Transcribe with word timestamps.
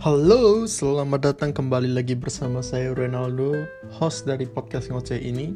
Halo, 0.00 0.64
selamat 0.64 1.20
datang 1.20 1.52
kembali 1.52 1.92
lagi 1.92 2.16
bersama 2.16 2.64
saya 2.64 2.96
Renaldo, 2.96 3.68
host 3.92 4.24
dari 4.24 4.48
podcast 4.48 4.88
ngoceh 4.88 5.20
ini. 5.20 5.52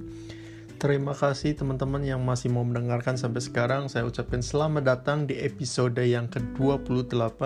Terima 0.76 1.16
kasih 1.16 1.56
teman-teman 1.56 2.04
yang 2.04 2.20
masih 2.20 2.52
mau 2.52 2.60
mendengarkan 2.60 3.16
sampai 3.16 3.40
sekarang. 3.40 3.88
Saya 3.88 4.04
ucapkan 4.04 4.44
selamat 4.44 4.84
datang 4.84 5.24
di 5.24 5.40
episode 5.40 5.96
yang 5.96 6.28
ke-28 6.28 7.40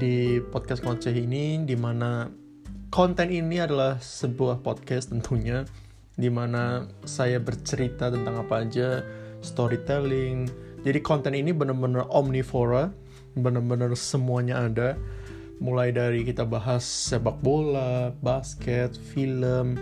di 0.00 0.40
podcast 0.48 0.80
ngoceh 0.80 1.12
ini, 1.12 1.60
di 1.68 1.76
mana 1.76 2.24
konten 2.88 3.28
ini 3.28 3.60
adalah 3.60 4.00
sebuah 4.00 4.64
podcast 4.64 5.12
tentunya, 5.12 5.68
di 6.16 6.32
mana 6.32 6.88
saya 7.04 7.36
bercerita 7.36 8.08
tentang 8.08 8.40
apa 8.40 8.64
aja, 8.64 9.04
storytelling. 9.44 10.48
Jadi 10.88 10.98
konten 11.04 11.36
ini 11.36 11.52
benar-benar 11.52 12.08
omnivora, 12.08 12.88
benar-benar 13.36 13.92
semuanya 13.92 14.72
ada 14.72 14.96
mulai 15.62 15.94
dari 15.94 16.26
kita 16.26 16.42
bahas 16.42 16.82
sepak 16.82 17.38
bola, 17.38 18.10
basket, 18.18 18.98
film, 18.98 19.78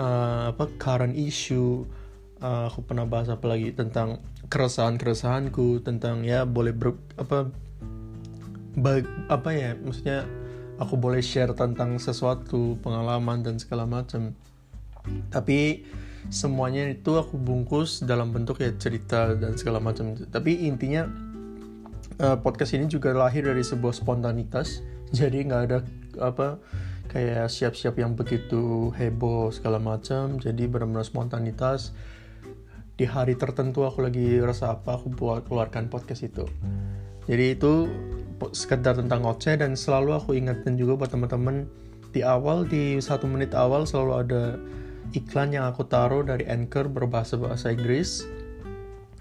uh, 0.00 0.48
apa 0.48 0.72
current 0.80 1.12
issue, 1.12 1.84
uh, 2.40 2.72
aku 2.72 2.80
pernah 2.88 3.04
bahas 3.04 3.28
apa 3.28 3.44
lagi 3.44 3.76
tentang 3.76 4.24
keresahan-keresahanku, 4.48 5.84
tentang 5.84 6.24
ya 6.24 6.48
boleh 6.48 6.72
ber, 6.72 6.96
apa 7.20 7.52
bag, 8.80 9.04
apa 9.28 9.52
ya 9.52 9.76
maksudnya 9.76 10.24
aku 10.80 10.96
boleh 10.96 11.20
share 11.20 11.52
tentang 11.52 12.00
sesuatu 12.00 12.80
pengalaman 12.80 13.44
dan 13.44 13.60
segala 13.60 13.84
macam. 13.84 14.32
Tapi 15.28 15.84
semuanya 16.32 16.88
itu 16.88 17.20
aku 17.20 17.36
bungkus 17.36 18.00
dalam 18.00 18.32
bentuk 18.32 18.64
ya 18.64 18.72
cerita 18.80 19.36
dan 19.36 19.60
segala 19.60 19.76
macam. 19.76 20.16
Tapi 20.16 20.64
intinya 20.64 21.04
uh, 22.24 22.40
podcast 22.40 22.72
ini 22.72 22.88
juga 22.88 23.12
lahir 23.12 23.44
dari 23.44 23.60
sebuah 23.60 23.92
spontanitas 23.92 24.97
jadi 25.16 25.38
nggak 25.44 25.62
ada 25.70 25.78
apa 26.18 26.58
kayak 27.08 27.48
siap-siap 27.48 27.96
yang 27.96 28.12
begitu 28.14 28.92
heboh 28.94 29.50
segala 29.50 29.80
macam. 29.80 30.36
Jadi 30.36 30.68
benar-benar 30.68 31.08
spontanitas. 31.08 31.96
Di 32.98 33.06
hari 33.06 33.38
tertentu 33.38 33.86
aku 33.86 34.04
lagi 34.04 34.42
rasa 34.42 34.74
apa 34.74 34.98
aku 34.98 35.14
buat 35.14 35.46
keluarkan 35.46 35.88
podcast 35.88 36.26
itu. 36.26 36.44
Jadi 37.30 37.44
itu 37.54 37.86
sekedar 38.54 38.98
tentang 38.98 39.24
ngoceh 39.24 39.58
dan 39.58 39.74
selalu 39.74 40.14
aku 40.18 40.30
ingatkan 40.36 40.76
juga 40.76 40.98
buat 40.98 41.10
teman-teman. 41.10 41.66
Di 42.12 42.24
awal 42.24 42.66
di 42.66 42.98
satu 42.98 43.28
menit 43.28 43.54
awal 43.54 43.86
selalu 43.86 44.12
ada 44.18 44.44
iklan 45.14 45.54
yang 45.54 45.64
aku 45.70 45.86
taruh 45.86 46.26
dari 46.26 46.44
Anchor 46.44 46.90
berbahasa 46.90 47.40
bahasa 47.40 47.72
Inggris 47.72 48.26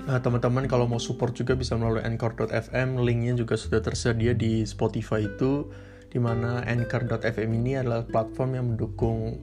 Nah, 0.07 0.23
teman-teman 0.23 0.71
kalau 0.71 0.87
mau 0.87 1.03
support 1.03 1.35
juga 1.35 1.51
bisa 1.59 1.75
melalui 1.75 1.99
anchor.fm, 1.99 3.03
linknya 3.03 3.35
juga 3.35 3.59
sudah 3.59 3.83
tersedia 3.83 4.31
di 4.31 4.63
Spotify 4.63 5.27
itu, 5.27 5.67
di 6.07 6.15
mana 6.15 6.63
anchor.fm 6.63 7.49
ini 7.51 7.75
adalah 7.75 8.07
platform 8.07 8.49
yang 8.55 8.65
mendukung 8.71 9.35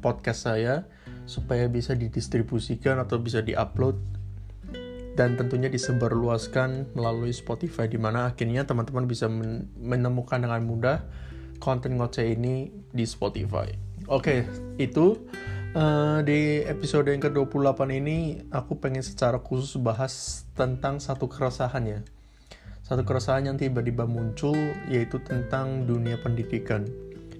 podcast 0.00 0.48
saya 0.48 0.88
supaya 1.28 1.68
bisa 1.68 1.92
didistribusikan 1.92 2.96
atau 2.96 3.20
bisa 3.20 3.44
diupload 3.44 4.00
dan 5.20 5.36
tentunya 5.36 5.68
disebarluaskan 5.68 6.96
melalui 6.96 7.36
Spotify 7.36 7.84
di 7.84 8.00
mana 8.00 8.32
akhirnya 8.32 8.64
teman-teman 8.64 9.04
bisa 9.04 9.28
menemukan 9.76 10.40
dengan 10.40 10.64
mudah 10.64 11.04
konten 11.60 12.00
ngoceh 12.00 12.24
ini 12.24 12.72
di 12.88 13.04
Spotify. 13.04 13.68
Oke, 14.08 14.48
itu 14.80 15.28
Uh, 15.70 16.18
di 16.26 16.66
episode 16.66 17.06
yang 17.14 17.22
ke-28 17.22 17.78
ini 17.94 18.42
aku 18.50 18.82
pengen 18.82 19.06
secara 19.06 19.38
khusus 19.38 19.78
bahas 19.78 20.42
tentang 20.58 20.98
satu 20.98 21.30
keresahan 21.30 21.86
ya. 21.86 22.00
Satu 22.82 23.06
keresahan 23.06 23.46
yang 23.46 23.54
tiba-tiba 23.54 24.02
muncul 24.02 24.58
yaitu 24.90 25.22
tentang 25.22 25.86
dunia 25.86 26.18
pendidikan. 26.18 26.90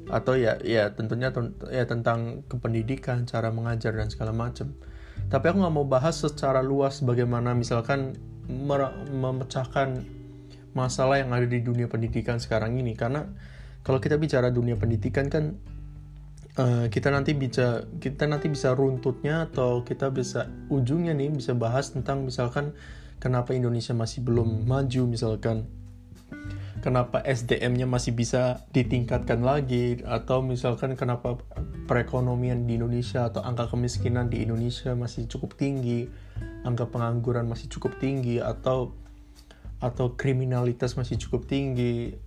Atau 0.06 0.38
ya 0.38 0.62
ya 0.62 0.94
tentunya 0.94 1.34
ya 1.74 1.90
tentang 1.90 2.46
kependidikan, 2.46 3.26
cara 3.26 3.50
mengajar 3.50 3.98
dan 3.98 4.14
segala 4.14 4.30
macam. 4.30 4.78
Tapi 5.26 5.44
aku 5.50 5.66
nggak 5.66 5.74
mau 5.74 5.90
bahas 5.90 6.22
secara 6.22 6.62
luas 6.62 7.02
bagaimana 7.02 7.50
misalkan 7.58 8.14
memecahkan 9.10 10.06
masalah 10.70 11.18
yang 11.18 11.34
ada 11.34 11.50
di 11.50 11.66
dunia 11.66 11.90
pendidikan 11.90 12.38
sekarang 12.38 12.78
ini 12.78 12.94
karena 12.94 13.26
kalau 13.82 13.98
kita 13.98 14.22
bicara 14.22 14.54
dunia 14.54 14.78
pendidikan 14.78 15.26
kan 15.26 15.58
uh, 16.60 16.84
kita 16.92 17.08
nanti 17.08 17.32
bisa 17.32 17.88
kita 17.96 18.28
nanti 18.28 18.52
bisa 18.52 18.76
runtutnya 18.76 19.48
atau 19.48 19.80
kita 19.80 20.12
bisa 20.12 20.52
ujungnya 20.68 21.16
nih 21.16 21.32
bisa 21.32 21.56
bahas 21.56 21.96
tentang 21.96 22.28
misalkan 22.28 22.76
kenapa 23.16 23.56
Indonesia 23.56 23.96
masih 23.96 24.20
belum 24.20 24.68
maju 24.68 25.02
misalkan 25.08 25.64
kenapa 26.84 27.24
SDM-nya 27.24 27.88
masih 27.88 28.12
bisa 28.12 28.60
ditingkatkan 28.76 29.40
lagi 29.40 30.04
atau 30.04 30.44
misalkan 30.44 30.96
kenapa 30.96 31.40
perekonomian 31.88 32.68
di 32.68 32.76
Indonesia 32.76 33.28
atau 33.32 33.40
angka 33.40 33.72
kemiskinan 33.72 34.28
di 34.28 34.44
Indonesia 34.44 34.92
masih 34.92 35.24
cukup 35.28 35.56
tinggi 35.56 36.08
angka 36.64 36.88
pengangguran 36.88 37.48
masih 37.48 37.72
cukup 37.72 37.96
tinggi 38.00 38.40
atau 38.40 38.92
atau 39.80 40.12
kriminalitas 40.12 40.94
masih 40.94 41.16
cukup 41.16 41.48
tinggi. 41.48 42.20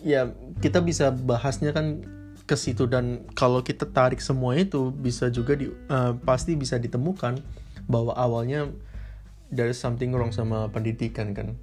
Ya 0.00 0.32
kita 0.64 0.80
bisa 0.80 1.12
bahasnya 1.12 1.76
kan 1.76 2.08
ke 2.50 2.58
situ 2.58 2.90
dan 2.90 3.22
kalau 3.38 3.62
kita 3.62 3.86
tarik 3.86 4.18
semua 4.18 4.58
itu 4.58 4.90
bisa 4.90 5.30
juga 5.30 5.54
di 5.54 5.70
uh, 5.70 6.18
pasti 6.26 6.58
bisa 6.58 6.82
ditemukan 6.82 7.38
bahwa 7.86 8.10
awalnya 8.18 8.66
is 9.54 9.78
something 9.78 10.10
wrong 10.10 10.34
sama 10.34 10.66
pendidikan 10.74 11.30
kan. 11.30 11.54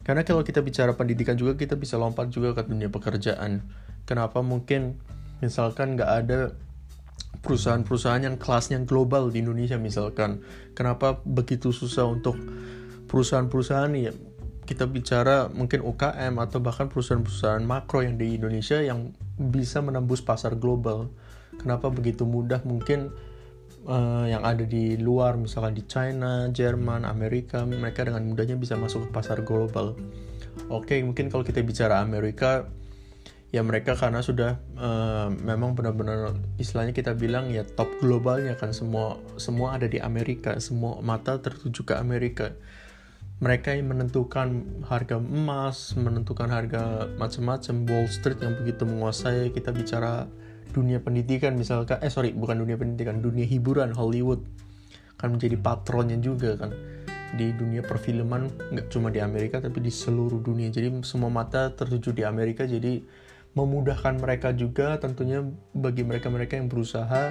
Karena 0.00 0.24
kalau 0.24 0.40
kita 0.40 0.64
bicara 0.64 0.96
pendidikan 0.96 1.36
juga 1.36 1.60
kita 1.60 1.76
bisa 1.76 2.00
lompat 2.00 2.32
juga 2.32 2.56
ke 2.56 2.64
dunia 2.64 2.88
pekerjaan. 2.88 3.68
Kenapa 4.08 4.40
mungkin 4.40 4.96
misalkan 5.44 6.00
nggak 6.00 6.10
ada 6.24 6.56
perusahaan-perusahaan 7.44 8.24
yang 8.24 8.40
kelasnya 8.40 8.80
global 8.88 9.28
di 9.28 9.44
Indonesia 9.44 9.76
misalkan? 9.76 10.40
Kenapa 10.72 11.20
begitu 11.24 11.68
susah 11.68 12.08
untuk 12.08 12.36
perusahaan-perusahaan 13.12 13.92
ya 13.92 14.12
kita 14.64 14.88
bicara 14.88 15.52
mungkin 15.52 15.84
UKM 15.84 16.40
atau 16.40 16.64
bahkan 16.64 16.88
perusahaan-perusahaan 16.88 17.60
makro 17.60 18.00
yang 18.00 18.16
di 18.16 18.40
Indonesia 18.40 18.80
yang 18.80 19.12
bisa 19.38 19.82
menembus 19.82 20.22
pasar 20.22 20.54
global. 20.58 21.10
Kenapa 21.54 21.90
begitu 21.90 22.26
mudah 22.26 22.62
mungkin 22.66 23.14
uh, 23.86 24.26
yang 24.26 24.42
ada 24.42 24.66
di 24.66 24.98
luar 24.98 25.38
misalkan 25.38 25.74
di 25.76 25.84
China, 25.86 26.50
Jerman, 26.50 27.06
Amerika 27.06 27.62
mereka 27.62 28.06
dengan 28.06 28.26
mudahnya 28.26 28.58
bisa 28.58 28.74
masuk 28.74 29.08
ke 29.08 29.10
pasar 29.14 29.42
global. 29.46 29.94
Oke, 30.70 30.98
okay, 30.98 30.98
mungkin 31.02 31.30
kalau 31.30 31.42
kita 31.42 31.62
bicara 31.62 31.98
Amerika 32.00 32.70
ya 33.54 33.62
mereka 33.62 33.94
karena 33.94 34.18
sudah 34.18 34.58
uh, 34.74 35.30
memang 35.30 35.78
benar-benar 35.78 36.34
istilahnya 36.58 36.90
kita 36.90 37.14
bilang 37.14 37.54
ya 37.54 37.62
top 37.62 37.86
globalnya 38.02 38.58
kan 38.58 38.74
semua 38.74 39.14
semua 39.38 39.78
ada 39.78 39.86
di 39.86 40.02
Amerika, 40.02 40.58
semua 40.58 40.98
mata 40.98 41.38
tertuju 41.38 41.86
ke 41.86 41.94
Amerika 41.94 42.50
mereka 43.42 43.74
yang 43.74 43.90
menentukan 43.90 44.62
harga 44.86 45.18
emas, 45.18 45.92
menentukan 45.98 46.46
harga 46.46 47.10
macam-macam 47.18 47.74
Wall 47.90 48.06
Street 48.06 48.38
yang 48.38 48.54
begitu 48.58 48.86
menguasai. 48.86 49.50
Kita 49.50 49.74
bicara 49.74 50.30
dunia 50.70 51.02
pendidikan 51.02 51.58
misalkan, 51.58 51.98
eh 52.02 52.10
sorry 52.10 52.30
bukan 52.34 52.62
dunia 52.62 52.78
pendidikan, 52.78 53.18
dunia 53.18 53.46
hiburan 53.46 53.90
Hollywood 53.94 54.42
kan 55.14 55.30
menjadi 55.30 55.54
patronnya 55.56 56.18
juga 56.18 56.58
kan 56.58 56.74
di 57.34 57.50
dunia 57.54 57.82
perfilman 57.82 58.50
nggak 58.74 58.86
cuma 58.90 59.10
di 59.10 59.18
Amerika 59.18 59.58
tapi 59.58 59.82
di 59.82 59.90
seluruh 59.90 60.38
dunia. 60.38 60.70
Jadi 60.70 61.02
semua 61.02 61.30
mata 61.30 61.74
tertuju 61.74 62.14
di 62.14 62.22
Amerika 62.22 62.62
jadi 62.66 63.02
memudahkan 63.54 64.18
mereka 64.18 64.50
juga 64.54 64.98
tentunya 64.98 65.42
bagi 65.74 66.02
mereka-mereka 66.02 66.58
yang 66.58 66.66
berusaha 66.66 67.30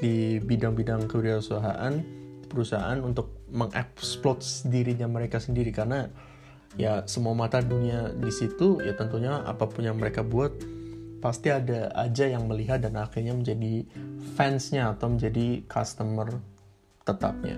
di 0.00 0.36
bidang-bidang 0.40 1.08
kewirausahaan 1.08 2.04
perusahaan 2.48 3.00
untuk 3.00 3.35
mengeksploit 3.50 4.42
dirinya 4.66 5.06
mereka 5.10 5.38
sendiri. 5.38 5.70
Karena 5.70 6.08
ya 6.76 7.04
semua 7.08 7.32
mata 7.32 7.62
dunia 7.62 8.12
di 8.12 8.28
situ 8.28 8.84
ya 8.84 8.92
tentunya 8.92 9.40
apa 9.44 9.64
pun 9.64 9.86
yang 9.86 9.96
mereka 9.96 10.20
buat 10.20 10.52
pasti 11.24 11.48
ada 11.48 11.88
aja 11.96 12.28
yang 12.28 12.44
melihat 12.46 12.84
dan 12.84 13.00
akhirnya 13.00 13.32
menjadi 13.32 13.88
fansnya 14.36 14.92
atau 14.94 15.10
menjadi 15.10 15.64
customer 15.66 16.28
tetapnya. 17.02 17.56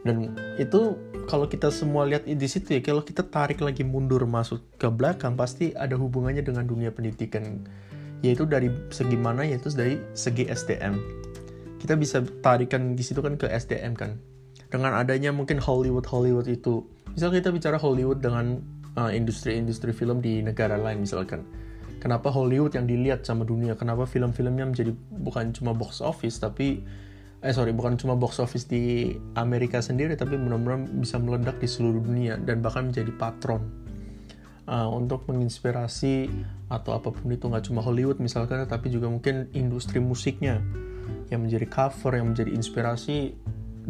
Dan 0.00 0.32
itu 0.56 0.96
kalau 1.28 1.44
kita 1.44 1.68
semua 1.68 2.08
lihat 2.08 2.24
di 2.24 2.48
situ 2.48 2.72
ya 2.72 2.80
kalau 2.80 3.04
kita 3.04 3.20
tarik 3.20 3.60
lagi 3.60 3.84
mundur 3.84 4.24
masuk 4.24 4.64
ke 4.80 4.88
belakang 4.88 5.36
pasti 5.36 5.76
ada 5.76 5.98
hubungannya 5.98 6.40
dengan 6.40 6.64
dunia 6.64 6.88
pendidikan. 6.94 7.68
Yaitu 8.20 8.44
dari 8.44 8.68
segi 8.92 9.16
mana? 9.16 9.48
Yaitu 9.48 9.72
dari 9.72 9.96
segi 10.12 10.44
SDM 10.44 11.20
kita 11.80 11.96
bisa 11.96 12.20
tarikan 12.44 12.92
di 12.92 13.00
situ 13.00 13.24
kan 13.24 13.40
ke 13.40 13.48
SDM 13.48 13.96
kan 13.96 14.20
dengan 14.70 14.94
adanya 14.94 15.34
mungkin 15.34 15.58
Hollywood 15.58 16.06
Hollywood 16.06 16.46
itu. 16.46 16.86
Misal 17.10 17.34
kita 17.34 17.50
bicara 17.50 17.76
Hollywood 17.76 18.22
dengan 18.22 18.62
uh, 18.94 19.10
industri-industri 19.10 19.90
uh, 19.90 19.96
film 19.98 20.22
di 20.22 20.40
negara 20.40 20.78
lain 20.78 21.02
misalkan. 21.02 21.42
Kenapa 22.00 22.32
Hollywood 22.32 22.72
yang 22.72 22.88
dilihat 22.88 23.28
sama 23.28 23.44
dunia? 23.44 23.76
Kenapa 23.76 24.08
film-filmnya 24.08 24.64
menjadi 24.64 24.96
bukan 25.20 25.52
cuma 25.52 25.76
box 25.76 26.00
office 26.00 26.40
tapi 26.40 26.80
eh 27.40 27.52
sorry 27.52 27.76
bukan 27.76 27.96
cuma 28.00 28.16
box 28.16 28.40
office 28.40 28.68
di 28.68 29.16
Amerika 29.36 29.80
sendiri 29.80 30.12
tapi 30.16 30.36
benar-benar 30.36 30.88
bisa 31.00 31.16
meledak 31.20 31.56
di 31.60 31.68
seluruh 31.68 32.00
dunia 32.00 32.36
dan 32.40 32.60
bahkan 32.64 32.88
menjadi 32.88 33.12
patron 33.16 33.68
uh, 34.64 34.88
untuk 34.88 35.28
menginspirasi 35.28 36.32
atau 36.72 36.96
apa 36.96 37.12
pun 37.12 37.28
itu. 37.28 37.52
Nggak 37.52 37.68
cuma 37.68 37.84
Hollywood 37.84 38.16
misalkan 38.16 38.64
tapi 38.64 38.88
juga 38.88 39.12
mungkin 39.12 39.52
industri 39.52 40.00
musiknya 40.00 40.62
yang 41.28 41.44
menjadi 41.44 41.66
cover 41.68 42.16
yang 42.16 42.32
menjadi 42.32 42.50
inspirasi 42.54 43.36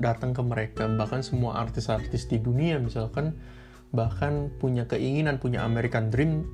datang 0.01 0.33
ke 0.33 0.43
mereka. 0.43 0.89
Bahkan 0.89 1.21
semua 1.23 1.61
artis-artis 1.61 2.27
di 2.27 2.41
dunia 2.41 2.81
misalkan 2.81 3.37
bahkan 3.91 4.49
punya 4.63 4.87
keinginan 4.87 5.43
punya 5.43 5.67
American 5.67 6.09
Dream 6.09 6.47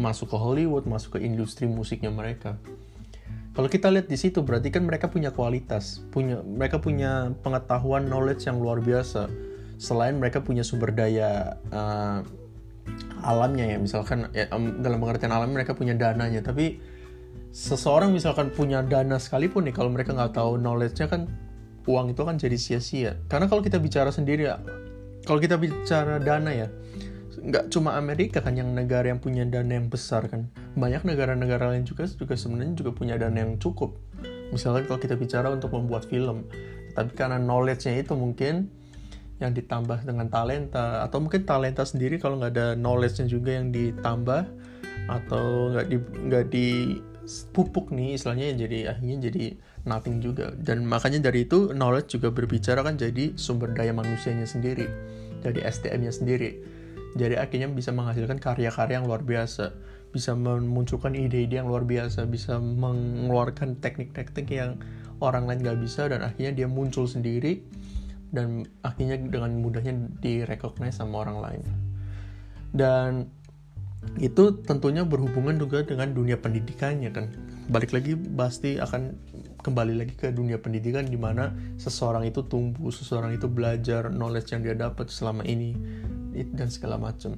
masuk 0.00 0.32
ke 0.32 0.36
Hollywood 0.40 0.88
masuk 0.88 1.20
ke 1.20 1.24
industri 1.24 1.68
musiknya 1.68 2.10
mereka. 2.10 2.56
Kalau 3.50 3.66
kita 3.66 3.90
lihat 3.90 4.06
di 4.06 4.14
situ 4.14 4.46
berarti 4.46 4.70
kan 4.70 4.86
mereka 4.86 5.10
punya 5.10 5.34
kualitas, 5.34 6.00
punya 6.14 6.38
mereka 6.40 6.78
punya 6.78 7.34
pengetahuan 7.42 8.06
knowledge 8.06 8.46
yang 8.46 8.62
luar 8.62 8.78
biasa. 8.78 9.26
Selain 9.76 10.14
mereka 10.16 10.38
punya 10.40 10.62
sumber 10.62 10.94
daya 10.94 11.58
uh, 11.74 12.22
alamnya 13.26 13.74
ya, 13.74 13.78
misalkan 13.82 14.30
ya, 14.32 14.46
dalam 14.80 15.02
pengertian 15.02 15.34
alam 15.34 15.50
mereka 15.50 15.74
punya 15.74 15.98
dananya, 15.98 16.40
tapi 16.46 16.78
seseorang 17.50 18.14
misalkan 18.14 18.54
punya 18.54 18.86
dana 18.86 19.18
sekalipun 19.18 19.66
nih 19.66 19.74
kalau 19.74 19.90
mereka 19.90 20.14
nggak 20.14 20.38
tahu 20.38 20.54
knowledge-nya 20.54 21.10
kan 21.10 21.26
uang 21.88 22.12
itu 22.12 22.22
kan 22.24 22.36
jadi 22.36 22.56
sia-sia. 22.56 23.16
Karena 23.30 23.48
kalau 23.48 23.64
kita 23.64 23.80
bicara 23.80 24.12
sendiri 24.12 24.48
ya, 24.48 24.60
kalau 25.24 25.40
kita 25.40 25.56
bicara 25.56 26.20
dana 26.20 26.50
ya, 26.52 26.68
nggak 27.40 27.72
cuma 27.72 27.96
Amerika 27.96 28.44
kan 28.44 28.52
yang 28.52 28.76
negara 28.76 29.08
yang 29.08 29.20
punya 29.22 29.48
dana 29.48 29.72
yang 29.72 29.88
besar 29.88 30.28
kan 30.28 30.52
banyak 30.76 31.08
negara-negara 31.08 31.72
lain 31.72 31.88
juga 31.88 32.04
juga 32.04 32.36
sebenarnya 32.36 32.76
juga 32.76 32.92
punya 32.92 33.16
dana 33.16 33.32
yang 33.32 33.56
cukup 33.56 33.96
misalnya 34.52 34.84
kalau 34.84 35.00
kita 35.00 35.16
bicara 35.16 35.48
untuk 35.48 35.72
membuat 35.72 36.04
film 36.04 36.44
tapi 36.92 37.16
karena 37.16 37.40
knowledge-nya 37.40 38.02
itu 38.02 38.12
mungkin 38.12 38.68
yang 39.40 39.56
ditambah 39.56 40.04
dengan 40.04 40.28
talenta 40.28 41.00
atau 41.00 41.24
mungkin 41.24 41.48
talenta 41.48 41.80
sendiri 41.86 42.20
kalau 42.20 42.36
nggak 42.36 42.52
ada 42.52 42.66
knowledge-nya 42.76 43.24
juga 43.24 43.56
yang 43.56 43.72
ditambah 43.72 44.42
atau 45.08 45.72
nggak 45.72 45.86
di 45.88 45.96
nggak 46.28 46.44
di 46.52 46.68
pupuk 47.56 47.88
nih 47.88 48.20
istilahnya 48.20 48.52
jadi 48.68 48.78
akhirnya 48.92 49.16
jadi 49.32 49.44
nothing 49.88 50.20
juga. 50.20 50.52
Dan 50.56 50.84
makanya 50.84 51.30
dari 51.30 51.48
itu 51.48 51.72
knowledge 51.72 52.18
juga 52.18 52.32
berbicara 52.34 52.84
kan 52.84 53.00
jadi 53.00 53.36
sumber 53.36 53.72
daya 53.72 53.94
manusianya 53.94 54.44
sendiri 54.44 54.88
jadi 55.40 55.60
SDM-nya 55.66 56.12
sendiri. 56.12 56.50
Jadi 57.18 57.34
akhirnya 57.34 57.66
bisa 57.66 57.90
menghasilkan 57.90 58.38
karya-karya 58.38 59.02
yang 59.02 59.08
luar 59.08 59.24
biasa 59.24 59.74
bisa 60.10 60.34
memunculkan 60.34 61.14
ide-ide 61.14 61.62
yang 61.62 61.70
luar 61.70 61.86
biasa 61.86 62.26
bisa 62.26 62.58
mengeluarkan 62.58 63.78
teknik-teknik 63.78 64.50
yang 64.50 64.74
orang 65.22 65.46
lain 65.46 65.62
gak 65.62 65.78
bisa 65.78 66.10
dan 66.10 66.26
akhirnya 66.26 66.50
dia 66.50 66.66
muncul 66.66 67.06
sendiri 67.06 67.62
dan 68.34 68.66
akhirnya 68.82 69.22
dengan 69.22 69.62
mudahnya 69.62 69.94
direcognize 70.18 70.98
sama 70.98 71.22
orang 71.22 71.38
lain. 71.38 71.62
Dan 72.74 73.10
itu 74.18 74.58
tentunya 74.66 75.06
berhubungan 75.06 75.62
juga 75.62 75.86
dengan 75.86 76.10
dunia 76.10 76.38
pendidikannya 76.38 77.10
kan 77.14 77.26
balik 77.68 77.92
lagi 77.92 78.16
pasti 78.16 78.80
akan 78.80 79.18
kembali 79.60 79.94
lagi 80.00 80.14
ke 80.16 80.32
dunia 80.32 80.56
pendidikan 80.56 81.04
di 81.04 81.20
mana 81.20 81.52
seseorang 81.76 82.24
itu 82.24 82.40
tumbuh, 82.48 82.88
seseorang 82.88 83.36
itu 83.36 83.46
belajar 83.46 84.08
knowledge 84.08 84.56
yang 84.56 84.64
dia 84.64 84.74
dapat 84.78 85.12
selama 85.12 85.44
ini 85.44 85.76
dan 86.56 86.72
segala 86.72 86.96
macam. 86.96 87.36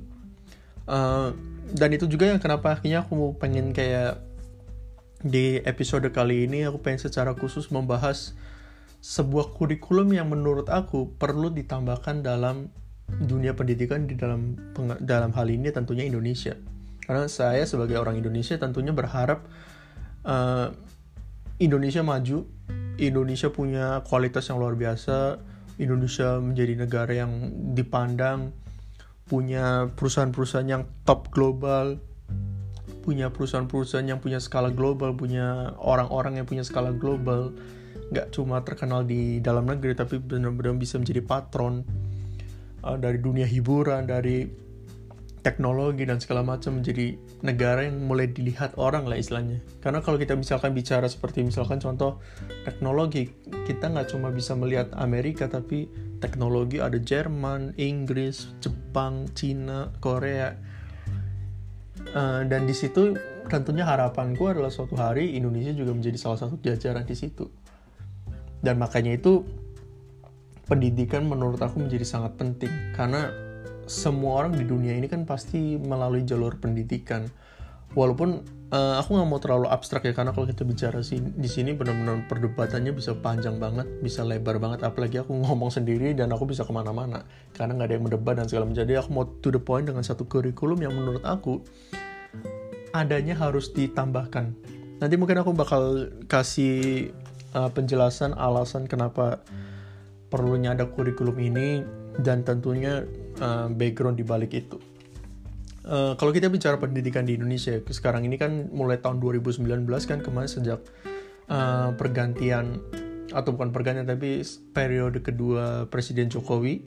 Uh, 0.86 1.34
dan 1.74 1.94
itu 1.94 2.10
juga 2.10 2.30
yang 2.30 2.42
kenapa 2.42 2.74
akhirnya 2.74 3.06
aku 3.06 3.38
pengen 3.38 3.70
kayak 3.70 4.18
di 5.22 5.62
episode 5.62 6.10
kali 6.10 6.50
ini 6.50 6.66
aku 6.66 6.82
pengen 6.82 7.06
secara 7.06 7.30
khusus 7.38 7.70
membahas 7.70 8.34
sebuah 9.02 9.54
kurikulum 9.54 10.14
yang 10.14 10.30
menurut 10.30 10.66
aku 10.70 11.14
perlu 11.18 11.50
ditambahkan 11.50 12.22
dalam 12.22 12.70
dunia 13.06 13.54
pendidikan 13.54 14.06
di 14.06 14.14
dalam 14.18 14.58
dalam 15.02 15.30
hal 15.34 15.46
ini 15.50 15.70
tentunya 15.70 16.06
Indonesia. 16.06 16.54
Karena 17.02 17.26
saya 17.26 17.66
sebagai 17.66 17.98
orang 17.98 18.18
Indonesia 18.18 18.54
tentunya 18.58 18.94
berharap 18.94 19.46
uh, 20.26 20.70
Indonesia 21.62 22.02
maju, 22.02 22.46
Indonesia 22.98 23.48
punya 23.50 24.02
kualitas 24.06 24.50
yang 24.50 24.58
luar 24.58 24.74
biasa, 24.74 25.38
Indonesia 25.78 26.38
menjadi 26.42 26.74
negara 26.78 27.12
yang 27.12 27.32
dipandang, 27.72 28.50
punya 29.26 29.88
perusahaan-perusahaan 29.94 30.68
yang 30.68 30.84
top 31.06 31.30
global, 31.30 31.96
punya 33.02 33.30
perusahaan-perusahaan 33.34 34.06
yang 34.06 34.20
punya 34.22 34.38
skala 34.38 34.70
global, 34.70 35.14
punya 35.14 35.74
orang-orang 35.78 36.42
yang 36.42 36.46
punya 36.46 36.62
skala 36.62 36.94
global, 36.94 37.54
nggak 38.12 38.28
cuma 38.30 38.60
terkenal 38.60 39.02
di 39.08 39.40
dalam 39.40 39.64
negeri 39.64 39.96
tapi 39.96 40.20
benar-benar 40.20 40.76
bisa 40.76 41.00
menjadi 41.00 41.24
patron 41.24 41.80
uh, 42.84 42.98
dari 43.00 43.18
dunia 43.18 43.48
hiburan, 43.48 44.04
dari 44.04 44.44
teknologi 45.42 46.06
dan 46.06 46.22
segala 46.22 46.46
macam 46.46 46.78
menjadi 46.78 47.18
negara 47.42 47.82
yang 47.82 48.06
mulai 48.06 48.30
dilihat 48.30 48.78
orang 48.78 49.10
lah 49.10 49.18
istilahnya. 49.18 49.58
Karena 49.82 49.98
kalau 49.98 50.14
kita 50.14 50.38
misalkan 50.38 50.70
bicara 50.70 51.10
seperti 51.10 51.42
misalkan 51.42 51.82
contoh 51.82 52.22
teknologi, 52.62 53.34
kita 53.66 53.90
nggak 53.90 54.14
cuma 54.14 54.30
bisa 54.30 54.54
melihat 54.54 54.94
Amerika 54.94 55.50
tapi 55.50 55.90
teknologi 56.22 56.78
ada 56.78 56.96
Jerman, 56.96 57.74
Inggris, 57.74 58.54
Jepang, 58.62 59.26
Cina, 59.34 59.90
Korea. 59.98 60.54
Uh, 62.14 62.46
dan 62.46 62.66
di 62.66 62.74
situ 62.74 63.14
tentunya 63.50 63.82
harapanku 63.82 64.46
adalah 64.46 64.70
suatu 64.70 64.94
hari 64.94 65.34
Indonesia 65.34 65.74
juga 65.74 65.90
menjadi 65.90 66.18
salah 66.22 66.38
satu 66.38 66.54
jajaran 66.62 67.02
di 67.02 67.18
situ. 67.18 67.50
Dan 68.62 68.78
makanya 68.78 69.18
itu 69.18 69.42
pendidikan 70.70 71.26
menurut 71.26 71.58
aku 71.58 71.82
menjadi 71.82 72.06
sangat 72.06 72.38
penting 72.38 72.70
karena 72.94 73.41
semua 73.86 74.44
orang 74.44 74.54
di 74.56 74.64
dunia 74.64 74.94
ini 74.94 75.06
kan 75.10 75.26
pasti 75.26 75.78
melalui 75.78 76.22
jalur 76.22 76.58
pendidikan. 76.58 77.26
Walaupun 77.92 78.40
uh, 78.72 78.96
aku 78.96 79.20
nggak 79.20 79.28
mau 79.28 79.36
terlalu 79.36 79.68
abstrak 79.68 80.08
ya 80.08 80.16
karena 80.16 80.32
kalau 80.32 80.48
kita 80.48 80.64
bicara 80.64 81.04
sih 81.04 81.20
di 81.20 81.44
sini 81.44 81.76
benar-benar 81.76 82.24
perdebatannya 82.24 82.96
bisa 82.96 83.12
panjang 83.12 83.60
banget, 83.60 83.84
bisa 84.00 84.24
lebar 84.24 84.56
banget. 84.56 84.80
Apalagi 84.82 85.20
aku 85.20 85.36
ngomong 85.36 85.68
sendiri 85.68 86.16
dan 86.16 86.32
aku 86.32 86.48
bisa 86.48 86.64
ke 86.64 86.72
mana-mana 86.72 87.28
karena 87.52 87.76
nggak 87.76 87.88
ada 87.92 87.94
yang 87.94 88.04
mendebat 88.08 88.34
dan 88.40 88.46
segala 88.48 88.64
macam. 88.64 88.80
Jadi 88.80 88.92
aku 88.96 89.10
mau 89.12 89.28
to 89.44 89.52
the 89.52 89.60
point 89.60 89.84
dengan 89.84 90.00
satu 90.00 90.24
kurikulum 90.24 90.80
yang 90.80 90.96
menurut 90.96 91.22
aku 91.22 91.60
adanya 92.96 93.36
harus 93.36 93.68
ditambahkan. 93.76 94.56
Nanti 95.04 95.14
mungkin 95.20 95.42
aku 95.42 95.52
bakal 95.52 96.14
kasih 96.30 97.10
uh, 97.52 97.68
penjelasan 97.68 98.32
alasan 98.36 98.88
kenapa 98.88 99.44
perlunya 100.32 100.72
ada 100.72 100.88
kurikulum 100.88 101.36
ini 101.36 101.84
dan 102.20 102.44
tentunya 102.44 103.08
uh, 103.40 103.72
background 103.72 104.20
di 104.20 104.24
balik 104.26 104.52
itu. 104.52 104.76
Uh, 105.82 106.14
kalau 106.14 106.30
kita 106.30 106.46
bicara 106.46 106.78
pendidikan 106.78 107.26
di 107.26 107.34
Indonesia 107.34 107.74
sekarang 107.90 108.22
ini 108.22 108.38
kan 108.38 108.70
mulai 108.70 109.02
tahun 109.02 109.18
2019 109.18 109.66
kan 110.06 110.22
kemarin 110.22 110.50
sejak 110.50 110.78
uh, 111.50 111.90
pergantian 111.98 112.78
atau 113.32 113.50
bukan 113.56 113.74
pergantian 113.74 114.06
tapi 114.06 114.46
periode 114.70 115.24
kedua 115.24 115.90
Presiden 115.90 116.30
Jokowi 116.30 116.86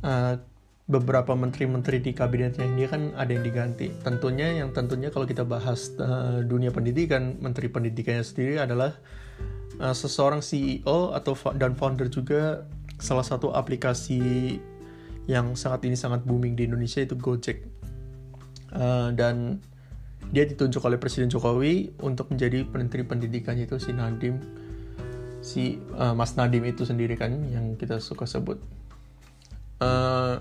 uh, 0.00 0.40
beberapa 0.86 1.34
menteri-menteri 1.34 1.98
di 1.98 2.14
kabinetnya 2.14 2.62
ini 2.62 2.86
kan 2.86 3.10
ada 3.18 3.34
yang 3.34 3.42
diganti. 3.42 3.90
Tentunya 4.06 4.62
yang 4.62 4.70
tentunya 4.70 5.10
kalau 5.10 5.26
kita 5.26 5.42
bahas 5.42 5.90
uh, 5.98 6.46
dunia 6.46 6.70
pendidikan, 6.70 7.42
menteri 7.42 7.66
pendidikannya 7.66 8.22
sendiri 8.22 8.62
adalah 8.62 8.94
uh, 9.82 9.90
seseorang 9.90 10.38
CEO 10.46 11.10
atau 11.10 11.34
dan 11.58 11.74
founder 11.74 12.06
juga 12.06 12.62
salah 12.96 13.24
satu 13.24 13.52
aplikasi 13.52 14.56
yang 15.26 15.58
saat 15.58 15.82
ini 15.84 15.98
sangat 15.98 16.22
booming 16.22 16.54
di 16.54 16.70
Indonesia 16.70 17.02
itu 17.02 17.18
Gojek. 17.18 17.66
Uh, 18.76 19.14
dan 19.14 19.62
dia 20.34 20.42
ditunjuk 20.42 20.82
oleh 20.82 20.98
Presiden 20.98 21.30
Jokowi 21.30 21.94
untuk 22.02 22.34
menjadi 22.34 22.66
menteri 22.66 23.06
pendidikan 23.06 23.54
itu 23.54 23.78
si 23.78 23.94
Nadim 23.94 24.42
si 25.46 25.78
uh, 25.94 26.10
Mas 26.10 26.34
Nadim 26.34 26.66
itu 26.66 26.82
sendiri 26.82 27.14
kan 27.14 27.30
yang 27.50 27.78
kita 27.78 28.02
suka 28.02 28.26
sebut. 28.26 28.58
Uh, 29.78 30.40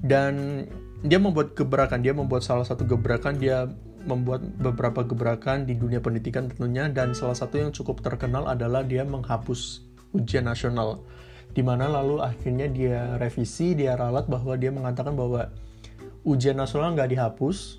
dan 0.00 0.64
dia 1.04 1.20
membuat 1.20 1.52
gebrakan 1.52 2.00
dia 2.00 2.16
membuat 2.16 2.40
salah 2.40 2.64
satu 2.64 2.88
gebrakan 2.88 3.36
dia 3.36 3.68
membuat 4.04 4.40
beberapa 4.60 5.04
gebrakan 5.04 5.68
di 5.68 5.76
dunia 5.76 6.00
pendidikan 6.00 6.48
tentunya 6.48 6.88
dan 6.88 7.12
salah 7.12 7.36
satu 7.36 7.60
yang 7.60 7.70
cukup 7.72 8.00
terkenal 8.00 8.48
adalah 8.48 8.84
dia 8.84 9.04
menghapus 9.04 9.84
ujian 10.16 10.48
nasional 10.48 11.04
di 11.54 11.62
mana 11.62 11.86
lalu 11.86 12.18
akhirnya 12.18 12.66
dia 12.66 13.14
revisi, 13.16 13.78
dia 13.78 13.94
ralat 13.94 14.26
bahwa 14.26 14.58
dia 14.58 14.74
mengatakan 14.74 15.14
bahwa 15.14 15.54
ujian 16.26 16.58
nasional 16.58 16.98
nggak 16.98 17.14
dihapus. 17.14 17.78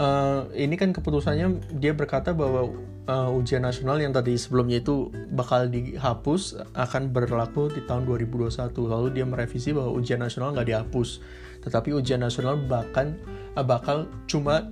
Uh, 0.00 0.48
ini 0.56 0.80
kan 0.80 0.96
keputusannya 0.96 1.76
dia 1.76 1.92
berkata 1.92 2.32
bahwa 2.32 2.72
uh, 3.04 3.28
ujian 3.36 3.60
nasional 3.60 4.00
yang 4.00 4.16
tadi 4.16 4.32
sebelumnya 4.32 4.80
itu 4.80 5.12
bakal 5.32 5.68
dihapus 5.68 6.56
akan 6.72 7.12
berlaku 7.12 7.72
di 7.72 7.84
tahun 7.88 8.04
2021. 8.04 8.76
Lalu 8.76 9.08
dia 9.12 9.24
merevisi 9.24 9.72
bahwa 9.72 9.96
ujian 9.96 10.20
nasional 10.20 10.52
nggak 10.52 10.68
dihapus, 10.68 11.20
tetapi 11.64 11.96
ujian 11.96 12.20
nasional 12.20 12.60
bahkan 12.60 13.16
uh, 13.56 13.64
bakal 13.64 14.08
cuma 14.28 14.68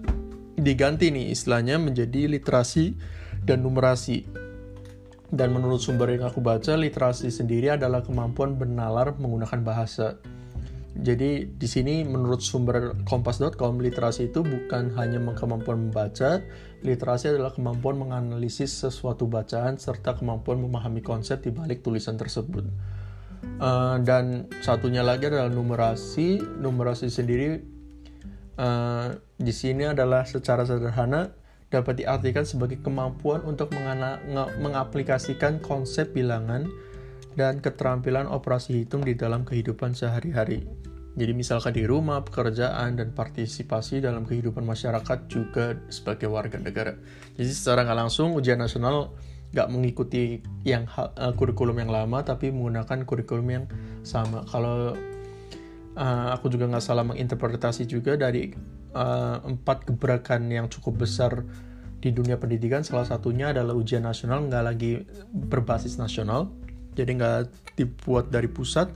diganti 0.60 1.08
nih 1.08 1.32
istilahnya 1.32 1.80
menjadi 1.80 2.28
literasi 2.28 2.98
dan 3.46 3.62
numerasi 3.64 4.26
dan 5.28 5.52
menurut 5.52 5.84
sumber 5.84 6.08
yang 6.08 6.24
aku 6.24 6.40
baca, 6.40 6.72
literasi 6.72 7.28
sendiri 7.28 7.76
adalah 7.76 8.00
kemampuan 8.00 8.56
bernalar 8.56 9.12
menggunakan 9.20 9.60
bahasa. 9.60 10.16
Jadi 10.98 11.46
di 11.54 11.68
sini 11.68 12.02
menurut 12.02 12.42
sumber 12.42 12.96
kompas.com 13.06 13.78
literasi 13.78 14.32
itu 14.32 14.40
bukan 14.40 14.96
hanya 14.98 15.20
kemampuan 15.36 15.88
membaca, 15.88 16.42
literasi 16.80 17.36
adalah 17.36 17.52
kemampuan 17.52 18.00
menganalisis 18.00 18.82
sesuatu 18.88 19.28
bacaan 19.28 19.76
serta 19.76 20.16
kemampuan 20.16 20.58
memahami 20.64 21.04
konsep 21.04 21.44
di 21.44 21.52
balik 21.52 21.84
tulisan 21.84 22.16
tersebut. 22.16 22.66
Uh, 23.62 24.02
dan 24.02 24.50
satunya 24.64 25.04
lagi 25.06 25.30
adalah 25.30 25.52
numerasi. 25.52 26.40
Numerasi 26.40 27.12
sendiri 27.12 27.62
uh, 28.58 29.14
di 29.38 29.52
sini 29.54 29.86
adalah 29.86 30.26
secara 30.26 30.66
sederhana 30.66 31.30
dapat 31.68 32.00
diartikan 32.00 32.48
sebagai 32.48 32.80
kemampuan 32.80 33.44
untuk 33.44 33.72
mengaplikasikan 34.60 35.60
konsep 35.60 36.16
bilangan 36.16 36.64
dan 37.36 37.60
keterampilan 37.60 38.26
operasi 38.26 38.82
hitung 38.82 39.04
di 39.04 39.14
dalam 39.14 39.44
kehidupan 39.44 39.92
sehari-hari. 39.92 40.64
Jadi 41.18 41.32
misalkan 41.34 41.74
di 41.74 41.82
rumah, 41.82 42.22
pekerjaan, 42.22 42.94
dan 42.94 43.10
partisipasi 43.10 43.98
dalam 43.98 44.22
kehidupan 44.22 44.62
masyarakat 44.62 45.26
juga 45.26 45.74
sebagai 45.90 46.30
warga 46.30 46.62
negara. 46.62 46.94
Jadi 47.34 47.50
secara 47.50 47.82
nggak 47.82 47.98
langsung 48.06 48.38
ujian 48.38 48.58
nasional 48.58 49.18
nggak 49.50 49.68
mengikuti 49.72 50.38
yang 50.62 50.86
uh, 50.94 51.34
kurikulum 51.34 51.82
yang 51.82 51.90
lama, 51.90 52.22
tapi 52.22 52.54
menggunakan 52.54 53.02
kurikulum 53.02 53.46
yang 53.50 53.64
sama. 54.06 54.46
Kalau 54.46 54.94
uh, 55.98 56.28
aku 56.38 56.54
juga 56.54 56.70
nggak 56.70 56.84
salah 56.86 57.02
menginterpretasi 57.02 57.90
juga 57.90 58.14
dari 58.14 58.54
uh, 58.98 59.38
empat 59.46 59.86
gebrakan 59.86 60.50
yang 60.50 60.66
cukup 60.66 61.06
besar 61.06 61.46
di 61.98 62.14
dunia 62.14 62.38
pendidikan, 62.38 62.82
salah 62.86 63.06
satunya 63.06 63.50
adalah 63.50 63.74
ujian 63.74 64.06
nasional 64.06 64.46
nggak 64.46 64.64
lagi 64.64 65.02
berbasis 65.30 65.98
nasional, 65.98 66.50
jadi 66.94 67.10
nggak 67.14 67.38
dibuat 67.74 68.30
dari 68.30 68.46
pusat, 68.46 68.90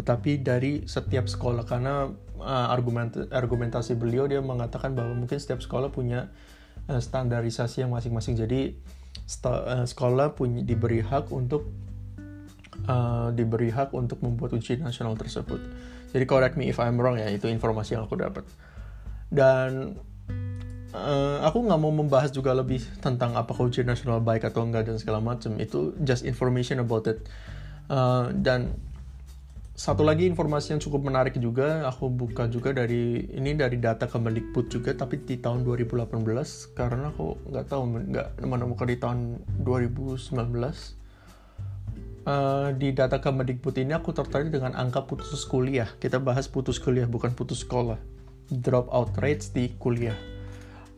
tetapi 0.00 0.40
dari 0.40 0.84
setiap 0.84 1.28
sekolah. 1.28 1.64
Karena 1.64 2.08
uh, 2.40 2.68
argument 2.68 3.28
argumentasi 3.32 3.96
beliau 3.96 4.28
dia 4.28 4.44
mengatakan 4.44 4.92
bahwa 4.92 5.16
mungkin 5.16 5.40
setiap 5.40 5.64
sekolah 5.64 5.88
punya 5.88 6.28
uh, 6.92 7.00
standarisasi 7.00 7.88
yang 7.88 7.92
masing-masing. 7.92 8.36
Jadi 8.36 8.76
uh, 9.48 9.88
sekolah 9.88 10.36
punya 10.36 10.60
diberi 10.60 11.00
hak 11.00 11.32
untuk 11.32 11.72
uh, 12.84 13.32
diberi 13.32 13.72
hak 13.72 13.96
untuk 13.96 14.20
membuat 14.20 14.52
ujian 14.52 14.84
nasional 14.84 15.16
tersebut. 15.16 15.60
Jadi 16.12 16.24
correct 16.28 16.60
me 16.60 16.68
if 16.68 16.76
I'm 16.76 17.00
wrong 17.00 17.16
ya 17.16 17.32
itu 17.32 17.48
informasi 17.48 17.96
yang 17.96 18.04
aku 18.04 18.20
dapat 18.20 18.44
dan 19.32 19.96
uh, 20.92 21.40
aku 21.42 21.64
nggak 21.64 21.80
mau 21.80 21.90
membahas 21.90 22.28
juga 22.30 22.52
lebih 22.52 22.84
tentang 23.00 23.32
apakah 23.32 23.66
ujian 23.66 23.88
nasional 23.88 24.20
baik 24.20 24.44
atau 24.44 24.62
enggak 24.62 24.86
dan 24.86 25.00
segala 25.00 25.24
macam 25.24 25.56
itu 25.56 25.96
just 26.04 26.28
information 26.28 26.84
about 26.84 27.08
it 27.08 27.24
uh, 27.88 28.28
dan 28.30 28.76
satu 29.72 30.04
lagi 30.04 30.28
informasi 30.28 30.76
yang 30.76 30.82
cukup 30.84 31.08
menarik 31.08 31.32
juga 31.40 31.88
aku 31.88 32.12
buka 32.12 32.44
juga 32.44 32.76
dari 32.76 33.24
ini 33.32 33.56
dari 33.56 33.80
data 33.80 34.04
Kemendikbud 34.04 34.68
juga 34.68 34.92
tapi 34.92 35.24
di 35.24 35.40
tahun 35.40 35.64
2018 35.64 36.12
karena 36.76 37.08
aku 37.08 37.40
nggak 37.48 37.66
tahu 37.72 37.82
nggak 38.12 38.28
menemukan 38.44 38.86
di 38.86 38.96
tahun 39.00 39.18
2019 39.64 41.02
Uh, 42.22 42.30
eh, 42.70 42.78
di 42.78 42.94
data 42.94 43.18
Kemendikbud 43.18 43.74
ini 43.82 43.98
aku 43.98 44.14
tertarik 44.14 44.54
dengan 44.54 44.78
angka 44.78 45.02
putus 45.10 45.42
kuliah. 45.42 45.90
Kita 45.98 46.22
bahas 46.22 46.46
putus 46.46 46.78
kuliah 46.78 47.10
bukan 47.10 47.34
putus 47.34 47.66
sekolah. 47.66 47.98
Drop 48.52 48.92
out 48.92 49.16
rates 49.16 49.48
di 49.48 49.72
kuliah. 49.80 50.16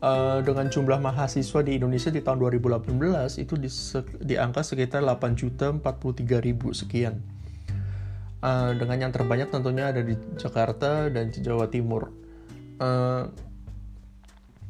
Uh, 0.04 0.44
dengan 0.44 0.68
jumlah 0.68 1.00
mahasiswa 1.00 1.64
di 1.64 1.80
Indonesia 1.80 2.12
di 2.12 2.20
tahun 2.20 2.37
2018 2.37 2.92
itu 3.40 3.56
di, 3.56 3.73
di 4.20 4.37
angka 4.37 4.61
sekitar 4.61 5.00
8 5.00 5.32
juta 5.32 5.73
43 5.73 6.44
ribu 6.44 6.76
sekian 6.76 7.25
uh, 8.44 8.76
dengan 8.76 9.08
yang 9.08 9.12
terbanyak 9.16 9.49
tentunya 9.49 9.88
ada 9.88 10.04
di 10.04 10.12
Jakarta 10.37 11.08
dan 11.08 11.32
di 11.32 11.40
Jawa 11.40 11.73
Timur. 11.73 12.12
Uh, 12.76 13.32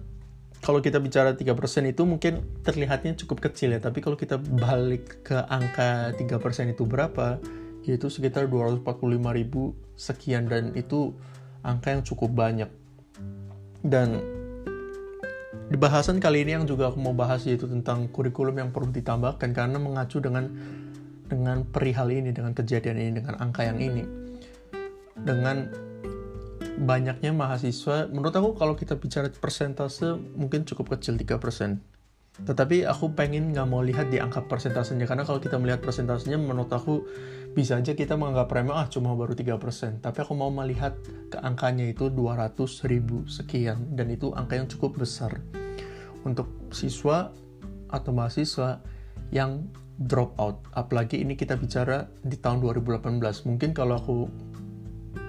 kalau 0.60 0.84
kita 0.84 1.00
bicara 1.00 1.32
3% 1.32 1.88
itu 1.88 2.04
mungkin 2.04 2.44
terlihatnya 2.60 3.16
cukup 3.24 3.48
kecil 3.48 3.72
ya, 3.72 3.80
tapi 3.80 4.04
kalau 4.04 4.20
kita 4.20 4.36
balik 4.36 5.24
ke 5.24 5.40
angka 5.48 6.12
3% 6.12 6.76
itu 6.76 6.84
berapa, 6.84 7.40
yaitu 7.88 8.12
sekitar 8.12 8.44
245 8.44 8.84
ribu 9.32 9.72
sekian 9.96 10.52
dan 10.52 10.76
itu 10.76 11.16
angka 11.64 11.96
yang 11.96 12.04
cukup 12.04 12.36
banyak. 12.36 12.68
Dan 13.80 14.20
di 15.70 15.78
bahasan 15.78 16.18
kali 16.18 16.42
ini 16.42 16.58
yang 16.58 16.66
juga 16.66 16.90
aku 16.90 16.98
mau 16.98 17.14
bahas 17.14 17.46
yaitu 17.46 17.70
tentang 17.70 18.10
kurikulum 18.10 18.58
yang 18.58 18.74
perlu 18.74 18.90
ditambahkan 18.90 19.54
karena 19.54 19.78
mengacu 19.78 20.18
dengan 20.18 20.50
dengan 21.30 21.62
perihal 21.62 22.10
ini, 22.10 22.34
dengan 22.34 22.50
kejadian 22.50 22.98
ini, 22.98 23.10
dengan 23.22 23.38
angka 23.38 23.62
yang 23.62 23.78
ini. 23.78 24.02
Dengan 25.14 25.70
banyaknya 26.82 27.30
mahasiswa, 27.30 28.10
menurut 28.10 28.34
aku 28.34 28.58
kalau 28.58 28.74
kita 28.74 28.98
bicara 28.98 29.30
persentase 29.30 30.18
mungkin 30.34 30.66
cukup 30.66 30.98
kecil 30.98 31.14
3%. 31.14 31.78
Tetapi 32.44 32.88
aku 32.88 33.12
pengen 33.12 33.52
nggak 33.52 33.68
mau 33.68 33.84
lihat 33.84 34.08
di 34.08 34.16
angka 34.16 34.44
persentasenya, 34.48 35.04
karena 35.04 35.22
kalau 35.28 35.38
kita 35.38 35.60
melihat 35.60 35.84
persentasenya 35.84 36.40
menurut 36.40 36.72
aku 36.72 37.04
bisa 37.50 37.76
aja 37.78 37.92
kita 37.92 38.14
menganggap 38.14 38.50
remeh, 38.50 38.74
ah 38.74 38.86
cuma 38.86 39.12
baru 39.14 39.36
3%. 39.36 40.00
Tapi 40.00 40.18
aku 40.22 40.32
mau 40.34 40.48
melihat 40.48 40.96
ke 41.30 41.38
angkanya 41.38 41.90
itu 41.90 42.08
200 42.08 42.56
ribu 42.88 43.26
sekian, 43.28 43.92
dan 43.94 44.08
itu 44.10 44.32
angka 44.32 44.56
yang 44.56 44.68
cukup 44.70 44.98
besar. 44.98 45.38
Untuk 46.24 46.48
siswa 46.72 47.32
atau 47.90 48.10
mahasiswa 48.12 48.80
yang 49.34 49.66
drop 50.00 50.32
out. 50.40 50.64
Apalagi 50.72 51.20
ini 51.20 51.36
kita 51.36 51.60
bicara 51.60 52.08
di 52.24 52.40
tahun 52.40 52.64
2018. 52.64 53.20
Mungkin 53.44 53.76
kalau 53.76 54.00
aku 54.00 54.18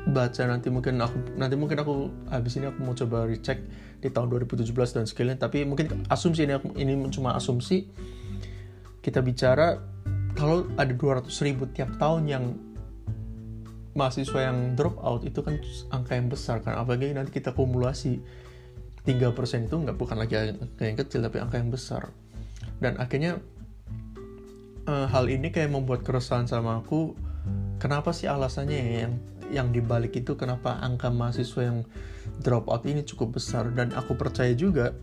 baca 0.02 0.42
nanti 0.50 0.74
mungkin 0.74 0.98
aku 0.98 1.38
nanti 1.38 1.54
mungkin 1.54 1.78
aku 1.78 2.10
habis 2.34 2.58
ini 2.58 2.74
aku 2.74 2.80
mau 2.82 2.98
coba 2.98 3.30
recheck 3.30 3.62
di 4.02 4.10
tahun 4.10 4.34
2017 4.34 4.66
dan 4.98 5.06
sekalian 5.06 5.38
tapi 5.38 5.62
mungkin 5.62 6.10
asumsi 6.10 6.50
ini 6.50 6.58
ini 6.78 6.94
cuma 7.14 7.38
asumsi. 7.38 7.86
Kita 9.02 9.22
bicara 9.22 9.78
kalau 10.34 10.66
ada 10.78 10.90
200 10.90 11.30
ribu 11.46 11.70
tiap 11.70 11.94
tahun 12.02 12.24
yang 12.26 12.46
mahasiswa 13.94 14.40
yang 14.48 14.74
drop 14.80 14.98
out 15.04 15.22
itu 15.28 15.44
kan 15.44 15.60
angka 15.94 16.18
yang 16.18 16.28
besar 16.32 16.64
kan. 16.66 16.80
Apalagi 16.82 17.14
nanti 17.14 17.30
kita 17.34 17.54
kumulasi 17.54 18.22
3% 19.06 19.68
itu 19.68 19.76
nggak 19.76 19.98
bukan 19.98 20.18
lagi 20.18 20.54
angka 20.54 20.84
yang 20.86 20.98
kecil 20.98 21.20
tapi 21.26 21.38
angka 21.42 21.58
yang 21.62 21.70
besar. 21.70 22.14
Dan 22.82 22.98
akhirnya 22.98 23.38
uh, 24.90 25.06
hal 25.10 25.30
ini 25.30 25.54
kayak 25.54 25.74
membuat 25.74 26.02
keresahan 26.02 26.50
sama 26.50 26.82
aku. 26.82 27.14
Kenapa 27.82 28.14
sih 28.14 28.30
alasannya 28.30 28.78
ya 28.78 28.90
yang 29.10 29.14
yang 29.50 29.74
dibalik 29.74 30.14
itu 30.14 30.38
kenapa 30.38 30.78
angka 30.84 31.10
mahasiswa 31.10 31.62
yang 31.66 31.78
drop 32.44 32.70
out 32.70 32.86
ini 32.86 33.02
cukup 33.02 33.42
besar 33.42 33.74
dan 33.74 33.90
aku 33.98 34.14
percaya 34.14 34.54
juga 34.54 34.94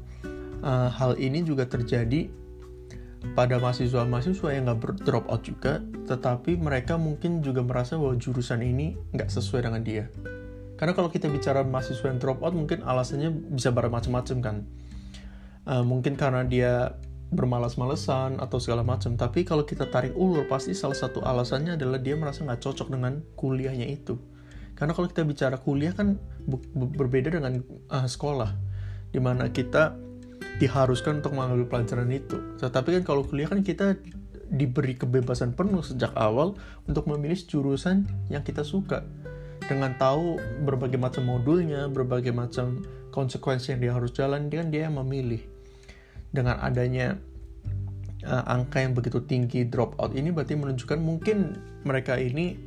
uh, 0.63 0.89
hal 0.93 1.19
ini 1.19 1.43
juga 1.43 1.67
terjadi 1.67 2.31
pada 3.35 3.59
mahasiswa-mahasiswa 3.59 4.49
yang 4.55 4.71
nggak 4.71 5.03
drop 5.03 5.27
out 5.27 5.43
juga, 5.43 5.83
tetapi 6.07 6.55
mereka 6.55 6.95
mungkin 6.95 7.43
juga 7.43 7.67
merasa 7.67 7.99
bahwa 7.99 8.15
jurusan 8.15 8.63
ini 8.63 8.95
nggak 9.11 9.27
sesuai 9.27 9.67
dengan 9.67 9.83
dia. 9.83 10.05
Karena 10.79 10.95
kalau 10.95 11.11
kita 11.11 11.27
bicara 11.27 11.67
mahasiswa 11.67 12.07
yang 12.07 12.23
drop 12.23 12.39
out, 12.47 12.55
mungkin 12.55 12.87
alasannya 12.87 13.35
bisa 13.51 13.75
bermacam-macam 13.75 14.37
kan. 14.39 14.57
Uh, 15.67 15.83
mungkin 15.83 16.15
karena 16.15 16.47
dia 16.47 16.95
bermalas-malesan 17.29 18.41
atau 18.41 18.59
segala 18.61 18.81
macam. 18.81 19.15
Tapi 19.15 19.45
kalau 19.45 19.65
kita 19.69 19.89
tarik 19.89 20.17
ulur, 20.17 20.49
pasti 20.49 20.73
salah 20.73 20.97
satu 20.97 21.21
alasannya 21.21 21.77
adalah 21.77 22.01
dia 22.01 22.17
merasa 22.17 22.45
nggak 22.45 22.61
cocok 22.65 22.89
dengan 22.89 23.21
kuliahnya 23.37 23.85
itu. 23.89 24.17
Karena 24.79 24.95
kalau 24.95 25.11
kita 25.11 25.27
bicara 25.27 25.57
kuliah 25.59 25.93
kan 25.93 26.17
berbeda 26.75 27.35
dengan 27.35 27.61
uh, 27.91 28.07
sekolah, 28.07 28.55
di 29.11 29.21
mana 29.21 29.51
kita 29.51 29.99
diharuskan 30.63 31.21
untuk 31.21 31.35
mengambil 31.35 31.67
pelajaran 31.67 32.09
itu. 32.15 32.39
Tetapi 32.63 33.01
kan 33.01 33.03
kalau 33.05 33.23
kuliah 33.27 33.51
kan 33.51 33.61
kita 33.61 33.99
diberi 34.49 34.97
kebebasan 34.97 35.53
penuh 35.53 35.85
sejak 35.85 36.17
awal 36.17 36.57
untuk 36.89 37.05
memilih 37.05 37.37
jurusan 37.37 38.09
yang 38.33 38.41
kita 38.41 38.65
suka 38.65 39.05
dengan 39.69 39.93
tahu 40.01 40.41
berbagai 40.65 40.97
macam 40.97 41.29
modulnya, 41.29 41.93
berbagai 41.93 42.33
macam 42.33 42.81
konsekuensi 43.13 43.77
yang 43.77 43.81
dia 43.85 43.93
harus 43.93 44.17
jalan, 44.17 44.49
dia 44.49 44.65
kan 44.65 44.69
dia 44.73 44.83
yang 44.89 44.97
memilih. 44.97 45.45
Dengan 46.29 46.61
adanya 46.61 47.17
uh, 48.25 48.45
angka 48.47 48.83
yang 48.83 48.93
begitu 48.97 49.23
tinggi 49.25 49.65
drop 49.69 49.97
out 50.01 50.13
ini 50.17 50.35
berarti 50.35 50.59
menunjukkan 50.59 50.99
mungkin 51.01 51.57
mereka 51.87 52.19
ini 52.19 52.59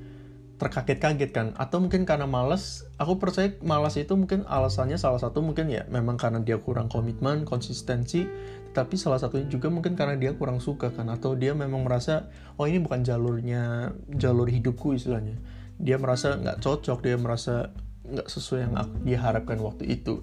terkaget-kaget 0.62 1.32
kan? 1.34 1.48
Atau 1.58 1.82
mungkin 1.82 2.06
karena 2.06 2.30
malas 2.30 2.86
aku 3.02 3.18
percaya 3.18 3.50
malas 3.66 3.98
itu 3.98 4.14
mungkin 4.14 4.46
alasannya 4.46 5.02
salah 5.02 5.18
satu 5.18 5.42
mungkin 5.42 5.74
ya 5.74 5.90
memang 5.90 6.22
karena 6.22 6.38
dia 6.38 6.62
kurang 6.62 6.86
komitmen 6.86 7.50
konsistensi 7.50 8.30
tapi 8.72 8.96
salah 8.96 9.18
satunya 9.18 9.50
juga 9.50 9.68
mungkin 9.74 9.98
karena 9.98 10.16
dia 10.16 10.38
kurang 10.38 10.62
suka 10.62 10.94
kan? 10.94 11.10
Atau 11.10 11.34
dia 11.34 11.58
memang 11.58 11.82
merasa 11.82 12.30
oh 12.62 12.70
ini 12.70 12.78
bukan 12.78 13.02
jalurnya 13.02 13.90
jalur 14.14 14.46
hidupku 14.46 14.94
istilahnya. 14.94 15.42
Dia 15.82 15.98
merasa 15.98 16.38
nggak 16.38 16.62
cocok 16.62 17.02
dia 17.02 17.18
merasa 17.18 17.74
nggak 18.06 18.30
sesuai 18.30 18.60
yang 18.70 18.74
dia 19.02 19.18
harapkan 19.18 19.58
waktu 19.58 19.98
itu 19.98 20.22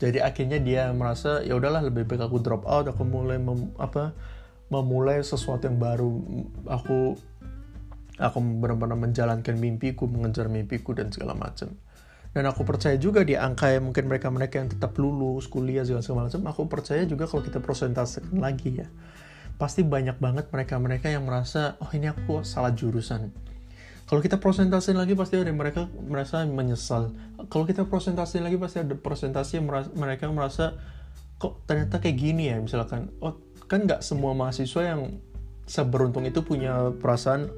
jadi 0.00 0.24
akhirnya 0.24 0.56
dia 0.64 0.88
merasa 0.96 1.44
ya 1.44 1.60
udahlah 1.60 1.84
lebih 1.84 2.08
baik 2.08 2.24
aku 2.24 2.40
drop 2.40 2.64
out 2.64 2.88
aku 2.88 3.04
mulai 3.04 3.36
mem, 3.36 3.68
apa 3.76 4.16
memulai 4.72 5.20
sesuatu 5.20 5.68
yang 5.68 5.76
baru. 5.76 6.08
Aku 6.64 7.18
aku 8.16 8.38
benar-benar 8.40 8.96
menjalankan 8.96 9.60
mimpiku 9.60 10.08
mengejar 10.08 10.48
mimpiku 10.48 10.96
dan 10.96 11.12
segala 11.12 11.36
macam. 11.36 11.76
Dan 12.30 12.46
aku 12.46 12.62
percaya 12.62 12.94
juga 12.94 13.26
di 13.26 13.34
angka 13.34 13.74
yang 13.74 13.90
mungkin 13.90 14.06
mereka-mereka 14.06 14.62
yang 14.62 14.70
tetap 14.70 14.94
lulus 14.96 15.50
kuliah 15.50 15.82
segala 15.82 16.30
macam 16.30 16.46
aku 16.46 16.70
percaya 16.70 17.02
juga 17.02 17.26
kalau 17.26 17.42
kita 17.42 17.58
prosentasikan 17.60 18.38
lagi 18.40 18.80
ya. 18.80 18.88
Pasti 19.60 19.84
banyak 19.84 20.16
banget 20.16 20.48
mereka-mereka 20.48 21.12
yang 21.12 21.28
merasa 21.28 21.76
oh 21.82 21.90
ini 21.92 22.08
aku 22.08 22.40
salah 22.46 22.72
jurusan. 22.72 23.28
Kalau 24.06 24.22
kita 24.22 24.42
prosentasi 24.42 24.90
lagi 24.94 25.14
pasti 25.14 25.38
ada 25.38 25.54
mereka 25.54 25.86
merasa 26.02 26.42
menyesal 26.42 27.14
kalau 27.50 27.66
kita 27.66 27.82
prosentasi 27.84 28.38
lagi 28.38 28.54
pasti 28.56 28.78
ada 28.80 28.94
prosentasi 28.94 29.58
yang 29.58 29.66
merasa, 29.66 29.90
mereka 29.98 30.30
merasa 30.30 30.78
kok 31.36 31.66
ternyata 31.66 31.98
kayak 31.98 32.16
gini 32.16 32.48
ya? 32.48 32.62
Misalkan 32.62 33.10
oh 33.18 33.36
kan 33.66 33.84
nggak 33.84 34.06
semua 34.06 34.32
mahasiswa 34.38 34.86
yang 34.86 35.18
seberuntung 35.66 36.22
itu 36.26 36.46
punya 36.46 36.94
perasaan 36.94 37.50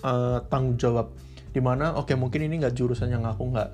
uh, 0.00 0.40
tanggung 0.48 0.80
jawab. 0.80 1.12
Di 1.52 1.60
mana 1.60 1.92
oke 1.92 2.08
okay, 2.08 2.16
mungkin 2.16 2.48
ini 2.48 2.64
nggak 2.64 2.72
jurusan 2.72 3.12
yang 3.12 3.28
aku 3.28 3.52
nggak 3.52 3.70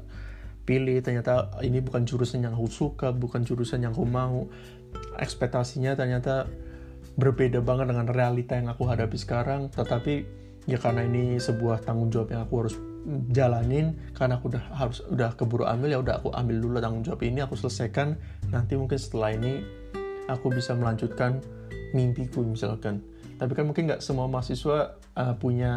pilih 0.66 1.00
ternyata 1.00 1.49
ini 1.64 1.80
bukan 1.80 2.04
jurusan 2.04 2.45
yang 2.45 2.52
aku 2.52 2.68
suka 2.68 3.14
bukan 3.14 3.47
jurusan 3.47 3.87
yang 3.87 3.95
aku 3.95 4.04
mau. 4.04 4.50
Ekspektasinya 5.23 5.95
ternyata 5.95 6.50
berbeda 7.14 7.62
banget 7.62 7.95
dengan 7.95 8.11
realita 8.11 8.59
yang 8.59 8.71
aku 8.71 8.87
hadapi 8.90 9.18
sekarang 9.18 9.71
tetapi 9.71 10.26
ya 10.71 10.78
karena 10.78 11.02
ini 11.07 11.38
sebuah 11.38 11.83
tanggung 11.83 12.14
jawab 12.14 12.30
yang 12.30 12.42
aku 12.47 12.54
harus 12.62 12.76
jalanin 13.32 13.96
karena 14.12 14.36
aku 14.36 14.52
udah 14.52 14.64
harus 14.76 15.00
udah 15.08 15.32
keburu 15.32 15.64
ambil 15.64 15.88
ya 15.88 15.98
udah 16.00 16.20
aku 16.20 16.28
ambil 16.36 16.56
dulu 16.60 16.76
tanggung 16.78 17.04
jawab 17.04 17.24
ini 17.24 17.40
aku 17.40 17.56
selesaikan. 17.56 18.20
Nanti 18.52 18.76
mungkin 18.76 19.00
setelah 19.00 19.32
ini 19.32 19.64
aku 20.28 20.52
bisa 20.52 20.76
melanjutkan 20.76 21.40
mimpiku 21.96 22.44
misalkan. 22.44 23.00
Tapi 23.38 23.52
kan 23.54 23.64
mungkin 23.70 23.88
nggak 23.88 24.02
semua 24.04 24.28
mahasiswa 24.28 24.98
uh, 25.16 25.34
punya 25.38 25.72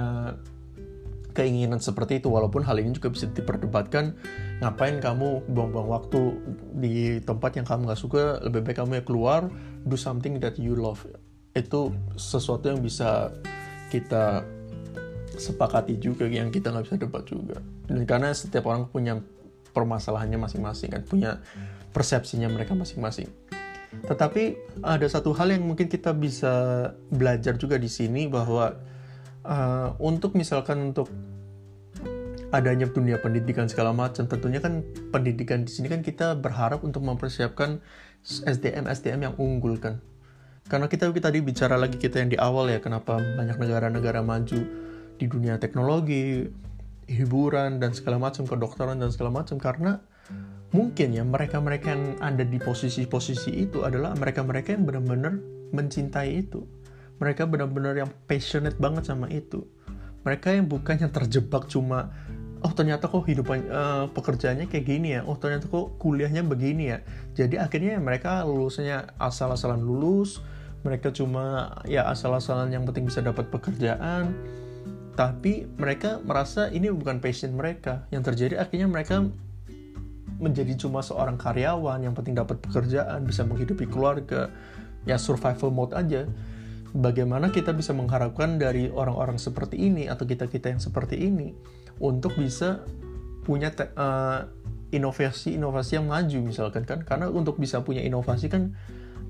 keinginan 1.32 1.80
seperti 1.80 2.20
itu. 2.20 2.28
Walaupun 2.28 2.66
hal 2.68 2.78
ini 2.84 2.92
juga 2.92 3.14
bisa 3.14 3.32
diperdebatkan 3.32 4.18
ngapain 4.60 5.00
kamu 5.00 5.48
buang-buang 5.50 5.90
waktu 5.90 6.22
di 6.78 7.24
tempat 7.24 7.58
yang 7.58 7.66
kamu 7.66 7.90
nggak 7.90 8.02
suka 8.02 8.44
lebih 8.44 8.62
baik 8.68 8.78
kamu 8.84 9.02
ya 9.02 9.04
keluar 9.08 9.42
do 9.88 9.96
something 9.96 10.38
that 10.42 10.60
you 10.60 10.76
love. 10.76 11.02
Itu 11.56 11.96
sesuatu 12.20 12.72
yang 12.72 12.84
bisa 12.84 13.32
kita 13.92 14.44
sepakati 15.42 15.98
juga 15.98 16.30
yang 16.30 16.54
kita 16.54 16.70
nggak 16.70 16.86
bisa 16.86 16.98
debat 17.02 17.24
juga. 17.26 17.58
Dan 17.90 18.06
karena 18.06 18.30
setiap 18.32 18.70
orang 18.70 18.86
punya 18.86 19.18
permasalahannya 19.74 20.38
masing-masing 20.38 20.90
kan 20.94 21.02
punya 21.08 21.32
persepsinya 21.90 22.48
mereka 22.52 22.78
masing-masing. 22.78 23.28
Tetapi 23.92 24.56
ada 24.86 25.04
satu 25.10 25.36
hal 25.36 25.52
yang 25.52 25.68
mungkin 25.68 25.92
kita 25.92 26.16
bisa 26.16 26.52
belajar 27.12 27.60
juga 27.60 27.76
di 27.76 27.92
sini 27.92 28.32
bahwa 28.32 28.80
uh, 29.44 29.92
untuk 30.00 30.40
misalkan 30.40 30.96
untuk 30.96 31.12
adanya 32.52 32.88
dunia 32.88 33.20
pendidikan 33.20 33.68
segala 33.68 33.96
macam, 33.96 34.28
tentunya 34.28 34.60
kan 34.60 34.84
pendidikan 35.12 35.64
di 35.64 35.72
sini 35.72 35.88
kan 35.88 36.04
kita 36.04 36.36
berharap 36.40 36.84
untuk 36.84 37.04
mempersiapkan 37.04 37.80
SDM 38.24 38.88
SDM 38.88 39.32
yang 39.32 39.36
unggul 39.40 39.80
kan. 39.80 40.04
Karena 40.68 40.88
kita 40.88 41.12
tadi 41.12 41.44
bicara 41.44 41.76
lagi 41.76 42.00
kita 42.00 42.24
yang 42.24 42.32
di 42.32 42.40
awal 42.40 42.72
ya, 42.72 42.80
kenapa 42.80 43.20
banyak 43.20 43.60
negara-negara 43.60 44.24
maju 44.24 44.91
di 45.22 45.30
dunia 45.30 45.62
teknologi, 45.62 46.50
hiburan 47.06 47.78
dan 47.78 47.94
segala 47.94 48.18
macam, 48.18 48.50
kedokteran 48.50 48.98
dan 48.98 49.14
segala 49.14 49.30
macam 49.30 49.62
karena 49.62 50.02
mungkin 50.74 51.14
ya 51.14 51.22
mereka-mereka 51.22 51.94
yang 51.94 52.04
ada 52.24 52.42
di 52.42 52.58
posisi-posisi 52.58 53.54
itu 53.54 53.86
adalah 53.86 54.18
mereka-mereka 54.18 54.74
yang 54.74 54.90
benar-benar 54.90 55.38
mencintai 55.70 56.42
itu. 56.42 56.66
Mereka 57.22 57.46
benar-benar 57.46 57.94
yang 58.02 58.10
passionate 58.26 58.82
banget 58.82 59.06
sama 59.06 59.30
itu. 59.30 59.62
Mereka 60.26 60.58
yang 60.58 60.66
bukan 60.66 61.06
yang 61.06 61.14
terjebak 61.14 61.70
cuma 61.70 62.10
oh 62.62 62.74
ternyata 62.74 63.10
kok 63.10 63.26
hidupan 63.26 63.68
uh, 63.70 64.06
pekerjaannya 64.10 64.70
kayak 64.70 64.86
gini 64.86 65.18
ya. 65.18 65.22
Oh 65.26 65.38
ternyata 65.38 65.70
kok 65.70 66.02
kuliahnya 66.02 66.42
begini 66.46 66.98
ya. 66.98 67.06
Jadi 67.38 67.62
akhirnya 67.62 68.02
mereka 68.02 68.42
lulusnya 68.48 69.14
asal-asalan 69.22 69.82
lulus. 69.82 70.42
Mereka 70.82 71.14
cuma 71.14 71.78
ya 71.86 72.10
asal-asalan 72.10 72.74
yang 72.74 72.90
penting 72.90 73.06
bisa 73.06 73.22
dapat 73.22 73.54
pekerjaan. 73.54 74.34
Tapi 75.12 75.68
mereka 75.76 76.24
merasa 76.24 76.72
ini 76.72 76.88
bukan 76.88 77.20
passion 77.20 77.52
mereka. 77.54 78.08
Yang 78.10 78.34
terjadi 78.34 78.64
akhirnya 78.64 78.88
mereka 78.88 79.28
menjadi 80.42 80.74
cuma 80.74 81.06
seorang 81.06 81.38
karyawan 81.38 82.02
yang 82.02 82.18
penting 82.18 82.34
dapat 82.34 82.58
pekerjaan, 82.58 83.28
bisa 83.30 83.46
menghidupi 83.46 83.86
keluarga, 83.86 84.50
ya 85.06 85.22
survival 85.22 85.70
mode 85.70 85.94
aja. 85.94 86.26
Bagaimana 86.92 87.54
kita 87.54 87.72
bisa 87.72 87.96
mengharapkan 87.96 88.60
dari 88.60 88.92
orang-orang 88.92 89.40
seperti 89.40 89.80
ini 89.80 90.12
atau 90.12 90.28
kita-kita 90.28 90.74
yang 90.76 90.82
seperti 90.82 91.16
ini 91.24 91.56
untuk 92.04 92.36
bisa 92.36 92.84
punya 93.48 93.72
uh, 93.96 94.44
inovasi-inovasi 94.92 96.02
yang 96.02 96.12
maju 96.12 96.38
misalkan 96.44 96.84
kan? 96.84 97.06
Karena 97.06 97.32
untuk 97.32 97.62
bisa 97.62 97.80
punya 97.80 98.04
inovasi 98.04 98.52
kan 98.52 98.76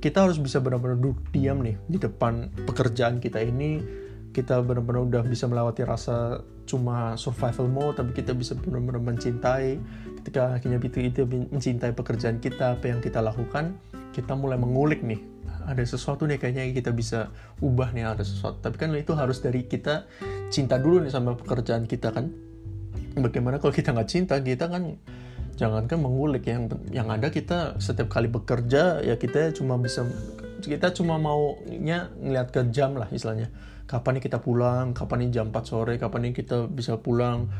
kita 0.02 0.26
harus 0.26 0.42
bisa 0.42 0.58
benar-benar 0.58 0.98
duduk 0.98 1.22
diam 1.30 1.62
nih 1.62 1.78
di 1.86 2.02
depan 2.02 2.50
pekerjaan 2.66 3.22
kita 3.22 3.38
ini 3.46 4.01
kita 4.32 4.64
benar-benar 4.64 5.08
udah 5.08 5.24
bisa 5.28 5.48
melewati 5.48 5.84
rasa 5.84 6.40
cuma 6.64 7.20
survival 7.20 7.68
mode 7.68 8.00
tapi 8.00 8.16
kita 8.16 8.32
bisa 8.32 8.56
benar-benar 8.56 9.04
mencintai. 9.04 9.80
Ketika 10.22 10.56
akhirnya 10.56 10.80
itu 10.80 11.00
itu 11.02 11.22
mencintai 11.28 11.92
pekerjaan 11.92 12.40
kita 12.40 12.80
apa 12.80 12.86
yang 12.92 13.00
kita 13.04 13.20
lakukan 13.20 13.76
kita 14.12 14.36
mulai 14.36 14.60
mengulik 14.60 15.02
nih 15.02 15.24
ada 15.66 15.82
sesuatu 15.86 16.26
nih 16.28 16.42
kayaknya 16.42 16.74
kita 16.74 16.92
bisa 16.92 17.30
ubah 17.62 17.94
nih 17.94 18.06
ada 18.06 18.26
sesuatu. 18.26 18.60
Tapi 18.60 18.76
kan 18.82 18.90
itu 18.98 19.14
harus 19.14 19.40
dari 19.40 19.66
kita 19.66 20.10
cinta 20.50 20.82
dulu 20.82 21.06
nih 21.06 21.14
sama 21.14 21.38
pekerjaan 21.38 21.86
kita 21.86 22.10
kan. 22.12 22.34
Bagaimana 23.18 23.60
kalau 23.60 23.76
kita 23.76 23.92
nggak 23.94 24.10
cinta 24.10 24.40
kita 24.40 24.72
kan 24.72 24.98
jangankan 25.60 26.00
mengulik 26.00 26.48
yang 26.48 26.72
yang 26.90 27.12
ada 27.12 27.30
kita 27.30 27.78
setiap 27.78 28.10
kali 28.10 28.32
bekerja 28.32 29.04
ya 29.04 29.20
kita 29.20 29.54
cuma 29.54 29.78
bisa 29.78 30.08
kita 30.64 30.90
cuma 30.96 31.20
maunya 31.22 32.10
ngeliat 32.18 32.50
ke 32.50 32.66
jam 32.74 32.98
lah 32.98 33.12
istilahnya 33.12 33.52
kapan 33.92 34.18
nih 34.18 34.24
kita 34.32 34.40
pulang, 34.40 34.96
kapan 34.96 35.28
nih 35.28 35.30
jam 35.36 35.52
4 35.52 35.68
sore, 35.68 36.00
kapan 36.00 36.32
nih 36.32 36.34
kita 36.40 36.72
bisa 36.72 36.96
pulang, 36.96 37.52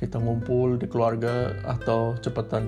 kita 0.00 0.16
ngumpul 0.16 0.80
di 0.80 0.88
keluarga 0.88 1.52
atau 1.68 2.16
cepetan 2.24 2.64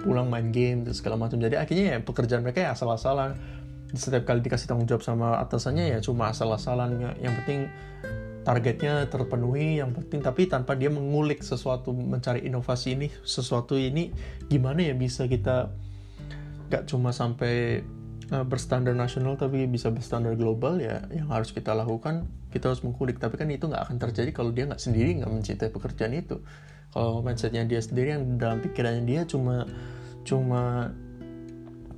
pulang 0.00 0.32
main 0.32 0.48
game 0.48 0.88
dan 0.88 0.96
segala 0.96 1.20
macam. 1.20 1.36
Jadi 1.36 1.60
akhirnya 1.60 1.84
ya 1.92 1.98
pekerjaan 2.00 2.40
mereka 2.40 2.64
ya 2.64 2.72
asal-asalan. 2.72 3.36
Setiap 3.92 4.24
kali 4.24 4.40
dikasih 4.40 4.66
tanggung 4.66 4.88
jawab 4.88 5.04
sama 5.04 5.38
atasannya 5.44 5.92
ya 5.92 5.98
cuma 6.00 6.32
asal-asalan. 6.32 7.20
Yang 7.20 7.34
penting 7.44 7.60
targetnya 8.48 9.08
terpenuhi, 9.12 9.80
yang 9.84 9.92
penting 9.92 10.24
tapi 10.24 10.48
tanpa 10.48 10.72
dia 10.72 10.88
mengulik 10.88 11.44
sesuatu, 11.44 11.92
mencari 11.92 12.48
inovasi 12.48 12.96
ini, 12.96 13.06
sesuatu 13.22 13.76
ini 13.76 14.08
gimana 14.48 14.82
ya 14.82 14.96
bisa 14.96 15.28
kita 15.28 15.68
gak 16.72 16.88
cuma 16.88 17.12
sampai 17.12 17.84
uh, 18.30 18.44
berstandar 18.46 18.96
nasional 18.96 19.36
tapi 19.36 19.66
bisa 19.68 19.92
berstandar 19.92 20.38
global 20.38 20.80
ya 20.80 21.04
yang 21.12 21.28
harus 21.28 21.50
kita 21.50 21.74
lakukan 21.76 22.24
kita 22.54 22.70
harus 22.70 22.80
mengkulik. 22.86 23.18
Tapi 23.18 23.34
kan 23.34 23.50
itu 23.50 23.66
nggak 23.66 23.90
akan 23.90 23.96
terjadi 23.98 24.30
kalau 24.30 24.54
dia 24.54 24.70
nggak 24.70 24.80
sendiri 24.80 25.20
nggak 25.20 25.30
mencintai 25.30 25.70
pekerjaan 25.74 26.14
itu. 26.14 26.38
Kalau 26.94 27.26
mindsetnya 27.26 27.66
dia 27.66 27.82
sendiri 27.82 28.14
yang 28.14 28.38
dalam 28.38 28.62
pikirannya 28.62 29.02
dia 29.02 29.22
cuma 29.26 29.66
cuma 30.22 30.94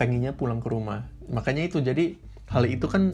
pengennya 0.01 0.33
pulang 0.33 0.65
ke 0.65 0.69
rumah. 0.73 1.05
Makanya 1.29 1.69
itu 1.69 1.85
jadi 1.85 2.17
hal 2.49 2.65
itu 2.65 2.89
kan 2.89 3.13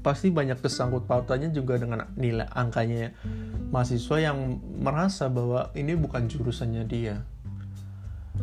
pasti 0.00 0.32
banyak 0.32 0.56
kesangkut 0.64 1.04
pautannya 1.04 1.52
juga 1.52 1.76
dengan 1.76 2.08
nilai 2.16 2.48
angkanya 2.56 3.12
mahasiswa 3.68 4.16
yang 4.32 4.56
merasa 4.80 5.28
bahwa 5.28 5.68
ini 5.76 5.92
bukan 5.92 6.24
jurusannya 6.24 6.88
dia. 6.88 7.20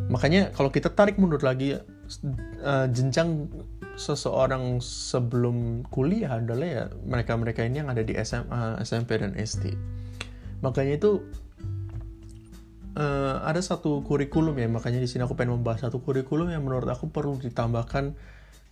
Makanya 0.08 0.54
kalau 0.54 0.70
kita 0.70 0.93
tarik 0.93 1.17
mundur 1.17 1.41
lagi 1.41 1.74
uh, 1.74 2.86
jenjang 2.93 3.50
seseorang 3.98 4.78
sebelum 4.80 5.82
kuliah 5.90 6.38
adalah 6.38 6.68
ya 6.70 6.86
mereka-mereka 7.04 7.66
ini 7.66 7.82
yang 7.82 7.90
ada 7.90 8.06
di 8.06 8.14
SMA, 8.22 8.78
SMP 8.86 9.18
dan 9.18 9.34
SD. 9.34 9.74
Makanya 10.62 11.02
itu 11.02 11.26
uh, 12.94 13.42
ada 13.42 13.58
satu 13.58 14.06
kurikulum 14.06 14.54
ya, 14.62 14.70
makanya 14.70 15.02
di 15.02 15.10
sini 15.10 15.26
aku 15.26 15.34
pengen 15.34 15.58
membahas 15.58 15.90
satu 15.90 16.00
kurikulum 16.02 16.54
yang 16.54 16.62
menurut 16.62 16.88
aku 16.88 17.10
perlu 17.10 17.42
ditambahkan. 17.42 18.14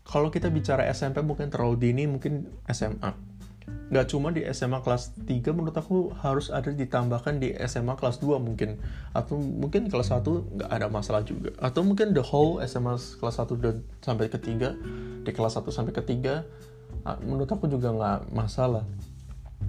Kalau 0.05 0.29
kita 0.29 0.53
bicara 0.53 0.85
SMP 0.93 1.25
mungkin 1.25 1.49
terlalu 1.49 1.81
dini, 1.81 2.05
mungkin 2.05 2.45
SMA. 2.69 3.34
Nggak 3.65 4.05
cuma 4.09 4.33
di 4.33 4.41
SMA 4.49 4.81
kelas 4.81 5.13
3 5.29 5.53
menurut 5.53 5.77
aku 5.77 6.09
harus 6.21 6.49
ada 6.49 6.73
ditambahkan 6.73 7.37
di 7.37 7.53
SMA 7.65 7.93
kelas 7.97 8.17
2 8.21 8.37
mungkin. 8.41 8.81
Atau 9.13 9.37
mungkin 9.37 9.89
kelas 9.89 10.09
1 10.09 10.25
nggak 10.25 10.69
ada 10.69 10.87
masalah 10.89 11.21
juga. 11.21 11.53
Atau 11.61 11.85
mungkin 11.85 12.13
the 12.13 12.21
whole 12.21 12.61
SMA 12.65 12.97
kelas 13.21 13.37
1 13.41 13.61
dan 13.61 13.85
sampai 14.01 14.29
ke 14.29 14.37
3 14.41 15.25
di 15.25 15.31
kelas 15.33 15.57
1 15.61 15.69
sampai 15.69 15.93
ke 15.93 16.01
3 16.01 17.21
menurut 17.25 17.49
aku 17.49 17.69
juga 17.69 17.93
nggak 17.93 18.33
masalah. 18.33 18.85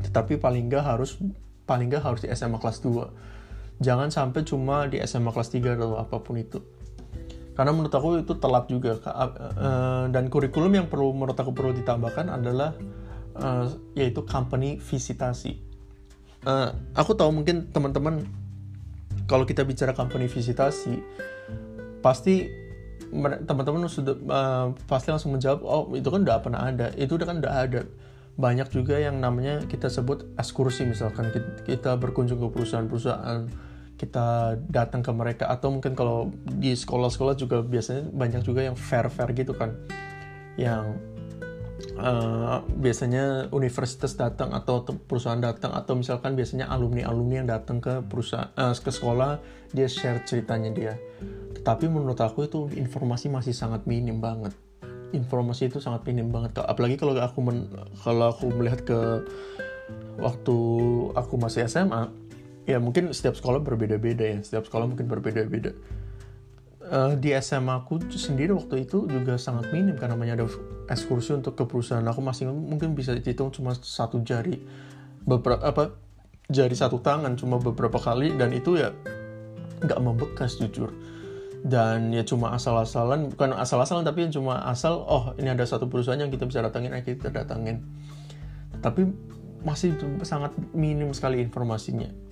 Tetapi 0.01 0.41
paling 0.41 0.73
nggak 0.73 0.85
harus 0.97 1.21
paling 1.69 1.93
nggak 1.93 2.05
harus 2.05 2.21
di 2.25 2.29
SMA 2.33 2.57
kelas 2.57 2.81
2 2.85 3.37
jangan 3.81 4.09
sampai 4.09 4.41
cuma 4.47 4.89
di 4.89 5.01
SMA 5.05 5.33
kelas 5.33 5.53
3 5.53 5.77
atau 5.77 6.01
apa 6.01 6.17
pun 6.21 6.41
itu. 6.41 6.61
Karena 7.57 7.73
menurut 7.73 7.93
aku 7.93 8.21
itu 8.21 8.37
telat 8.37 8.69
juga 8.69 9.01
eh, 9.01 10.05
dan 10.13 10.29
kurikulum 10.29 10.73
yang 10.77 10.87
perlu 10.93 11.17
menurut 11.17 11.37
aku 11.37 11.57
perlu 11.57 11.73
ditambahkan 11.73 12.29
adalah 12.29 12.77
uh, 13.41 13.67
yaitu 13.95 14.25
company 14.25 14.81
visitasi. 14.81 15.61
Uh, 16.47 16.71
aku 16.95 17.17
tahu 17.19 17.35
mungkin 17.35 17.69
teman-teman 17.75 18.27
kalau 19.27 19.43
kita 19.43 19.67
bicara 19.67 19.91
company 19.93 20.31
visitasi 20.31 21.03
pasti 22.01 22.47
teman-teman 23.47 23.87
sudah 23.91 24.15
uh, 24.31 24.67
pasti 24.87 25.11
langsung 25.11 25.35
menjawab 25.35 25.61
oh 25.63 25.91
itu 25.95 26.07
kan 26.07 26.23
udah 26.23 26.39
pernah 26.43 26.61
ada 26.71 26.91
itu 26.95 27.15
udah 27.19 27.27
kan 27.27 27.37
udah 27.43 27.55
ada 27.67 27.83
banyak 28.37 28.69
juga 28.69 29.01
yang 29.01 29.17
namanya 29.19 29.65
kita 29.65 29.89
sebut 29.89 30.37
ekskursi 30.37 30.85
misalkan 30.85 31.33
kita 31.65 31.97
berkunjung 31.97 32.37
ke 32.37 32.47
perusahaan-perusahaan 32.53 33.49
kita 33.97 34.61
datang 34.69 35.01
ke 35.01 35.09
mereka 35.09 35.49
atau 35.49 35.73
mungkin 35.73 35.97
kalau 35.97 36.29
di 36.45 36.77
sekolah-sekolah 36.77 37.35
juga 37.41 37.65
biasanya 37.65 38.13
banyak 38.13 38.45
juga 38.45 38.69
yang 38.69 38.77
fair-fair 38.77 39.33
gitu 39.33 39.57
kan 39.57 39.73
yang 40.61 41.01
uh, 41.97 42.65
biasanya 42.81 43.53
universitas 43.53 44.17
datang 44.17 44.53
atau 44.57 44.85
perusahaan 44.85 45.41
datang 45.41 45.77
atau 45.77 45.97
misalkan 45.97 46.33
biasanya 46.33 46.69
alumni-alumni 46.73 47.45
yang 47.45 47.49
datang 47.49 47.79
ke 47.85 48.01
perusahaan 48.07 48.49
uh, 48.57 48.73
ke 48.73 48.91
sekolah 48.93 49.41
dia 49.73 49.89
share 49.89 50.25
ceritanya 50.25 50.71
dia. 50.73 50.95
Tetapi 51.57 51.91
menurut 51.91 52.17
aku 52.23 52.49
itu 52.49 52.71
informasi 52.73 53.29
masih 53.29 53.53
sangat 53.53 53.85
minim 53.85 54.23
banget. 54.23 54.55
Informasi 55.13 55.69
itu 55.69 55.79
sangat 55.79 56.07
minim 56.09 56.33
banget. 56.33 56.57
Apalagi 56.63 56.97
kalau 56.97 57.17
aku 57.17 57.39
men, 57.45 57.69
kalau 58.01 58.33
aku 58.33 58.49
melihat 58.53 58.81
ke 58.87 58.99
waktu 60.17 60.57
aku 61.13 61.35
masih 61.37 61.69
SMA, 61.69 62.09
ya 62.65 62.81
mungkin 62.81 63.13
setiap 63.13 63.37
sekolah 63.37 63.61
berbeda-beda 63.61 64.25
ya. 64.25 64.39
Setiap 64.41 64.67
sekolah 64.67 64.89
mungkin 64.89 65.07
berbeda-beda 65.07 65.77
uh, 66.91 67.13
di 67.19 67.35
SMA 67.39 67.85
aku 67.85 68.01
sendiri 68.15 68.55
waktu 68.55 68.87
itu 68.87 69.07
juga 69.07 69.37
sangat 69.37 69.71
minim 69.75 69.99
karena 69.99 70.15
namanya 70.15 70.43
ada 70.43 70.47
ekskursi 70.91 71.35
untuk 71.37 71.59
ke 71.59 71.65
perusahaan. 71.67 72.05
Aku 72.07 72.23
masih 72.23 72.51
mungkin 72.51 72.95
bisa 72.95 73.15
dihitung 73.15 73.51
cuma 73.51 73.75
satu 73.75 74.23
jari 74.23 74.63
beberapa 75.27 75.63
apa 75.67 75.99
jari 76.47 76.75
satu 76.79 77.03
tangan 77.03 77.35
cuma 77.35 77.59
beberapa 77.59 77.99
kali 77.99 78.39
dan 78.39 78.55
itu 78.55 78.79
ya 78.79 78.95
nggak 79.83 80.01
membekas 80.01 80.59
jujur. 80.63 80.95
Dan 81.67 82.15
ya 82.15 82.23
cuma 82.23 82.55
asal-asalan 82.55 83.35
bukan 83.35 83.59
asal-asalan 83.59 84.07
tapi 84.07 84.31
cuma 84.31 84.63
asal 84.71 85.03
oh 85.03 85.35
ini 85.35 85.51
ada 85.51 85.67
satu 85.67 85.91
perusahaan 85.91 86.21
yang 86.21 86.31
kita 86.31 86.47
bisa 86.47 86.63
datangin 86.63 86.95
ayo 86.95 87.03
kita 87.03 87.35
datangin. 87.35 87.83
Tapi 88.79 89.09
masih 89.67 89.99
sangat 90.23 90.55
minim 90.71 91.11
sekali 91.11 91.43
informasinya 91.43 92.26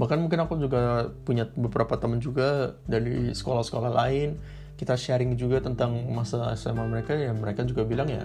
bahkan 0.00 0.16
mungkin 0.16 0.40
aku 0.40 0.56
juga 0.56 1.12
punya 1.28 1.44
beberapa 1.52 2.00
teman 2.00 2.24
juga 2.24 2.80
dari 2.88 3.36
sekolah-sekolah 3.36 3.92
lain. 3.92 4.40
Kita 4.80 4.96
sharing 4.96 5.36
juga 5.36 5.60
tentang 5.60 5.92
masa 6.08 6.56
SMA 6.56 6.88
mereka 6.88 7.12
ya 7.12 7.36
mereka 7.36 7.68
juga 7.68 7.84
bilang 7.84 8.08
ya 8.08 8.24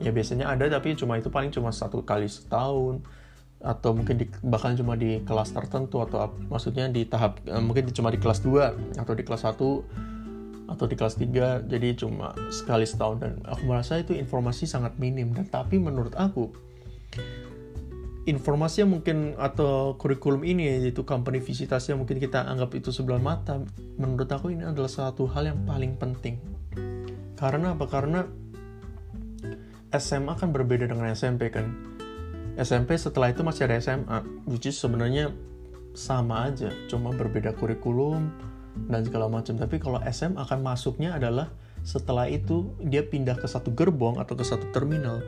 ya 0.00 0.08
biasanya 0.08 0.48
ada 0.48 0.64
tapi 0.64 0.96
cuma 0.96 1.20
itu 1.20 1.28
paling 1.28 1.52
cuma 1.52 1.68
satu 1.68 2.00
kali 2.00 2.24
setahun. 2.24 3.04
Atau 3.60 3.92
mungkin 3.92 4.16
di, 4.16 4.24
bahkan 4.40 4.72
cuma 4.72 4.96
di 4.96 5.20
kelas 5.20 5.52
tertentu 5.52 6.00
atau 6.00 6.32
maksudnya 6.48 6.88
di 6.88 7.04
tahap 7.04 7.44
eh, 7.44 7.60
mungkin 7.60 7.92
cuma 7.92 8.08
di 8.08 8.16
kelas 8.16 8.40
2 8.40 8.96
atau 8.96 9.12
di 9.12 9.20
kelas 9.20 9.44
1 9.44 10.72
atau 10.72 10.86
di 10.88 10.96
kelas 10.96 11.20
3 11.20 11.68
jadi 11.68 11.88
cuma 12.00 12.32
sekali 12.48 12.88
setahun. 12.88 13.20
Dan 13.20 13.32
aku 13.44 13.68
merasa 13.68 14.00
itu 14.00 14.16
informasi 14.16 14.64
sangat 14.64 14.96
minim. 14.96 15.36
Dan 15.36 15.44
tapi 15.52 15.76
menurut 15.76 16.16
aku 16.16 16.48
informasi 18.28 18.84
yang 18.84 18.92
mungkin 18.92 19.32
atau 19.40 19.96
kurikulum 19.96 20.44
ini 20.44 20.84
yaitu 20.84 21.08
company 21.08 21.40
yang 21.40 21.98
mungkin 22.04 22.20
kita 22.20 22.44
anggap 22.44 22.76
itu 22.76 22.92
sebelah 22.92 23.16
mata 23.16 23.64
menurut 23.96 24.28
aku 24.28 24.52
ini 24.52 24.68
adalah 24.68 24.92
satu 24.92 25.24
hal 25.32 25.48
yang 25.48 25.60
paling 25.64 25.96
penting. 25.96 26.36
Karena 27.40 27.72
apa? 27.72 27.88
Karena 27.88 28.28
SMA 29.96 30.36
kan 30.36 30.52
berbeda 30.52 30.84
dengan 30.84 31.08
SMP 31.16 31.48
kan. 31.48 31.72
SMP 32.60 33.00
setelah 33.00 33.32
itu 33.32 33.40
masih 33.40 33.64
ada 33.64 33.80
SMA 33.80 34.20
which 34.44 34.68
is 34.68 34.76
sebenarnya 34.76 35.32
sama 35.96 36.52
aja 36.52 36.68
cuma 36.92 37.10
berbeda 37.16 37.56
kurikulum 37.56 38.28
dan 38.92 39.00
segala 39.00 39.32
macam. 39.32 39.56
Tapi 39.56 39.80
kalau 39.80 39.98
SMA 40.12 40.44
akan 40.44 40.60
masuknya 40.60 41.16
adalah 41.16 41.48
setelah 41.80 42.28
itu 42.28 42.76
dia 42.84 43.00
pindah 43.00 43.40
ke 43.40 43.48
satu 43.48 43.72
gerbong 43.72 44.20
atau 44.20 44.36
ke 44.36 44.44
satu 44.44 44.68
terminal 44.68 45.24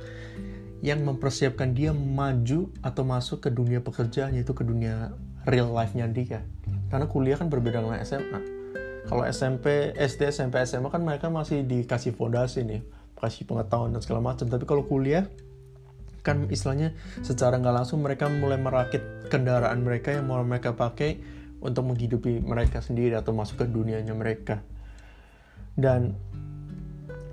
yang 0.82 1.06
mempersiapkan 1.06 1.72
dia 1.72 1.94
maju 1.94 2.74
atau 2.82 3.02
masuk 3.06 3.46
ke 3.46 3.54
dunia 3.54 3.78
pekerjaan 3.78 4.34
yaitu 4.34 4.50
ke 4.50 4.66
dunia 4.66 5.14
real 5.46 5.70
life-nya 5.70 6.10
dia. 6.10 6.42
Karena 6.90 7.06
kuliah 7.06 7.38
kan 7.38 7.46
berbeda 7.46 7.78
dengan 7.78 8.02
SMA. 8.02 8.40
Kalau 9.06 9.22
SMP, 9.26 9.94
SD, 9.94 10.34
SMP, 10.34 10.58
SMA 10.66 10.90
kan 10.90 11.02
mereka 11.02 11.30
masih 11.30 11.62
dikasih 11.62 12.14
fondasi 12.14 12.66
nih, 12.66 12.82
kasih 13.14 13.46
pengetahuan 13.46 13.94
dan 13.94 14.02
segala 14.02 14.34
macam. 14.34 14.50
Tapi 14.50 14.64
kalau 14.66 14.82
kuliah 14.82 15.30
kan 16.22 16.46
istilahnya 16.50 16.94
secara 17.22 17.58
nggak 17.58 17.74
langsung 17.82 18.02
mereka 18.02 18.30
mulai 18.30 18.58
merakit 18.58 19.02
kendaraan 19.26 19.82
mereka 19.82 20.14
yang 20.14 20.30
mau 20.30 20.38
mereka 20.42 20.74
pakai 20.74 21.18
untuk 21.62 21.94
menghidupi 21.94 22.42
mereka 22.42 22.82
sendiri 22.82 23.14
atau 23.14 23.34
masuk 23.34 23.62
ke 23.62 23.66
dunianya 23.70 24.14
mereka. 24.14 24.62
Dan 25.78 26.14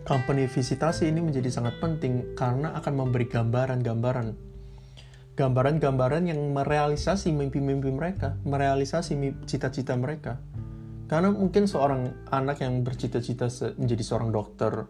company 0.09 0.49
visitasi 0.49 1.05
ini 1.05 1.21
menjadi 1.21 1.53
sangat 1.53 1.77
penting 1.77 2.33
karena 2.33 2.73
akan 2.81 2.97
memberi 2.97 3.29
gambaran-gambaran. 3.29 4.33
Gambaran-gambaran 5.37 6.25
yang 6.25 6.41
merealisasi 6.49 7.29
mimpi-mimpi 7.29 7.93
mereka, 7.93 8.33
merealisasi 8.41 9.13
cita-cita 9.45 9.93
mereka. 9.93 10.41
Karena 11.05 11.29
mungkin 11.29 11.69
seorang 11.69 12.25
anak 12.33 12.65
yang 12.65 12.81
bercita-cita 12.81 13.53
menjadi 13.77 14.01
seorang 14.01 14.33
dokter, 14.33 14.89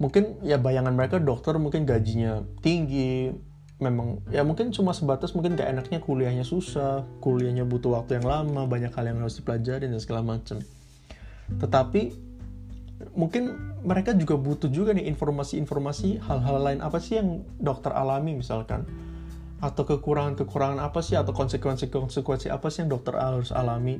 mungkin 0.00 0.40
ya 0.40 0.56
bayangan 0.56 0.96
mereka 0.96 1.20
dokter 1.20 1.60
mungkin 1.60 1.84
gajinya 1.84 2.40
tinggi, 2.64 3.28
memang 3.76 4.24
ya 4.32 4.40
mungkin 4.40 4.72
cuma 4.72 4.96
sebatas 4.96 5.36
mungkin 5.36 5.54
gak 5.54 5.68
enaknya 5.68 6.00
kuliahnya 6.00 6.48
susah, 6.48 7.04
kuliahnya 7.20 7.68
butuh 7.68 8.00
waktu 8.00 8.18
yang 8.18 8.26
lama, 8.26 8.64
banyak 8.64 8.90
hal 8.90 9.04
yang 9.04 9.20
harus 9.20 9.36
dipelajari 9.36 9.84
dan 9.84 10.00
segala 10.00 10.24
macam. 10.24 10.64
Tetapi 11.60 12.33
mungkin 13.14 13.74
mereka 13.82 14.14
juga 14.14 14.38
butuh 14.38 14.70
juga 14.70 14.94
nih 14.94 15.10
informasi-informasi 15.12 16.24
hal-hal 16.24 16.56
lain 16.62 16.80
apa 16.80 16.98
sih 17.02 17.18
yang 17.18 17.42
dokter 17.58 17.92
alami 17.92 18.38
misalkan? 18.38 18.86
Atau 19.58 19.84
kekurangan-kekurangan 19.88 20.78
apa 20.80 21.00
sih? 21.00 21.18
Atau 21.18 21.34
konsekuensi-konsekuensi 21.34 22.48
apa 22.48 22.66
sih 22.70 22.84
yang 22.84 22.90
dokter 22.94 23.16
harus 23.16 23.50
alami? 23.50 23.98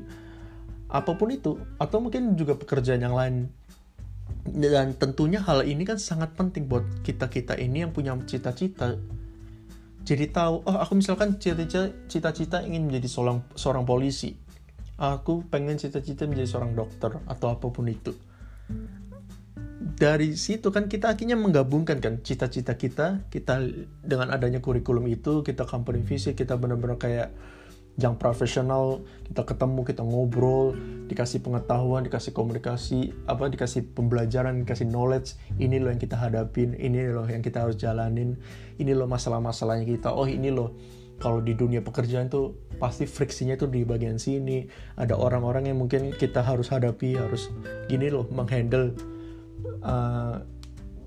Apa 0.89 1.17
pun 1.19 1.33
itu. 1.33 1.59
Atau 1.81 2.01
mungkin 2.05 2.39
juga 2.39 2.55
pekerjaan 2.55 3.03
yang 3.03 3.17
lain. 3.17 3.51
Dan 4.45 4.93
tentunya 4.97 5.41
hal 5.41 5.65
ini 5.65 5.89
kan 5.89 5.97
sangat 5.97 6.37
penting 6.37 6.69
buat 6.69 6.85
kita-kita 7.01 7.57
ini 7.57 7.85
yang 7.85 7.93
punya 7.97 8.13
cita-cita. 8.29 9.01
Jadi 10.05 10.29
tahu 10.29 10.69
oh 10.69 10.77
aku 10.77 11.01
misalkan 11.01 11.41
cita-cita 11.41 12.61
ingin 12.61 12.93
menjadi 12.93 13.09
seorang 13.09 13.41
seorang 13.57 13.89
polisi. 13.89 14.37
Aku 15.01 15.49
pengen 15.49 15.81
cita-cita 15.81 16.29
menjadi 16.29 16.49
seorang 16.55 16.77
dokter 16.77 17.19
atau 17.25 17.49
apa 17.51 17.67
pun 17.73 17.89
itu 17.89 18.13
dari 19.95 20.35
situ 20.35 20.75
kan 20.75 20.91
kita 20.91 21.15
akhirnya 21.15 21.39
menggabungkan 21.39 22.03
kan 22.03 22.19
cita-cita 22.25 22.75
kita 22.75 23.23
kita 23.31 23.63
dengan 24.03 24.35
adanya 24.35 24.59
kurikulum 24.59 25.07
itu 25.07 25.47
kita 25.47 25.69
company 25.69 26.03
visit 26.03 26.35
kita 26.35 26.59
benar-benar 26.59 26.99
kayak 26.99 27.31
yang 27.95 28.19
profesional 28.19 29.07
kita 29.31 29.47
ketemu 29.47 29.87
kita 29.87 30.03
ngobrol 30.03 30.75
dikasih 31.07 31.47
pengetahuan 31.47 32.03
dikasih 32.03 32.35
komunikasi 32.35 33.15
apa 33.31 33.47
dikasih 33.47 33.87
pembelajaran 33.95 34.67
dikasih 34.67 34.91
knowledge 34.91 35.39
ini 35.63 35.79
loh 35.79 35.95
yang 35.95 36.03
kita 36.03 36.19
hadapin 36.19 36.75
ini 36.75 37.07
loh 37.07 37.31
yang 37.31 37.39
kita 37.39 37.63
harus 37.63 37.79
jalanin 37.79 38.35
ini 38.83 38.93
loh 38.99 39.07
masalah-masalahnya 39.07 39.87
kita 39.87 40.11
oh 40.11 40.27
ini 40.27 40.51
loh 40.51 40.75
kalau 41.19 41.41
di 41.41 41.55
dunia 41.55 41.81
pekerjaan 41.81 42.27
tuh 42.29 42.69
pasti 42.77 43.07
friksinya 43.07 43.55
tuh 43.55 43.71
di 43.71 43.87
bagian 43.87 44.19
sini. 44.19 44.67
Ada 44.99 45.15
orang-orang 45.15 45.71
yang 45.71 45.79
mungkin 45.79 46.13
kita 46.15 46.43
harus 46.43 46.69
hadapi 46.71 47.17
harus 47.17 47.49
gini 47.87 48.11
loh 48.11 48.27
menghandle 48.29 48.93
uh, 49.83 50.43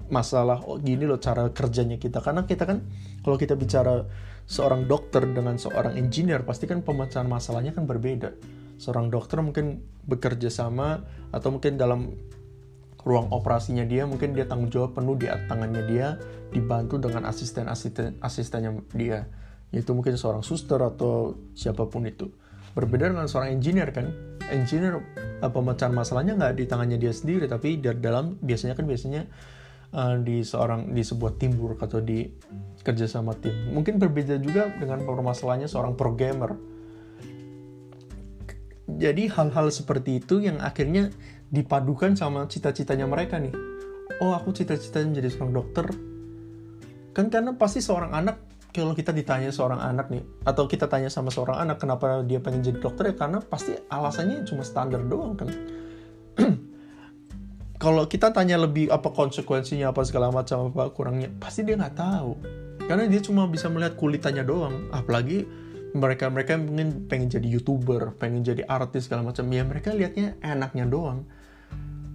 masalah 0.08 0.63
oh 0.63 0.80
gini 0.80 1.04
loh 1.04 1.20
cara 1.20 1.52
kerjanya 1.52 2.00
kita. 2.00 2.24
Karena 2.24 2.48
kita 2.48 2.63
kan 2.63 2.88
kalau 3.22 3.36
kita 3.36 3.60
bicara 3.60 4.08
seorang 4.48 4.88
dokter 4.88 5.28
dengan 5.28 5.60
seorang 5.60 6.00
engineer 6.00 6.48
pasti 6.48 6.65
kan 6.65 6.82
pemecahan 6.82 7.28
masalahnya 7.28 7.76
kan 7.76 7.84
berbeda. 7.84 8.32
Seorang 8.80 9.12
dokter 9.12 9.43
mungkin 9.43 9.84
bekerja 10.08 10.48
sama 10.48 11.04
atau 11.36 11.52
mungkin 11.52 11.76
dalam 11.76 12.15
ruang 13.08 13.32
operasinya 13.32 13.88
dia 13.88 14.04
mungkin 14.04 14.36
dia 14.36 14.43
tanggung 14.43 14.67
jawab 14.67 15.00
penuh 15.00 15.15
di 15.15 15.32
tangannya 15.48 15.84
dia 15.88 16.20
dibantu 16.52 17.00
dengan 17.00 17.24
asisten 17.24 17.72
asisten 17.72 18.20
asistennya 18.20 18.84
dia 18.91 19.32
yaitu 19.72 19.92
mungkin 19.92 20.16
seorang 20.16 20.44
suster 20.44 20.80
atau 20.80 21.36
siapa 21.54 21.88
pun 21.88 22.08
itu. 22.08 22.32
Berbeda 22.78 23.10
dengan 23.12 23.28
seorang 23.28 23.58
engineer 23.58 23.90
kan? 23.92 24.14
Engineer 24.48 25.04
pemecahan 25.44 25.92
masalahnya 25.92 26.40
nggak 26.40 26.54
di 26.56 26.64
tangannya 26.70 26.98
dia 26.98 27.12
sendiri 27.12 27.46
tapi 27.52 27.78
di 27.78 27.90
dalam 28.00 28.40
biasanya 28.40 28.74
kan 28.80 28.86
biasanya 28.88 29.28
uh, 29.92 30.16
di 30.20 30.42
seorang 30.42 30.92
di 30.92 31.04
sebuah 31.04 31.36
tim 31.38 31.56
work 31.60 31.84
atau 31.84 32.00
di 32.00 32.26
kerjasama 32.82 33.36
tim. 33.38 33.76
Mungkin 33.76 34.00
berbeda 34.00 34.40
juga 34.40 34.72
dengan 34.80 35.04
permasalahannya 35.04 35.68
seorang 35.68 35.94
programmer. 36.00 36.56
Jadi 38.88 39.28
hal-hal 39.28 39.68
seperti 39.68 40.24
itu 40.24 40.40
yang 40.40 40.64
akhirnya 40.64 41.12
dipadukan 41.52 42.16
sama 42.16 42.48
cita-citanya 42.48 43.04
mereka 43.04 43.36
nih. 43.36 43.52
Oh 44.24 44.32
aku 44.32 44.56
cita-citanya 44.56 45.20
jadi 45.20 45.30
seorang 45.30 45.54
dokter. 45.54 45.86
Kan 47.12 47.28
karena 47.28 47.60
pasti 47.60 47.84
seorang 47.84 48.16
anak 48.16 48.40
kalau 48.78 48.94
kita 48.94 49.10
ditanya 49.10 49.50
seorang 49.50 49.82
anak 49.82 50.13
nih 50.13 50.22
atau 50.46 50.70
kita 50.70 50.86
tanya 50.86 51.10
sama 51.10 51.34
seorang 51.34 51.66
anak 51.66 51.82
kenapa 51.82 52.22
dia 52.22 52.38
pengen 52.38 52.62
jadi 52.62 52.78
dokter 52.78 53.10
ya 53.10 53.16
karena 53.18 53.42
pasti 53.42 53.74
alasannya 53.90 54.46
cuma 54.46 54.62
standar 54.62 55.02
doang 55.02 55.34
kan. 55.34 55.50
Kalau 57.82 58.06
kita 58.10 58.34
tanya 58.34 58.58
lebih 58.62 58.90
apa 58.90 59.10
konsekuensinya 59.13 59.94
apa 59.94 60.02
segala 60.06 60.30
macam 60.30 60.74
apa 60.74 60.94
kurangnya 60.94 61.34
pasti 61.42 61.66
dia 61.66 61.74
nggak 61.74 61.98
tahu. 61.98 62.38
Karena 62.86 63.10
dia 63.10 63.22
cuma 63.22 63.50
bisa 63.50 63.70
melihat 63.70 63.98
kulitannya 63.98 64.46
doang. 64.46 64.90
Apalagi 64.94 65.46
mereka 65.98 66.30
mereka 66.30 66.58
mungkin 66.58 67.10
pengen 67.10 67.34
jadi 67.34 67.46
youtuber 67.50 68.13
pengen 68.18 68.46
jadi 68.46 68.66
artis 68.70 69.10
segala 69.10 69.26
macam. 69.26 69.46
Ya 69.50 69.66
mereka 69.66 69.94
lihatnya 69.94 70.38
enaknya 70.42 70.86
doang 70.86 71.26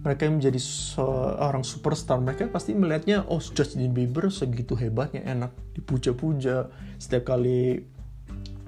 mereka 0.03 0.27
yang 0.27 0.43
menjadi 0.43 0.59
seorang 0.59 1.63
superstar 1.63 2.19
mereka 2.19 2.51
pasti 2.51 2.75
melihatnya 2.75 3.23
oh 3.31 3.39
Justin 3.39 3.95
Bieber 3.95 4.27
segitu 4.27 4.75
hebatnya 4.75 5.23
enak 5.23 5.55
dipuja-puja. 5.79 6.67
Setiap 6.99 7.33
kali 7.33 7.87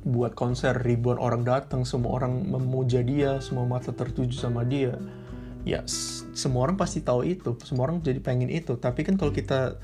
buat 0.08 0.32
konser 0.32 0.80
ribuan 0.80 1.20
orang 1.20 1.44
datang 1.44 1.84
semua 1.84 2.16
orang 2.16 2.48
memuja 2.48 3.04
dia 3.04 3.44
semua 3.44 3.68
mata 3.68 3.92
tertuju 3.92 4.32
sama 4.32 4.64
dia. 4.64 4.96
Ya 5.68 5.84
semua 6.32 6.72
orang 6.72 6.80
pasti 6.80 7.04
tahu 7.04 7.28
itu 7.28 7.60
semua 7.68 7.92
orang 7.92 8.00
jadi 8.00 8.24
pengen 8.24 8.48
itu. 8.48 8.80
Tapi 8.80 9.04
kan 9.04 9.20
kalau 9.20 9.36
kita 9.36 9.76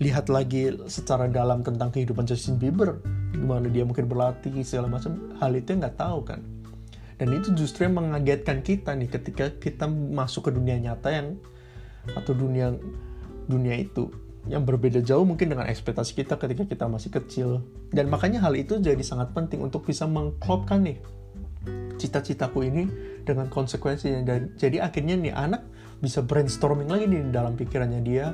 lihat 0.00 0.28
lagi 0.28 0.68
secara 0.88 1.28
dalam 1.32 1.64
tentang 1.64 1.88
kehidupan 1.92 2.28
Justin 2.28 2.60
Bieber 2.60 3.00
gimana 3.32 3.68
dia 3.68 3.84
mungkin 3.84 4.08
berlatih 4.08 4.52
segala 4.64 4.88
macam 4.88 5.36
hal 5.36 5.52
itu 5.52 5.76
nggak 5.76 6.00
tahu 6.00 6.24
kan 6.24 6.40
dan 7.20 7.36
itu 7.36 7.52
justru 7.52 7.84
yang 7.84 8.00
mengagetkan 8.00 8.64
kita 8.64 8.96
nih 8.96 9.12
ketika 9.12 9.52
kita 9.60 9.84
masuk 9.84 10.48
ke 10.48 10.56
dunia 10.56 10.80
nyata 10.80 11.12
yang 11.12 11.36
atau 12.16 12.32
dunia 12.32 12.72
dunia 13.44 13.76
itu 13.76 14.08
yang 14.48 14.64
berbeda 14.64 15.04
jauh 15.04 15.28
mungkin 15.28 15.52
dengan 15.52 15.68
ekspektasi 15.68 16.16
kita 16.16 16.40
ketika 16.40 16.64
kita 16.64 16.88
masih 16.88 17.12
kecil. 17.12 17.60
Dan 17.92 18.08
makanya 18.08 18.40
hal 18.40 18.56
itu 18.56 18.80
jadi 18.80 19.04
sangat 19.04 19.36
penting 19.36 19.60
untuk 19.60 19.84
bisa 19.84 20.08
mengklopkan 20.08 20.80
nih 20.80 20.96
cita-citaku 22.00 22.64
ini 22.64 22.88
dengan 23.28 23.52
konsekuensinya. 23.52 24.24
Dan 24.24 24.56
jadi 24.56 24.88
akhirnya 24.88 25.20
nih 25.20 25.36
anak 25.36 25.60
bisa 26.00 26.24
brainstorming 26.24 26.88
lagi 26.88 27.04
nih 27.04 27.28
dalam 27.28 27.52
pikirannya 27.52 28.00
dia 28.00 28.32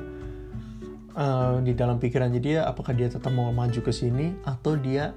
uh, 1.19 1.59
di 1.59 1.75
dalam 1.75 1.99
pikirannya 1.99 2.39
dia 2.39 2.63
apakah 2.63 2.95
dia 2.95 3.11
tetap 3.11 3.35
mau 3.35 3.51
maju 3.51 3.83
ke 3.83 3.91
sini 3.91 4.31
atau 4.47 4.79
dia 4.79 5.11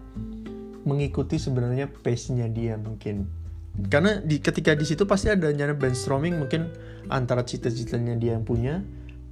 mengikuti 0.83 1.39
sebenarnya 1.39 1.87
pace-nya 1.87 2.51
dia 2.51 2.75
mungkin 2.75 3.40
karena 3.89 4.19
di 4.19 4.43
ketika 4.43 4.75
di 4.75 4.83
situ 4.83 5.07
pasti 5.07 5.31
ada 5.31 5.51
nyana 5.55 5.79
brainstorming 5.79 6.37
mungkin 6.37 6.69
antara 7.07 7.47
cita-citanya 7.47 8.19
dia 8.19 8.35
yang 8.37 8.45
punya 8.45 8.83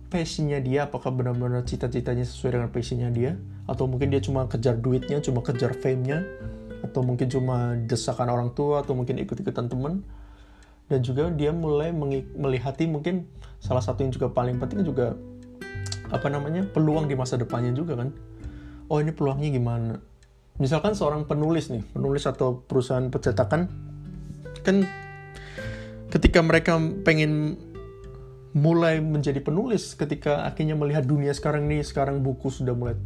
passionnya 0.08 0.62
dia 0.62 0.88
apakah 0.88 1.12
benar-benar 1.12 1.66
cita-citanya 1.68 2.24
sesuai 2.24 2.56
dengan 2.56 2.68
passionnya 2.72 3.10
dia 3.12 3.36
atau 3.68 3.84
mungkin 3.84 4.08
dia 4.08 4.22
cuma 4.24 4.48
kejar 4.48 4.80
duitnya 4.80 5.20
cuma 5.20 5.44
kejar 5.44 5.76
fame-nya 5.76 6.24
atau 6.82 7.02
mungkin 7.02 7.26
cuma 7.26 7.74
desakan 7.86 8.30
orang 8.30 8.50
tua 8.54 8.86
atau 8.86 8.94
mungkin 8.94 9.18
ikut-ikutan 9.18 9.66
temen. 9.66 10.06
Dan 10.88 11.04
juga 11.04 11.28
dia 11.28 11.52
mulai 11.52 11.92
melihati 11.92 12.88
mungkin 12.88 13.28
salah 13.60 13.84
satu 13.84 14.08
yang 14.08 14.12
juga 14.14 14.32
paling 14.32 14.56
penting 14.56 14.88
juga 14.88 15.12
apa 16.08 16.32
namanya 16.32 16.64
peluang 16.64 17.04
di 17.04 17.12
masa 17.12 17.36
depannya 17.36 17.76
juga 17.76 18.00
kan. 18.00 18.08
Oh 18.88 18.96
ini 18.96 19.12
peluangnya 19.12 19.52
gimana? 19.52 19.94
Misalkan 20.56 20.96
seorang 20.96 21.28
penulis 21.28 21.68
nih 21.68 21.84
penulis 21.92 22.24
atau 22.24 22.64
perusahaan 22.64 23.04
percetakan 23.12 23.68
kan 24.64 24.86
ketika 26.08 26.40
mereka 26.40 26.78
pengen 27.04 27.58
mulai 28.56 28.98
menjadi 28.98 29.44
penulis 29.44 29.92
ketika 29.92 30.48
akhirnya 30.48 30.74
melihat 30.74 31.04
dunia 31.04 31.30
sekarang 31.36 31.68
nih 31.68 31.84
sekarang 31.84 32.24
buku 32.24 32.48
sudah 32.48 32.72
mulai 32.72 32.96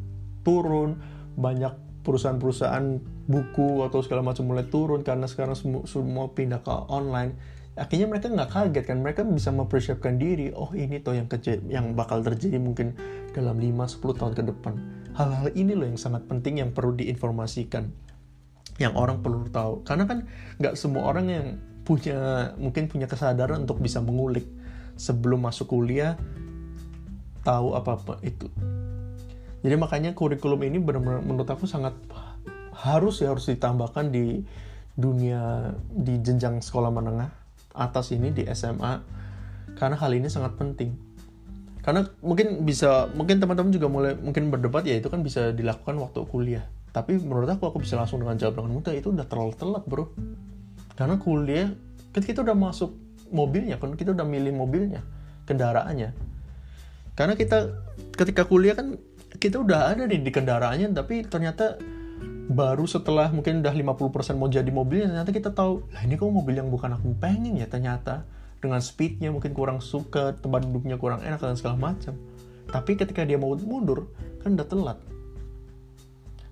turun 0.47 1.03
banyak 1.35 1.75
perusahaan-perusahaan 2.03 2.99
buku 3.27 3.87
atau 3.87 4.03
segala 4.03 4.23
macam 4.27 4.47
mulai 4.51 4.67
turun 4.67 5.07
karena 5.07 5.27
sekarang 5.31 5.55
semua, 5.55 5.83
semua 5.87 6.31
pindah 6.31 6.63
ke 6.63 6.73
online 6.91 7.35
akhirnya 7.73 8.05
mereka 8.05 8.29
nggak 8.29 8.51
kaget 8.53 8.85
kan? 8.85 8.99
Mereka 9.01 9.25
bisa 9.33 9.49
mempersiapkan 9.49 10.21
diri 10.21 10.53
oh 10.53 10.69
ini 10.77 11.01
toh 11.01 11.17
yang 11.17 11.29
kecil 11.29 11.65
yang 11.73 11.97
bakal 11.97 12.21
terjadi 12.21 12.61
mungkin 12.61 12.93
dalam 13.33 13.57
5-10 13.57 14.21
tahun 14.21 14.33
ke 14.37 14.43
depan. 14.53 14.75
Hal-hal 15.17 15.49
ini 15.57 15.73
loh 15.77 15.89
yang 15.89 16.01
sangat 16.01 16.29
penting 16.29 16.61
yang 16.61 16.73
perlu 16.77 16.97
diinformasikan 16.97 17.89
yang 18.81 18.97
orang 18.97 19.21
perlu 19.21 19.49
tahu. 19.51 19.85
Karena 19.85 20.09
kan 20.09 20.25
nggak 20.63 20.75
semua 20.79 21.09
orang 21.11 21.27
yang 21.29 21.47
punya 21.83 22.53
mungkin 22.57 22.87
punya 22.87 23.11
kesadaran 23.11 23.67
untuk 23.67 23.83
bisa 23.83 23.99
mengulik. 24.01 24.47
Sebelum 24.97 25.41
masuk 25.41 25.73
kuliah 25.73 26.21
tahu 27.43 27.75
apa 27.75 27.99
apa 27.99 28.15
itu. 28.23 28.47
Jadi 29.63 29.75
makanya 29.79 30.11
kurikulum 30.15 30.63
ini 30.67 30.79
benar-benar 30.83 31.23
menurut 31.23 31.49
aku 31.49 31.67
sangat 31.67 31.95
harus 32.75 33.23
ya 33.23 33.31
harus 33.31 33.47
ditambahkan 33.47 34.11
di 34.11 34.43
dunia 34.99 35.73
di 35.91 36.19
jenjang 36.19 36.61
sekolah 36.61 36.91
menengah 36.91 37.31
atas 37.73 38.13
ini 38.13 38.35
di 38.35 38.45
SMA 38.53 39.01
karena 39.79 39.97
hal 39.97 40.13
ini 40.13 40.29
sangat 40.29 40.59
penting. 40.59 40.93
Karena 41.83 42.07
mungkin 42.23 42.63
bisa 42.63 43.11
mungkin 43.17 43.43
teman-teman 43.43 43.75
juga 43.75 43.91
mulai 43.91 44.15
mungkin 44.15 44.55
berdebat 44.55 44.87
ya 44.87 44.99
itu 44.99 45.11
kan 45.11 45.25
bisa 45.27 45.51
dilakukan 45.51 45.99
waktu 45.99 46.23
kuliah 46.31 46.63
tapi 46.93 47.17
menurut 47.17 47.49
aku 47.49 47.73
aku 47.73 47.81
bisa 47.81 47.97
langsung 47.97 48.21
dengan 48.21 48.37
jawab 48.37 48.61
dengan 48.61 48.77
mudah 48.77 48.93
itu 48.93 49.09
udah 49.09 49.25
terlalu 49.25 49.53
telat 49.57 49.85
bro. 49.89 50.13
Karena 50.93 51.17
kuliah 51.17 51.73
kan 52.13 52.21
kita 52.21 52.45
udah 52.45 52.53
masuk 52.53 52.93
mobilnya 53.33 53.81
kan 53.81 53.97
kita 53.97 54.13
udah 54.13 54.29
milih 54.29 54.53
mobilnya 54.53 55.01
kendaraannya. 55.49 56.13
Karena 57.17 57.33
kita 57.33 57.73
ketika 58.13 58.45
kuliah 58.45 58.77
kan 58.77 59.01
kita 59.41 59.65
udah 59.65 59.97
ada 59.97 60.05
di, 60.05 60.21
di 60.21 60.29
kendaraannya 60.29 60.93
tapi 60.93 61.25
ternyata 61.25 61.81
baru 62.53 62.85
setelah 62.85 63.33
mungkin 63.33 63.65
udah 63.65 63.73
50% 63.73 64.37
mau 64.37 64.53
jadi 64.53 64.69
mobilnya 64.69 65.09
ternyata 65.09 65.33
kita 65.33 65.51
tahu 65.57 65.89
lah 65.97 66.05
ini 66.05 66.21
kok 66.21 66.29
mobil 66.29 66.61
yang 66.61 66.69
bukan 66.69 66.93
aku 66.93 67.17
pengen 67.17 67.57
ya 67.57 67.65
ternyata? 67.65 68.29
Dengan 68.63 68.79
speednya 68.79 69.33
mungkin 69.33 69.57
kurang 69.57 69.83
suka 69.83 70.39
tempat 70.39 70.69
duduknya 70.69 70.95
kurang 71.01 71.25
enak 71.25 71.41
dan 71.41 71.57
segala 71.59 71.91
macam. 71.91 72.15
Tapi 72.69 72.95
ketika 72.95 73.25
dia 73.25 73.41
mau 73.41 73.57
mundur 73.57 74.13
kan 74.45 74.55
udah 74.55 74.69
telat 74.69 74.99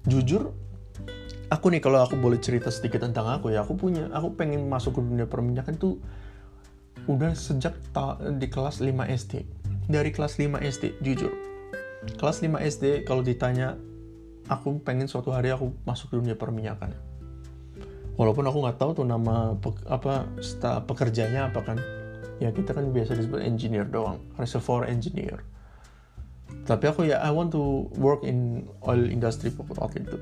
jujur 0.08 0.52
aku 1.50 1.66
nih 1.74 1.82
kalau 1.82 2.00
aku 2.00 2.16
boleh 2.16 2.38
cerita 2.38 2.70
sedikit 2.70 3.02
tentang 3.02 3.26
aku 3.26 3.52
ya 3.52 3.66
aku 3.66 3.74
punya 3.74 4.06
aku 4.14 4.32
pengen 4.38 4.70
masuk 4.70 4.96
ke 4.96 5.00
dunia 5.02 5.26
perminyakan 5.26 5.76
tuh 5.76 5.98
udah 7.10 7.34
sejak 7.34 7.74
di 8.38 8.46
kelas 8.46 8.78
5 8.78 8.86
SD 9.08 9.42
dari 9.90 10.14
kelas 10.14 10.38
5 10.38 10.62
SD 10.62 10.84
jujur. 11.02 11.32
Kelas 12.16 12.40
5 12.44 12.60
SD 12.62 12.84
kalau 13.02 13.26
ditanya 13.26 13.74
aku 14.46 14.78
pengen 14.80 15.10
suatu 15.10 15.34
hari 15.34 15.50
aku 15.50 15.74
masuk 15.82 16.12
ke 16.12 16.14
dunia 16.22 16.38
perminyakan. 16.38 16.94
Walaupun 18.14 18.44
aku 18.46 18.58
nggak 18.62 18.78
tahu 18.78 18.90
tuh 19.02 19.06
nama 19.08 19.56
pe, 19.58 19.72
apa 19.88 20.28
pekerjanya 20.86 21.50
apa 21.50 21.60
kan. 21.64 21.78
Ya 22.38 22.54
kita 22.54 22.72
kan 22.72 22.94
biasa 22.94 23.16
disebut 23.16 23.42
engineer 23.44 23.84
doang 23.84 24.20
reservoir 24.40 24.88
engineer 24.88 25.44
tapi 26.70 26.86
aku 26.86 27.10
ya 27.10 27.18
I 27.18 27.34
want 27.34 27.50
to 27.50 27.90
work 27.98 28.22
in 28.22 28.70
oil 28.86 29.10
industry 29.10 29.50
waktu 29.50 30.06
itu 30.06 30.14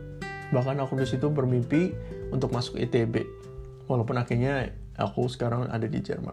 bahkan 0.49 0.81
aku 0.81 0.97
di 0.97 1.05
situ 1.05 1.29
bermimpi 1.29 1.93
untuk 2.33 2.49
masuk 2.57 2.81
ITB 2.81 3.21
walaupun 3.85 4.17
akhirnya 4.17 4.73
aku 4.97 5.29
sekarang 5.29 5.69
ada 5.69 5.85
di 5.85 6.01
Jerman 6.01 6.33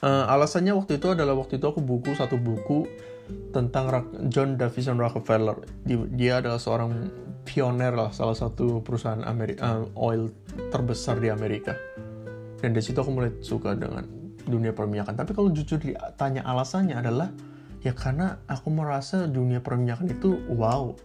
uh, 0.00 0.24
alasannya 0.32 0.72
waktu 0.72 0.96
itu 0.96 1.12
adalah 1.12 1.36
waktu 1.36 1.60
itu 1.60 1.66
aku 1.68 1.84
buku 1.84 2.16
satu 2.16 2.40
buku 2.40 2.88
tentang 3.56 3.88
John 4.28 4.60
Davison 4.60 5.00
Rockefeller. 5.00 5.56
Dia 5.88 6.44
adalah 6.44 6.60
seorang 6.60 7.08
pioner 7.48 7.96
lah, 7.96 8.12
salah 8.12 8.36
satu 8.36 8.84
perusahaan 8.84 9.24
Amerika, 9.24 9.80
uh, 9.80 9.88
oil 9.96 10.28
terbesar 10.68 11.16
di 11.24 11.32
Amerika. 11.32 11.72
Dan 12.60 12.76
dari 12.76 12.84
situ 12.84 13.00
aku 13.00 13.12
mulai 13.12 13.32
suka 13.40 13.72
dengan 13.72 14.04
dunia 14.44 14.76
perminyakan. 14.76 15.16
Tapi 15.16 15.32
kalau 15.32 15.48
jujur 15.52 15.80
ditanya 15.80 16.44
alasannya 16.44 17.00
adalah 17.00 17.32
ya 17.84 17.92
karena 17.92 18.40
aku 18.48 18.72
merasa 18.72 19.28
dunia 19.28 19.60
perminyakan 19.60 20.08
itu 20.08 20.40
wow, 20.48 20.96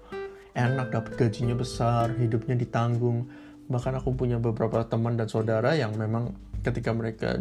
enak 0.56 0.96
dapat 0.96 1.12
gajinya 1.20 1.54
besar, 1.54 2.16
hidupnya 2.16 2.56
ditanggung, 2.56 3.28
bahkan 3.68 3.94
aku 4.00 4.16
punya 4.16 4.40
beberapa 4.40 4.82
teman 4.88 5.20
dan 5.20 5.28
saudara 5.28 5.76
yang 5.76 5.94
memang 6.00 6.34
ketika 6.64 6.96
mereka 6.96 7.36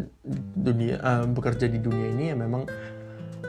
dunia 0.58 0.98
uh, 1.00 1.24
bekerja 1.30 1.70
di 1.70 1.78
dunia 1.78 2.12
ini 2.12 2.24
ya 2.30 2.36
memang 2.38 2.66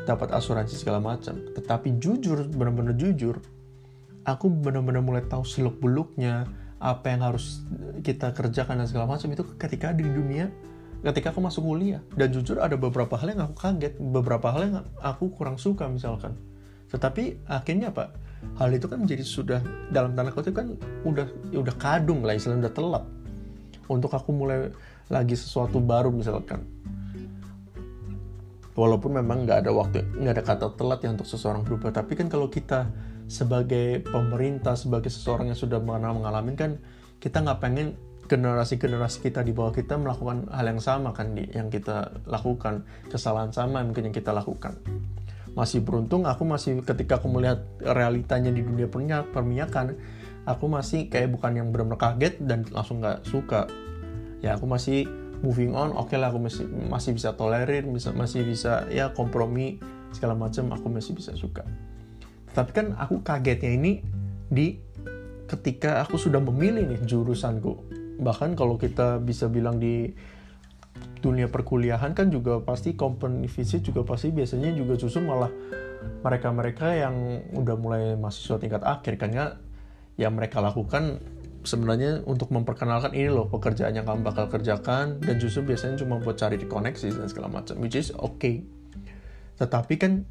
dapat 0.05 0.29
asuransi 0.31 0.77
segala 0.77 1.01
macam. 1.01 1.41
Tetapi 1.57 1.97
jujur 1.97 2.45
benar-benar 2.53 2.93
jujur 2.93 3.41
aku 4.29 4.45
benar-benar 4.49 5.01
mulai 5.01 5.25
tahu 5.25 5.41
seluk 5.41 5.81
beluknya 5.81 6.45
apa 6.79 7.11
yang 7.11 7.21
harus 7.27 7.65
kita 8.05 8.31
kerjakan 8.31 8.83
dan 8.83 8.87
segala 8.87 9.05
macam 9.09 9.27
itu 9.33 9.43
ketika 9.59 9.91
di 9.91 10.07
dunia 10.07 10.47
ketika 11.03 11.31
aku 11.31 11.39
masuk 11.39 11.63
kuliah. 11.63 12.03
Dan 12.13 12.31
jujur 12.35 12.59
ada 12.59 12.75
beberapa 12.75 13.15
hal 13.15 13.35
yang 13.35 13.41
aku 13.47 13.55
kaget 13.55 13.93
beberapa 13.99 14.47
hal 14.51 14.61
yang 14.67 14.75
aku 14.99 15.31
kurang 15.31 15.55
suka 15.55 15.87
misalkan. 15.87 16.35
Tetapi 16.91 17.47
akhirnya 17.47 17.93
apa? 17.93 18.11
Hal 18.55 18.71
itu 18.71 18.87
kan 18.87 19.03
menjadi 19.03 19.23
sudah 19.23 19.59
dalam 19.91 20.15
tanda 20.15 20.31
kutip 20.31 20.55
kan 20.55 20.75
udah 21.03 21.27
udah 21.51 21.75
kadung 21.75 22.23
lah 22.23 22.35
istilahnya 22.35 22.67
udah 22.67 22.75
telat. 22.75 23.03
Untuk 23.89 24.11
aku 24.13 24.29
mulai 24.31 24.69
lagi 25.09 25.35
sesuatu 25.35 25.81
baru 25.81 26.13
misalkan. 26.13 26.63
Walaupun 28.79 29.19
memang 29.19 29.43
nggak 29.43 29.67
ada 29.67 29.71
waktu 29.75 30.07
nggak 30.23 30.33
ada 30.39 30.43
kata 30.45 30.65
telat 30.79 30.99
ya 31.03 31.11
untuk 31.11 31.27
seseorang 31.27 31.67
berubah. 31.67 31.91
Tapi 31.91 32.15
kan 32.15 32.31
kalau 32.31 32.47
kita 32.47 32.87
sebagai 33.29 34.01
pemerintah 34.07 34.73
sebagai 34.73 35.13
seseorang 35.13 35.53
yang 35.53 35.59
sudah 35.59 35.77
mengalami 35.77 36.57
kan 36.57 36.81
kita 37.21 37.45
nggak 37.45 37.59
pengen 37.61 37.93
generasi-generasi 38.29 39.25
kita 39.25 39.41
di 39.41 39.51
bawah 39.51 39.73
kita 39.73 39.97
melakukan 39.97 40.45
hal 40.53 40.69
yang 40.69 40.79
sama 40.79 41.11
kan 41.11 41.33
di, 41.33 41.49
yang 41.49 41.73
kita 41.73 42.13
lakukan. 42.29 42.85
Kesalahan 43.09 43.49
sama 43.49 43.81
mungkin 43.81 44.13
yang 44.13 44.15
kita 44.15 44.29
lakukan. 44.29 44.77
Masih 45.57 45.81
beruntung 45.81 46.29
aku 46.29 46.45
masih 46.45 46.85
ketika 46.85 47.17
aku 47.17 47.27
melihat 47.27 47.65
realitanya 47.81 48.53
di 48.53 48.61
dunia 48.61 48.85
perminyakan 49.25 49.97
aku 50.45 50.65
masih 50.69 51.09
kayak 51.09 51.33
bukan 51.33 51.57
yang 51.57 51.67
benar-benar 51.73 51.99
kaget 51.99 52.37
dan 52.45 52.63
langsung 52.69 53.01
nggak 53.01 53.25
suka. 53.25 53.65
Ya 54.45 54.55
aku 54.55 54.69
masih 54.69 55.09
moving 55.41 55.73
on 55.73 55.91
oke 55.97 56.13
okay 56.13 56.17
lah 56.21 56.29
aku 56.29 56.39
masih 56.39 56.69
masih 56.69 57.15
bisa 57.15 57.33
tolerir 57.33 57.87
bisa 57.87 58.11
masih 58.11 58.43
bisa 58.43 58.85
ya 58.91 59.11
kompromi 59.15 59.79
segala 60.13 60.37
macam 60.37 60.69
aku 60.69 60.87
masih 60.87 61.17
bisa 61.17 61.33
suka. 61.33 61.65
Tapi 62.53 62.71
kan 62.71 62.93
aku 62.97 63.25
kagetnya 63.25 63.73
ini 63.73 64.05
di 64.49 64.77
ketika 65.49 66.05
aku 66.05 66.17
sudah 66.17 66.41
memilih 66.41 66.85
nih 66.85 67.01
jurusanku 67.09 67.98
bahkan 68.19 68.53
kalau 68.53 68.75
kita 68.75 69.17
bisa 69.23 69.47
bilang 69.47 69.79
di 69.79 70.11
dunia 71.19 71.47
perkuliahan 71.51 72.15
kan 72.15 72.31
juga 72.31 72.59
pasti 72.63 72.95
company 72.95 73.47
visit 73.47 73.83
juga 73.83 74.03
pasti 74.03 74.31
biasanya 74.31 74.71
juga 74.75 74.95
justru 74.99 75.23
malah 75.23 75.51
mereka-mereka 76.23 76.95
yang 76.95 77.15
udah 77.55 77.75
mulai 77.75 78.03
mahasiswa 78.15 78.59
tingkat 78.59 78.83
akhir 78.83 79.19
kan 79.19 79.31
ya. 79.31 79.45
Yang 80.19 80.33
mereka 80.35 80.59
lakukan 80.59 81.23
sebenarnya 81.63 82.23
untuk 82.27 82.51
memperkenalkan 82.51 83.15
ini 83.15 83.31
loh 83.31 83.47
pekerjaan 83.47 83.95
yang 83.95 84.07
kamu 84.07 84.23
bakal 84.23 84.51
kerjakan 84.51 85.19
dan 85.23 85.35
justru 85.39 85.63
biasanya 85.63 85.99
cuma 85.99 86.19
buat 86.19 86.39
cari 86.39 86.55
di 86.55 86.67
koneksi 86.67 87.19
dan 87.19 87.27
segala 87.27 87.47
macam 87.51 87.79
which 87.79 87.95
is 87.95 88.11
okay. 88.19 88.63
Tetapi 89.59 89.95
kan 89.99 90.23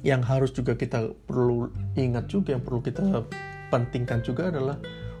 yang 0.00 0.24
harus 0.24 0.52
juga 0.54 0.76
kita 0.76 1.12
perlu 1.28 1.72
ingat 1.96 2.30
juga 2.32 2.56
yang 2.56 2.64
perlu 2.64 2.80
kita 2.80 3.28
pentingkan 3.68 4.24
juga 4.24 4.48
adalah 4.48 4.76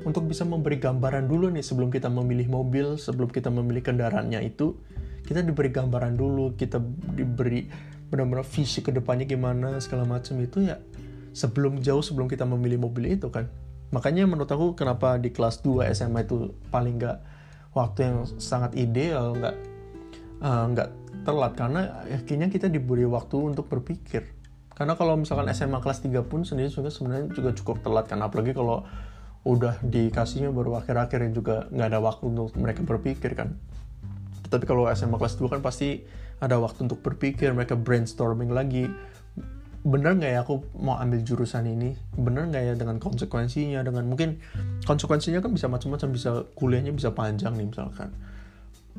untuk 0.08 0.24
bisa 0.24 0.48
memberi 0.48 0.80
gambaran 0.80 1.28
dulu 1.28 1.52
nih 1.52 1.60
sebelum 1.60 1.92
kita 1.92 2.08
memilih 2.08 2.48
mobil, 2.48 2.96
sebelum 2.96 3.28
kita 3.28 3.52
memilih 3.52 3.84
kendaraannya 3.84 4.40
itu, 4.40 4.72
kita 5.28 5.44
diberi 5.44 5.68
gambaran 5.68 6.16
dulu, 6.16 6.56
kita 6.56 6.80
diberi 7.12 7.68
benar-benar 8.08 8.48
visi 8.48 8.80
ke 8.80 8.88
depannya 8.88 9.28
gimana 9.28 9.76
segala 9.84 10.08
macam 10.08 10.40
itu 10.40 10.64
ya 10.64 10.80
sebelum 11.36 11.84
jauh 11.84 12.00
sebelum 12.00 12.24
kita 12.24 12.48
memilih 12.48 12.80
mobil 12.80 13.12
itu 13.12 13.28
kan. 13.28 13.46
Makanya 13.92 14.24
menurut 14.24 14.48
aku 14.48 14.72
kenapa 14.72 15.20
di 15.20 15.28
kelas 15.32 15.60
2 15.60 15.92
SMA 15.92 16.24
itu 16.24 16.56
paling 16.72 16.96
nggak 16.96 17.18
waktu 17.76 17.98
yang 18.08 18.16
sangat 18.40 18.72
ideal, 18.74 19.36
nggak 19.36 19.56
uh, 20.40 20.64
nggak 20.72 20.88
telat 21.28 21.52
karena 21.52 21.80
akhirnya 22.08 22.48
kita 22.48 22.66
diberi 22.72 23.04
waktu 23.04 23.36
untuk 23.36 23.68
berpikir. 23.68 24.24
Karena 24.72 24.94
kalau 24.94 25.18
misalkan 25.18 25.50
SMA 25.52 25.82
kelas 25.84 26.00
3 26.00 26.24
pun 26.24 26.46
sendiri 26.46 26.70
sebenarnya 26.70 27.28
juga 27.34 27.50
cukup 27.52 27.82
telat 27.82 28.06
kan 28.06 28.22
apalagi 28.22 28.54
kalau 28.54 28.86
udah 29.48 29.80
dikasihnya 29.80 30.52
baru 30.52 30.76
akhir-akhir 30.76 31.24
yang 31.24 31.32
juga 31.32 31.64
nggak 31.72 31.88
ada 31.88 32.00
waktu 32.04 32.24
untuk 32.28 32.52
mereka 32.60 32.84
berpikir 32.84 33.32
kan. 33.32 33.56
Tapi 34.52 34.68
kalau 34.68 34.84
SMA 34.92 35.16
kelas 35.16 35.40
2 35.40 35.48
kan 35.48 35.60
pasti 35.64 36.04
ada 36.44 36.60
waktu 36.60 36.84
untuk 36.84 37.00
berpikir 37.00 37.56
mereka 37.56 37.72
brainstorming 37.72 38.52
lagi. 38.52 38.84
Bener 39.88 40.20
nggak 40.20 40.32
ya 40.36 40.44
aku 40.44 40.60
mau 40.76 41.00
ambil 41.00 41.24
jurusan 41.24 41.64
ini? 41.64 41.96
Bener 42.12 42.44
nggak 42.52 42.62
ya 42.62 42.74
dengan 42.76 43.00
konsekuensinya? 43.00 43.80
Dengan 43.80 44.04
mungkin 44.04 44.36
konsekuensinya 44.84 45.40
kan 45.40 45.56
bisa 45.56 45.64
macam-macam 45.72 46.08
bisa 46.12 46.44
kuliahnya 46.52 46.92
bisa 46.92 47.08
panjang 47.16 47.56
nih 47.56 47.72
misalkan. 47.72 48.12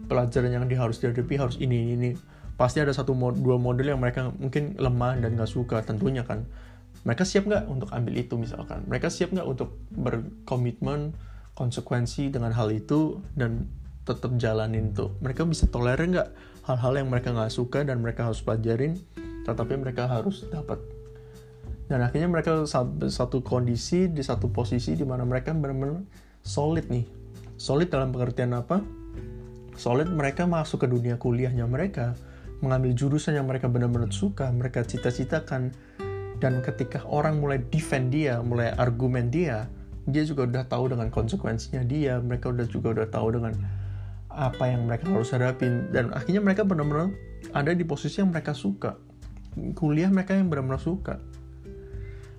Pelajaran 0.10 0.50
yang 0.50 0.66
dia 0.66 0.82
harus 0.82 0.98
dihadapi 0.98 1.36
harus 1.38 1.62
ini 1.62 1.94
ini 1.94 2.10
pasti 2.58 2.82
ada 2.82 2.92
satu 2.92 3.14
dua 3.38 3.56
model 3.56 3.96
yang 3.96 4.02
mereka 4.02 4.34
mungkin 4.36 4.76
lemah 4.76 5.22
dan 5.22 5.38
nggak 5.38 5.48
suka 5.48 5.80
tentunya 5.86 6.28
kan 6.28 6.44
mereka 7.08 7.24
siap 7.24 7.48
nggak 7.48 7.66
untuk 7.72 7.90
ambil 7.96 8.14
itu 8.20 8.36
misalkan? 8.36 8.84
Mereka 8.88 9.08
siap 9.08 9.32
nggak 9.32 9.48
untuk 9.48 9.80
berkomitmen 9.96 11.16
konsekuensi 11.56 12.32
dengan 12.32 12.52
hal 12.52 12.72
itu 12.72 13.24
dan 13.36 13.68
tetap 14.04 14.36
jalanin 14.36 14.92
tuh? 14.92 15.16
Mereka 15.24 15.48
bisa 15.48 15.68
tolerir 15.72 16.12
nggak 16.12 16.30
hal-hal 16.68 16.94
yang 17.00 17.08
mereka 17.08 17.32
nggak 17.32 17.52
suka 17.54 17.88
dan 17.88 18.04
mereka 18.04 18.28
harus 18.28 18.44
pelajarin 18.44 19.00
tetapi 19.48 19.80
mereka 19.80 20.06
harus 20.12 20.44
dapat? 20.52 20.78
Dan 21.90 22.06
akhirnya 22.06 22.30
mereka 22.30 22.70
satu 23.10 23.42
kondisi 23.42 24.06
di 24.12 24.22
satu 24.22 24.52
posisi 24.54 24.94
di 24.94 25.02
mana 25.02 25.26
mereka 25.26 25.56
benar-benar 25.58 26.06
solid 26.46 26.86
nih. 26.86 27.08
Solid 27.58 27.90
dalam 27.90 28.14
pengertian 28.14 28.54
apa? 28.54 28.84
Solid 29.74 30.12
mereka 30.12 30.46
masuk 30.46 30.86
ke 30.86 30.88
dunia 30.92 31.18
kuliahnya 31.18 31.66
mereka 31.66 32.14
mengambil 32.60 32.92
jurusan 32.92 33.40
yang 33.40 33.48
mereka 33.48 33.72
benar-benar 33.72 34.12
suka 34.12 34.52
mereka 34.52 34.84
cita-citakan 34.84 35.72
dan 36.40 36.64
ketika 36.64 37.04
orang 37.08 37.44
mulai 37.44 37.60
defend 37.72 38.16
dia 38.16 38.40
mulai 38.40 38.72
argumen 38.80 39.28
dia 39.28 39.68
dia 40.10 40.26
juga 40.26 40.50
udah 40.50 40.64
tahu 40.66 40.92
dengan 40.92 41.08
konsekuensinya 41.14 41.86
dia. 41.86 42.18
Mereka 42.20 42.52
udah 42.52 42.66
juga 42.66 42.88
udah 42.98 43.08
tahu 43.08 43.38
dengan 43.38 43.54
apa 44.30 44.64
yang 44.66 44.90
mereka 44.90 45.10
harus 45.10 45.30
hadapin. 45.32 45.88
Dan 45.94 46.12
akhirnya 46.12 46.42
mereka 46.42 46.66
benar-benar 46.66 47.14
ada 47.54 47.72
di 47.72 47.86
posisi 47.86 48.20
yang 48.20 48.34
mereka 48.34 48.58
suka. 48.58 48.98
Kuliah 49.78 50.10
mereka 50.10 50.36
yang 50.36 50.50
benar-benar 50.50 50.82
suka. 50.82 51.22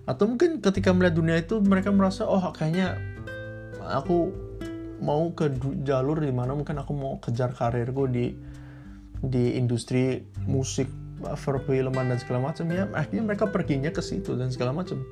Atau 0.05 0.27
mungkin 0.27 0.59
ketika 0.59 0.91
melihat 0.91 1.15
dunia 1.15 1.37
itu 1.39 1.63
mereka 1.63 1.95
merasa 1.95 2.27
oh 2.27 2.43
kayaknya 2.51 2.99
aku 3.79 4.35
mau 5.01 5.33
ke 5.33 5.49
jalur 5.87 6.21
di 6.21 6.35
mana 6.35 6.53
mungkin 6.53 6.77
aku 6.77 6.93
mau 6.93 7.17
kejar 7.23 7.57
karirku 7.57 8.05
di 8.11 8.37
di 9.21 9.57
industri 9.57 10.25
musik 10.45 10.89
perfilman 11.21 12.11
dan 12.11 12.19
segala 12.19 12.51
macam 12.51 12.65
ya 12.73 12.89
akhirnya 12.97 13.25
mereka 13.25 13.45
perginya 13.49 13.93
ke 13.93 14.01
situ 14.01 14.35
dan 14.35 14.49
segala 14.49 14.73
macam. 14.73 15.05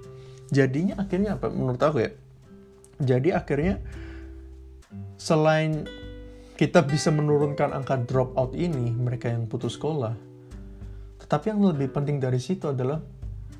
Jadinya 0.48 0.96
akhirnya 0.96 1.36
apa? 1.36 1.52
Menurut 1.52 1.80
aku 1.80 2.00
ya 2.02 2.10
jadi 2.98 3.38
akhirnya 3.38 3.78
selain 5.18 5.86
kita 6.58 6.82
bisa 6.82 7.14
menurunkan 7.14 7.70
angka 7.70 7.94
drop 8.02 8.34
out 8.34 8.52
ini 8.58 8.90
mereka 8.90 9.30
yang 9.30 9.46
putus 9.46 9.78
sekolah 9.78 10.14
tetapi 11.22 11.54
yang 11.54 11.62
lebih 11.62 11.94
penting 11.94 12.18
dari 12.18 12.42
situ 12.42 12.70
adalah 12.70 12.98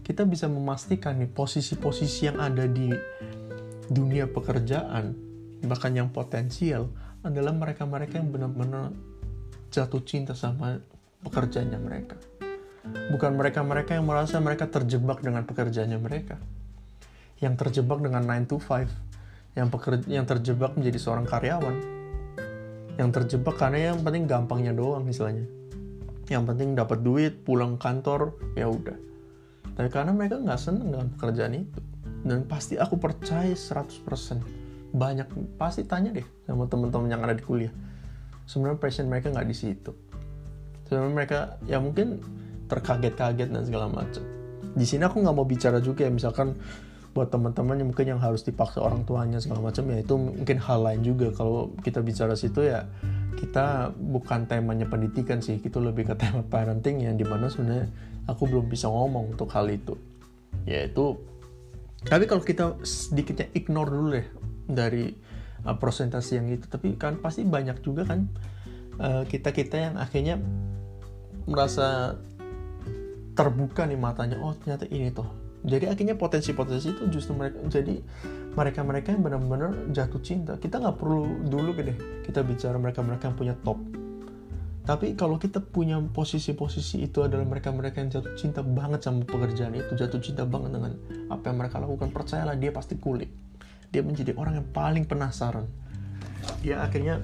kita 0.03 0.27
bisa 0.27 0.51
memastikan 0.51 1.21
nih 1.23 1.31
posisi-posisi 1.31 2.27
yang 2.27 2.43
ada 2.43 2.67
di 2.67 2.91
dunia 3.87 4.27
pekerjaan 4.27 5.15
bahkan 5.63 5.95
yang 5.95 6.11
potensial 6.11 6.91
adalah 7.23 7.55
mereka-mereka 7.55 8.19
yang 8.19 8.31
benar-benar 8.31 8.95
jatuh 9.71 10.03
cinta 10.03 10.35
sama 10.35 10.83
pekerjaannya 11.23 11.79
mereka 11.79 12.17
bukan 13.11 13.37
mereka-mereka 13.37 13.97
yang 13.97 14.07
merasa 14.07 14.39
mereka 14.39 14.69
terjebak 14.69 15.21
dengan 15.25 15.45
pekerjaannya 15.45 15.99
mereka. 16.01 16.37
Yang 17.39 17.55
terjebak 17.67 18.03
dengan 18.03 18.27
9 18.27 18.51
to 18.51 18.57
5, 18.59 18.89
yang 19.55 19.69
pekerja, 19.71 20.07
yang 20.11 20.27
terjebak 20.27 20.75
menjadi 20.75 20.99
seorang 20.99 21.27
karyawan. 21.27 21.77
Yang 22.99 23.11
terjebak 23.23 23.55
karena 23.59 23.95
yang 23.95 24.03
penting 24.03 24.27
gampangnya 24.27 24.75
doang 24.75 25.07
istilahnya. 25.07 25.47
Yang 26.27 26.45
penting 26.55 26.75
dapat 26.75 26.99
duit, 27.01 27.47
pulang 27.47 27.79
kantor, 27.79 28.35
ya 28.59 28.67
udah. 28.67 28.99
Tapi 29.79 29.89
karena 29.89 30.11
mereka 30.11 30.43
nggak 30.43 30.59
seneng 30.59 30.91
dengan 30.91 31.09
pekerjaan 31.15 31.55
itu. 31.55 31.81
Dan 32.27 32.45
pasti 32.51 32.75
aku 32.75 32.99
percaya 32.99 33.55
100% 33.55 34.69
banyak 34.93 35.29
pasti 35.61 35.85
tanya 35.85 36.15
deh 36.15 36.25
sama 36.49 36.65
teman-teman 36.65 37.13
yang 37.13 37.21
ada 37.21 37.37
di 37.37 37.45
kuliah 37.45 37.73
sebenarnya 38.49 38.81
passion 38.81 39.07
mereka 39.09 39.29
nggak 39.29 39.49
di 39.49 39.57
situ 39.57 39.93
sebenarnya 40.89 41.13
mereka 41.13 41.39
ya 41.69 41.77
mungkin 41.77 42.25
terkaget-kaget 42.69 43.49
dan 43.49 43.63
segala 43.65 43.89
macam. 43.89 44.23
Di 44.77 44.85
sini 44.87 45.03
aku 45.09 45.25
nggak 45.25 45.35
mau 45.35 45.49
bicara 45.49 45.81
juga 45.83 46.07
ya 46.07 46.13
misalkan 46.13 46.55
buat 47.17 47.35
teman-teman 47.35 47.83
yang 47.83 47.89
mungkin 47.91 48.07
yang 48.15 48.21
harus 48.23 48.47
dipaksa 48.47 48.79
orang 48.79 49.03
tuanya 49.03 49.43
segala 49.43 49.73
macam 49.73 49.91
ya 49.91 49.99
itu 49.99 50.15
mungkin 50.15 50.57
hal 50.61 50.81
lain 50.87 51.01
juga. 51.03 51.35
Kalau 51.35 51.75
kita 51.83 52.05
bicara 52.05 52.39
situ 52.39 52.63
ya 52.69 52.87
kita 53.35 53.91
bukan 53.97 54.47
temanya 54.47 54.87
pendidikan 54.87 55.43
sih 55.43 55.59
itu 55.59 55.83
lebih 55.83 56.07
ke 56.07 56.15
tema 56.15 56.47
parenting 56.47 57.03
yang 57.03 57.19
di 57.19 57.27
mana 57.27 57.51
sebenarnya 57.51 57.91
aku 58.31 58.47
belum 58.47 58.71
bisa 58.71 58.87
ngomong 58.87 59.35
untuk 59.35 59.51
hal 59.51 59.67
itu. 59.67 59.99
Yaitu 60.69 61.19
tapi 62.07 62.31
kalau 62.31 62.47
kita 62.47 62.79
sedikitnya 62.87 63.51
ignore 63.59 63.91
dulu 63.91 64.09
deh 64.15 64.27
dari 64.71 65.11
uh, 65.67 65.75
presentasi 65.75 66.39
yang 66.39 66.47
itu. 66.55 66.71
Tapi 66.71 66.95
kan 66.95 67.19
pasti 67.19 67.43
banyak 67.43 67.83
juga 67.83 68.07
kan 68.07 68.31
kita 68.99 69.55
kita 69.55 69.77
yang 69.79 69.95
akhirnya 69.95 70.43
merasa 71.47 72.19
terbuka 73.39 73.87
nih 73.87 73.95
matanya 73.95 74.43
oh 74.43 74.51
ternyata 74.59 74.91
ini 74.91 75.15
tuh 75.15 75.31
jadi 75.63 75.95
akhirnya 75.95 76.19
potensi-potensi 76.19 76.91
itu 76.91 77.07
justru 77.15 77.39
mereka 77.39 77.63
jadi 77.71 78.03
mereka-mereka 78.59 79.15
yang 79.15 79.23
benar-benar 79.23 79.95
jatuh 79.95 80.19
cinta 80.19 80.59
kita 80.59 80.83
nggak 80.83 80.99
perlu 80.99 81.47
dulu 81.47 81.71
gede 81.79 81.95
kita 82.27 82.43
bicara 82.43 82.75
mereka-mereka 82.83 83.31
yang 83.31 83.39
punya 83.39 83.55
top 83.63 83.79
tapi 84.89 85.13
kalau 85.21 85.37
kita 85.37 85.61
punya 85.61 86.01
posisi-posisi 86.01 87.05
itu 87.05 87.21
adalah 87.21 87.45
mereka-mereka 87.45 88.01
yang 88.01 88.09
jatuh 88.09 88.33
cinta 88.41 88.65
banget 88.65 89.05
sama 89.05 89.21
pekerjaan 89.21 89.77
itu, 89.77 89.93
jatuh 89.93 90.17
cinta 90.17 90.49
banget 90.49 90.81
dengan 90.81 90.97
apa 91.29 91.45
yang 91.53 91.61
mereka 91.61 91.77
lakukan, 91.77 92.09
percayalah 92.09 92.57
dia 92.57 92.73
pasti 92.73 92.97
kulik. 92.97 93.29
Dia 93.93 94.01
menjadi 94.01 94.33
orang 94.41 94.65
yang 94.65 94.69
paling 94.73 95.05
penasaran. 95.05 95.69
Dia 96.65 96.81
akhirnya 96.81 97.21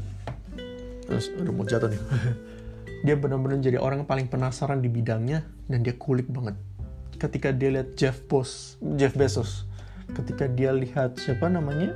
terus 1.09 1.33
udah 1.33 1.53
mau 1.57 1.65
jatuh 1.65 1.89
nih. 1.89 2.01
dia 3.05 3.21
benar-benar 3.21 3.61
jadi 3.61 3.77
orang 3.77 4.03
yang 4.03 4.09
paling 4.09 4.33
penasaran 4.33 4.81
di 4.81 4.89
bidangnya 4.89 5.45
dan 5.69 5.85
dia 5.85 5.93
kulik 5.93 6.25
banget. 6.33 6.57
Ketika 7.21 7.53
dia 7.53 7.69
lihat 7.69 8.01
Jeff 8.01 8.25
Bezos, 8.25 8.81
Jeff 8.97 9.13
Bezos, 9.13 9.69
ketika 10.17 10.49
dia 10.49 10.73
lihat 10.73 11.21
siapa 11.21 11.53
namanya, 11.53 11.93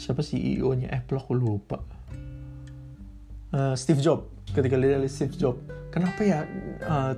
siapa 0.00 0.24
CEO-nya 0.24 0.88
Apple 0.88 1.20
aku 1.20 1.36
lupa. 1.36 1.84
Uh, 3.52 3.76
Steve 3.76 4.00
Jobs. 4.00 4.24
Ketika 4.56 4.80
dia 4.80 4.96
lihat 4.96 5.12
Steve 5.12 5.36
Jobs. 5.36 5.60
Kenapa 5.92 6.24
ya 6.24 6.48
uh, 6.88 7.12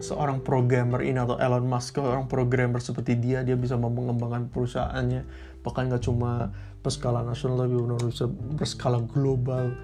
seorang 0.00 0.40
programmer 0.40 1.04
ini 1.04 1.20
atau 1.20 1.36
Elon 1.36 1.68
Musk 1.68 2.00
seorang 2.00 2.24
programmer 2.24 2.80
seperti 2.80 3.20
dia 3.20 3.44
dia 3.44 3.52
bisa 3.52 3.76
mengembangkan 3.76 4.48
perusahaannya? 4.48 5.28
Bahkan 5.60 5.92
nggak 5.92 6.08
cuma 6.08 6.56
berskala 6.80 7.20
nasional 7.20 7.68
tapi 7.68 7.76
benar 7.76 8.00
bisa 8.00 8.24
berskala 8.32 9.04
global 9.04 9.76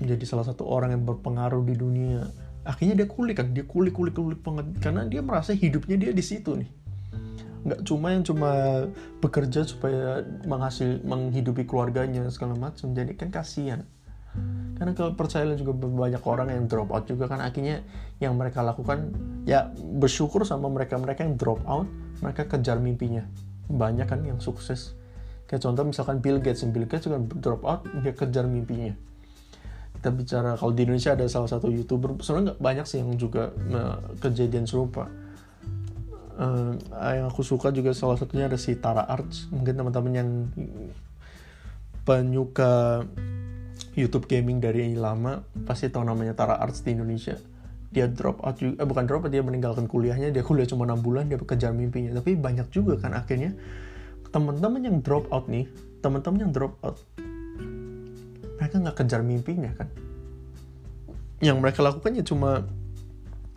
menjadi 0.00 0.24
salah 0.24 0.48
satu 0.48 0.64
orang 0.64 0.96
yang 0.96 1.04
berpengaruh 1.04 1.62
di 1.62 1.76
dunia. 1.76 2.24
Akhirnya 2.64 3.04
dia 3.04 3.08
kulik 3.08 3.36
kan 3.40 3.52
dia 3.52 3.64
kulik 3.68 3.92
kulik 3.92 4.16
kulik 4.16 4.40
banget. 4.40 4.66
Karena 4.80 5.04
dia 5.04 5.20
merasa 5.20 5.52
hidupnya 5.52 6.00
dia 6.00 6.10
di 6.16 6.24
situ 6.24 6.56
nih. 6.56 6.70
Nggak 7.60 7.80
cuma 7.84 8.16
yang 8.16 8.24
cuma 8.24 8.50
bekerja 9.20 9.68
supaya 9.68 10.24
menghasil 10.48 11.04
menghidupi 11.04 11.68
keluarganya 11.68 12.24
segala 12.32 12.56
macam. 12.56 12.96
Jadi 12.96 13.12
kan 13.14 13.28
kasihan. 13.28 13.84
Karena 14.80 14.96
kalau 14.96 15.12
percaya 15.12 15.52
juga 15.58 15.76
banyak 15.76 16.24
orang 16.24 16.48
yang 16.48 16.64
drop 16.64 16.88
out 16.88 17.04
juga 17.04 17.28
kan. 17.28 17.44
Akhirnya 17.44 17.84
yang 18.16 18.40
mereka 18.40 18.64
lakukan 18.64 19.12
ya 19.44 19.68
bersyukur 20.00 20.48
sama 20.48 20.72
mereka-mereka 20.72 21.28
yang 21.28 21.36
drop 21.36 21.60
out 21.68 21.84
mereka 22.24 22.48
kejar 22.48 22.80
mimpinya. 22.80 23.28
Banyak 23.68 24.08
kan 24.08 24.24
yang 24.24 24.40
sukses. 24.40 24.96
Kayak 25.44 25.66
contoh 25.68 25.84
misalkan 25.84 26.22
Bill 26.24 26.38
Gates 26.40 26.64
Bill 26.70 26.86
Gates 26.88 27.10
juga 27.10 27.20
drop 27.42 27.60
out 27.66 27.82
dia 28.06 28.14
kejar 28.14 28.46
mimpinya 28.46 28.94
kita 30.00 30.16
bicara 30.16 30.56
kalau 30.56 30.72
di 30.72 30.88
Indonesia 30.88 31.12
ada 31.12 31.28
salah 31.28 31.44
satu 31.44 31.68
youtuber 31.68 32.16
sebenarnya 32.24 32.56
nggak 32.56 32.60
banyak 32.64 32.86
sih 32.88 33.04
yang 33.04 33.20
juga 33.20 33.52
uh, 33.52 34.00
kejadian 34.16 34.64
serupa. 34.64 35.12
Uh, 36.40 36.72
yang 37.04 37.28
aku 37.28 37.44
suka 37.44 37.68
juga 37.68 37.92
salah 37.92 38.16
satunya 38.16 38.48
ada 38.48 38.56
si 38.56 38.72
Tara 38.80 39.04
Arts 39.04 39.52
mungkin 39.52 39.76
teman-teman 39.76 40.12
yang 40.16 40.30
penyuka 42.08 43.04
YouTube 43.92 44.24
gaming 44.24 44.56
dari 44.56 44.96
lama 44.96 45.44
pasti 45.68 45.92
tahu 45.92 46.00
namanya 46.00 46.32
Tara 46.32 46.56
Arts 46.56 46.80
di 46.80 46.96
Indonesia. 46.96 47.36
Dia 47.92 48.08
drop 48.08 48.40
out 48.40 48.56
juga 48.56 48.80
eh, 48.80 48.88
bukan 48.88 49.04
drop 49.04 49.28
out 49.28 49.32
dia 49.36 49.44
meninggalkan 49.44 49.84
kuliahnya 49.84 50.32
dia 50.32 50.40
kuliah 50.40 50.64
cuma 50.64 50.88
enam 50.88 51.04
bulan 51.04 51.28
dia 51.28 51.36
kejar 51.36 51.76
mimpinya. 51.76 52.16
Tapi 52.16 52.40
banyak 52.40 52.72
juga 52.72 52.96
kan 52.96 53.12
akhirnya 53.12 53.52
teman-teman 54.32 54.80
yang 54.80 54.96
drop 55.04 55.28
out 55.28 55.44
nih 55.44 55.68
teman-teman 56.00 56.48
yang 56.48 56.52
drop 56.56 56.80
out 56.80 56.96
mereka 58.70 58.86
nggak 58.86 58.98
kejar 59.02 59.26
mimpinya 59.26 59.74
kan? 59.74 59.90
Yang 61.42 61.58
mereka 61.58 61.82
lakukan 61.82 62.14
ya 62.14 62.22
cuma 62.22 62.62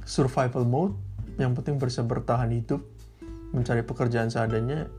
survival 0.09 0.65
mode 0.65 0.97
yang 1.37 1.53
penting 1.53 1.77
bisa 1.77 2.01
bertahan 2.01 2.49
hidup 2.49 2.81
mencari 3.53 3.85
pekerjaan 3.85 4.33
seadanya 4.33 4.89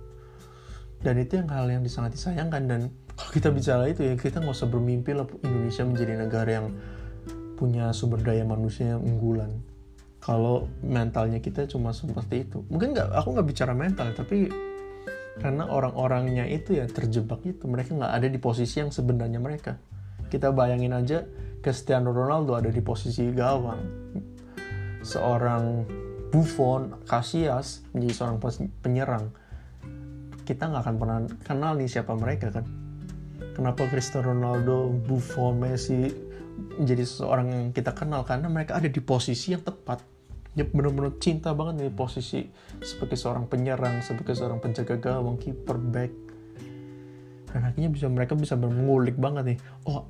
dan 1.02 1.18
itu 1.18 1.42
yang 1.42 1.50
hal 1.50 1.66
yang 1.66 1.82
sangat 1.90 2.14
disayangkan. 2.14 2.62
Dan 2.70 2.80
kalau 3.18 3.30
kita 3.34 3.50
bicara 3.50 3.90
itu 3.90 4.06
ya 4.06 4.14
kita 4.14 4.38
nggak 4.38 4.54
usah 4.54 4.70
bermimpi 4.70 5.18
lah 5.18 5.26
Indonesia 5.42 5.82
menjadi 5.82 6.14
negara 6.14 6.50
yang 6.62 6.70
punya 7.58 7.90
sumber 7.90 8.22
daya 8.22 8.46
manusia 8.46 8.94
yang 8.94 9.02
unggulan. 9.02 9.50
Kalau 10.22 10.70
mentalnya 10.86 11.42
kita 11.42 11.66
cuma 11.66 11.90
seperti 11.90 12.46
itu. 12.46 12.62
Mungkin 12.70 12.94
nggak 12.94 13.18
aku 13.18 13.34
nggak 13.34 13.48
bicara 13.50 13.74
mental 13.74 14.14
tapi 14.14 14.46
karena 15.42 15.66
orang-orangnya 15.66 16.46
itu 16.46 16.78
ya 16.78 16.86
terjebak 16.86 17.42
itu 17.42 17.66
mereka 17.66 17.98
nggak 17.98 18.12
ada 18.22 18.28
di 18.30 18.38
posisi 18.38 18.78
yang 18.78 18.94
sebenarnya 18.94 19.42
mereka 19.42 19.74
kita 20.34 20.50
bayangin 20.50 20.90
aja 20.90 21.22
Cristiano 21.62 22.10
Ronaldo 22.10 22.58
ada 22.58 22.74
di 22.74 22.82
posisi 22.82 23.30
gawang 23.30 23.78
seorang 25.06 25.86
Buffon 26.34 27.06
Casillas 27.06 27.86
menjadi 27.94 28.14
seorang 28.18 28.38
penyerang 28.82 29.30
kita 30.42 30.66
nggak 30.66 30.82
akan 30.82 30.96
pernah 30.98 31.18
kenal 31.46 31.72
nih 31.78 31.86
siapa 31.86 32.18
mereka 32.18 32.50
kan 32.50 32.66
Kenapa 33.54 33.86
Cristiano 33.86 34.34
Ronaldo, 34.34 34.90
Buffon, 35.06 35.62
Messi 35.62 36.10
menjadi 36.74 37.06
seseorang 37.06 37.46
yang 37.54 37.64
kita 37.70 37.94
kenal 37.94 38.26
karena 38.26 38.50
mereka 38.50 38.82
ada 38.82 38.90
di 38.90 38.98
posisi 38.98 39.54
yang 39.54 39.62
tepat. 39.62 40.02
Dia 40.54 40.66
benar-benar 40.66 41.18
cinta 41.22 41.54
banget 41.54 41.86
nih 41.86 41.94
posisi 41.94 42.46
sebagai 42.82 43.14
seorang 43.14 43.46
penyerang, 43.46 44.02
sebagai 44.02 44.34
seorang 44.34 44.58
penjaga 44.58 44.98
gawang, 44.98 45.38
keeper, 45.38 45.78
back. 45.78 46.10
Dan 47.50 47.62
akhirnya 47.62 47.90
bisa 47.94 48.06
mereka 48.10 48.34
bisa 48.34 48.58
mengulik 48.58 49.14
banget 49.14 49.54
nih. 49.54 49.58
Oh, 49.86 50.02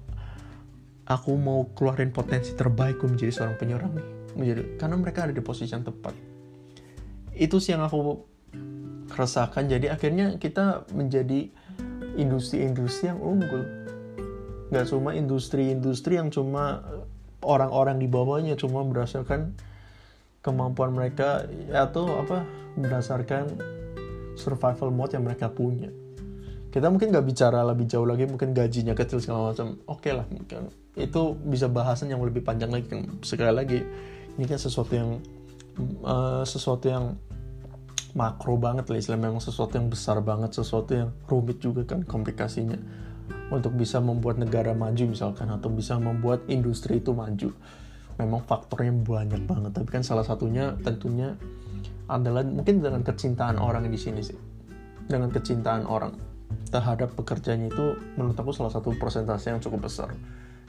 aku 1.05 1.37
mau 1.37 1.69
keluarin 1.77 2.11
potensi 2.11 2.57
terbaikku 2.57 3.05
menjadi 3.09 3.33
seorang 3.33 3.57
penyerang 3.61 3.93
nih. 3.93 4.07
Menjadi 4.35 4.63
karena 4.81 4.97
mereka 4.99 5.29
ada 5.29 5.35
di 5.37 5.45
posisi 5.45 5.71
yang 5.71 5.85
tepat. 5.85 6.15
Itu 7.35 7.61
sih 7.61 7.77
yang 7.77 7.85
aku 7.85 8.25
rasakan. 9.15 9.69
Jadi 9.71 9.87
akhirnya 9.93 10.37
kita 10.41 10.89
menjadi 10.97 11.51
industri-industri 12.15 13.11
yang 13.11 13.21
unggul 13.21 13.85
nggak 14.73 14.91
cuma 14.91 15.15
industri-industri 15.15 16.19
yang 16.19 16.33
cuma 16.33 16.83
orang-orang 17.45 18.01
di 18.01 18.09
bawahnya 18.09 18.57
cuma 18.57 18.83
berdasarkan 18.83 19.55
kemampuan 20.41 20.91
mereka 20.91 21.47
atau 21.71 22.11
apa 22.19 22.43
berdasarkan 22.75 23.55
survival 24.35 24.91
mode 24.91 25.15
yang 25.15 25.23
mereka 25.23 25.47
punya 25.53 25.93
kita 26.75 26.91
mungkin 26.91 27.15
nggak 27.15 27.23
bicara 27.31 27.63
lebih 27.63 27.87
jauh 27.87 28.03
lagi 28.03 28.27
mungkin 28.27 28.51
gajinya 28.51 28.99
kecil 28.99 29.23
segala 29.23 29.55
macam. 29.55 29.79
Oke 29.87 30.11
okay 30.11 30.13
lah 30.19 30.27
mungkin. 30.27 30.75
Itu 30.99 31.39
bisa 31.47 31.71
bahasan 31.71 32.11
yang 32.11 32.19
lebih 32.19 32.43
panjang 32.43 32.75
lagi. 32.75 32.91
Kan 32.91 33.23
sekali 33.23 33.55
lagi 33.55 33.79
ini 34.35 34.43
kan 34.43 34.59
sesuatu 34.59 34.91
yang 34.91 35.23
uh, 36.03 36.43
sesuatu 36.43 36.91
yang 36.91 37.15
makro 38.19 38.59
banget 38.59 38.91
lah. 38.91 38.99
Islam 38.99 39.23
memang 39.23 39.39
sesuatu 39.39 39.79
yang 39.79 39.87
besar 39.87 40.19
banget 40.19 40.51
sesuatu 40.59 40.99
yang 40.99 41.15
rumit 41.31 41.63
juga 41.63 41.87
kan 41.87 42.03
komplikasinya. 42.03 42.75
Untuk 43.55 43.79
bisa 43.79 44.03
membuat 44.03 44.43
negara 44.43 44.75
maju 44.75 45.07
misalkan 45.07 45.55
atau 45.55 45.71
bisa 45.71 45.95
membuat 46.03 46.43
industri 46.51 46.99
itu 46.99 47.15
maju. 47.15 47.55
Memang 48.19 48.43
faktornya 48.51 48.91
banyak 48.91 49.47
banget. 49.47 49.79
Tapi 49.79 49.95
kan 49.95 50.03
salah 50.03 50.27
satunya 50.27 50.75
tentunya 50.83 51.39
adalah 52.11 52.43
mungkin 52.43 52.83
dengan 52.83 53.07
kecintaan 53.07 53.63
orang 53.63 53.87
di 53.87 53.95
sini 53.95 54.27
sih. 54.27 54.35
Dengan 55.07 55.31
kecintaan 55.31 55.87
orang 55.87 56.34
terhadap 56.71 57.13
pekerjaannya 57.19 57.69
itu 57.71 57.87
menurut 58.19 58.37
aku 58.37 58.51
salah 58.55 58.73
satu 58.73 58.95
persentase 58.97 59.51
yang 59.51 59.61
cukup 59.61 59.87
besar 59.91 60.13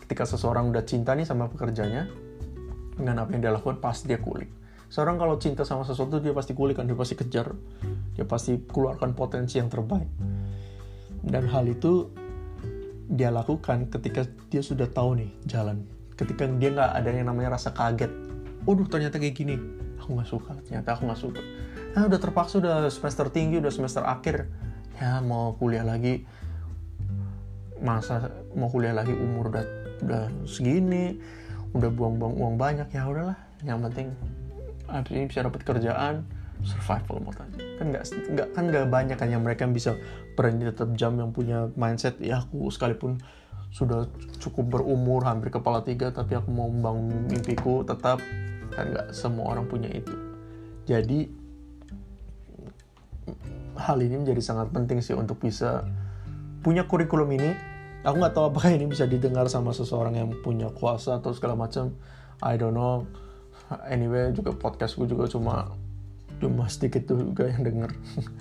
ketika 0.05 0.25
seseorang 0.27 0.69
udah 0.69 0.85
cinta 0.85 1.17
nih 1.17 1.25
sama 1.25 1.49
pekerjaannya 1.49 2.03
dengan 2.95 3.25
apa 3.25 3.29
yang 3.35 3.41
dia 3.41 3.53
lakukan 3.53 3.81
pasti 3.81 4.11
dia 4.11 4.21
kulik 4.21 4.47
Seorang 4.85 5.17
kalau 5.17 5.35
cinta 5.41 5.65
sama 5.65 5.81
sesuatu 5.81 6.21
dia 6.21 6.31
pasti 6.31 6.53
kulik 6.53 6.77
kan, 6.77 6.85
dia 6.85 6.95
pasti 6.97 7.17
kejar, 7.17 7.51
dia 8.13 8.25
pasti 8.25 8.55
keluarkan 8.63 9.17
potensi 9.17 9.57
yang 9.57 9.67
terbaik. 9.67 10.07
Dan 11.25 11.49
hal 11.49 11.65
itu 11.65 12.13
dia 13.09 13.33
lakukan 13.33 13.89
ketika 13.89 14.29
dia 14.47 14.61
sudah 14.61 14.85
tahu 14.85 15.17
nih 15.19 15.31
jalan. 15.49 15.83
Ketika 16.13 16.45
dia 16.47 16.69
nggak 16.71 16.91
ada 16.95 17.09
yang 17.09 17.27
namanya 17.27 17.57
rasa 17.57 17.73
kaget. 17.73 18.13
Waduh 18.63 18.85
ternyata 18.85 19.17
kayak 19.17 19.35
gini. 19.35 19.57
Aku 19.99 20.13
nggak 20.13 20.29
suka, 20.29 20.53
ternyata 20.69 20.93
aku 20.93 21.09
nggak 21.09 21.21
suka. 21.21 21.41
Nah 21.97 22.05
udah 22.05 22.19
terpaksa 22.21 22.61
udah 22.61 22.87
semester 22.93 23.25
tinggi, 23.33 23.57
udah 23.57 23.73
semester 23.73 24.05
akhir. 24.05 24.47
Ya 25.01 25.19
mau 25.19 25.55
kuliah 25.59 25.83
lagi. 25.83 26.23
Masa 27.83 28.31
mau 28.55 28.71
kuliah 28.71 28.95
lagi 28.95 29.11
umur 29.11 29.51
udah 29.51 29.65
udah 30.03 30.23
segini, 30.47 31.19
udah 31.75 31.91
buang-buang 31.91 32.35
uang 32.39 32.55
banyak 32.55 32.87
ya 32.91 33.03
udahlah. 33.07 33.37
Yang 33.63 33.79
penting 33.89 34.07
artinya 34.85 35.25
bisa 35.25 35.39
dapat 35.41 35.61
kerjaan 35.65 36.15
survival 36.65 37.21
mode 37.21 37.39
aja 37.41 37.61
kan 37.77 37.85
nggak 37.91 38.03
nggak 38.33 38.47
kan 38.55 38.63
nggak 38.71 38.85
banyak 38.87 39.17
kan 39.17 39.29
yang 39.29 39.43
mereka 39.43 39.67
bisa 39.67 39.97
berani 40.33 40.69
tetap 40.69 40.93
jam 40.95 41.17
yang 41.19 41.33
punya 41.35 41.69
mindset 41.75 42.17
ya 42.21 42.41
aku 42.41 42.71
sekalipun 42.71 43.19
sudah 43.75 44.07
cukup 44.39 44.79
berumur 44.79 45.25
hampir 45.27 45.51
kepala 45.51 45.83
tiga 45.83 46.09
tapi 46.13 46.37
aku 46.39 46.47
mau 46.53 46.71
membangun 46.71 47.27
mimpiku 47.27 47.83
tetap 47.83 48.23
kan 48.71 48.85
nggak 48.91 49.11
semua 49.11 49.51
orang 49.51 49.67
punya 49.67 49.91
itu 49.91 50.15
jadi 50.87 51.27
hal 53.75 53.99
ini 53.99 54.23
menjadi 54.23 54.41
sangat 54.41 54.71
penting 54.71 55.03
sih 55.03 55.15
untuk 55.15 55.39
bisa 55.43 55.83
punya 56.65 56.87
kurikulum 56.87 57.29
ini. 57.35 57.51
Aku 58.05 58.21
nggak 58.21 58.33
tahu 58.37 58.53
apakah 58.53 58.69
ini 58.73 58.85
bisa 58.85 59.09
didengar 59.09 59.49
sama 59.49 59.73
seseorang 59.73 60.13
yang 60.17 60.29
punya 60.45 60.69
kuasa 60.69 61.17
atau 61.17 61.33
segala 61.33 61.57
macam. 61.57 61.93
I 62.41 62.57
don't 62.57 62.77
know. 62.77 63.05
Anyway 63.89 64.29
juga 64.33 64.53
podcastku 64.53 65.09
juga 65.09 65.25
cuma 65.25 65.73
cuma 66.37 66.69
sedikit 66.69 67.09
juga 67.09 67.49
yang 67.49 67.65
denger. 67.65 67.91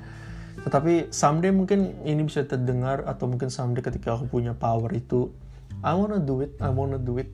Tetapi 0.65 1.13
someday 1.13 1.53
mungkin 1.53 1.97
ini 2.05 2.25
bisa 2.25 2.45
terdengar 2.45 3.05
atau 3.09 3.29
mungkin 3.29 3.49
someday 3.49 3.85
ketika 3.85 4.17
aku 4.17 4.29
punya 4.29 4.53
power 4.53 4.89
itu 4.93 5.33
I 5.81 5.93
wanna 5.97 6.21
do 6.21 6.45
it 6.45 6.57
I 6.61 6.69
wanna 6.69 7.01
do 7.01 7.17
it. 7.21 7.33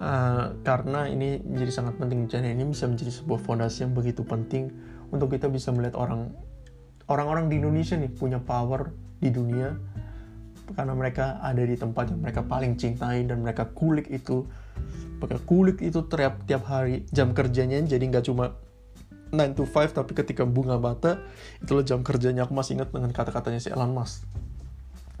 Uh, 0.00 0.56
karena 0.64 1.08
ini 1.12 1.40
menjadi 1.44 1.84
sangat 1.84 2.00
penting. 2.00 2.28
Dan 2.28 2.48
ini 2.48 2.64
bisa 2.68 2.88
menjadi 2.88 3.12
sebuah 3.12 3.40
fondasi 3.44 3.84
yang 3.84 3.92
begitu 3.92 4.24
penting 4.24 4.72
untuk 5.12 5.32
kita 5.32 5.50
bisa 5.50 5.74
melihat 5.74 5.98
orang 5.98 6.32
orang-orang 7.10 7.50
di 7.50 7.58
Indonesia 7.58 7.98
nih 7.98 8.08
punya 8.14 8.38
power 8.38 8.94
di 9.18 9.28
dunia 9.34 9.74
karena 10.70 10.94
mereka 10.94 11.42
ada 11.42 11.66
di 11.66 11.74
tempat 11.74 12.14
yang 12.14 12.22
mereka 12.22 12.46
paling 12.46 12.78
cintai 12.78 13.26
dan 13.26 13.42
mereka 13.42 13.66
kulik 13.74 14.06
itu. 14.06 14.46
Mereka 15.18 15.42
kulik 15.44 15.82
itu 15.82 16.06
tiap 16.06 16.46
tiap 16.46 16.62
hari 16.70 17.04
jam 17.10 17.34
kerjanya 17.34 17.82
jadi 17.82 18.00
nggak 18.06 18.24
cuma 18.30 18.54
9 19.34 19.58
to 19.58 19.66
5 19.66 19.98
tapi 19.98 20.14
ketika 20.14 20.46
bunga 20.46 20.78
bata 20.78 21.26
itulah 21.58 21.82
jam 21.82 22.06
kerjanya. 22.06 22.46
Aku 22.46 22.54
masih 22.54 22.78
ingat 22.78 22.94
dengan 22.94 23.10
kata-katanya 23.10 23.58
si 23.58 23.74
Elon 23.74 23.90
Musk. 23.90 24.22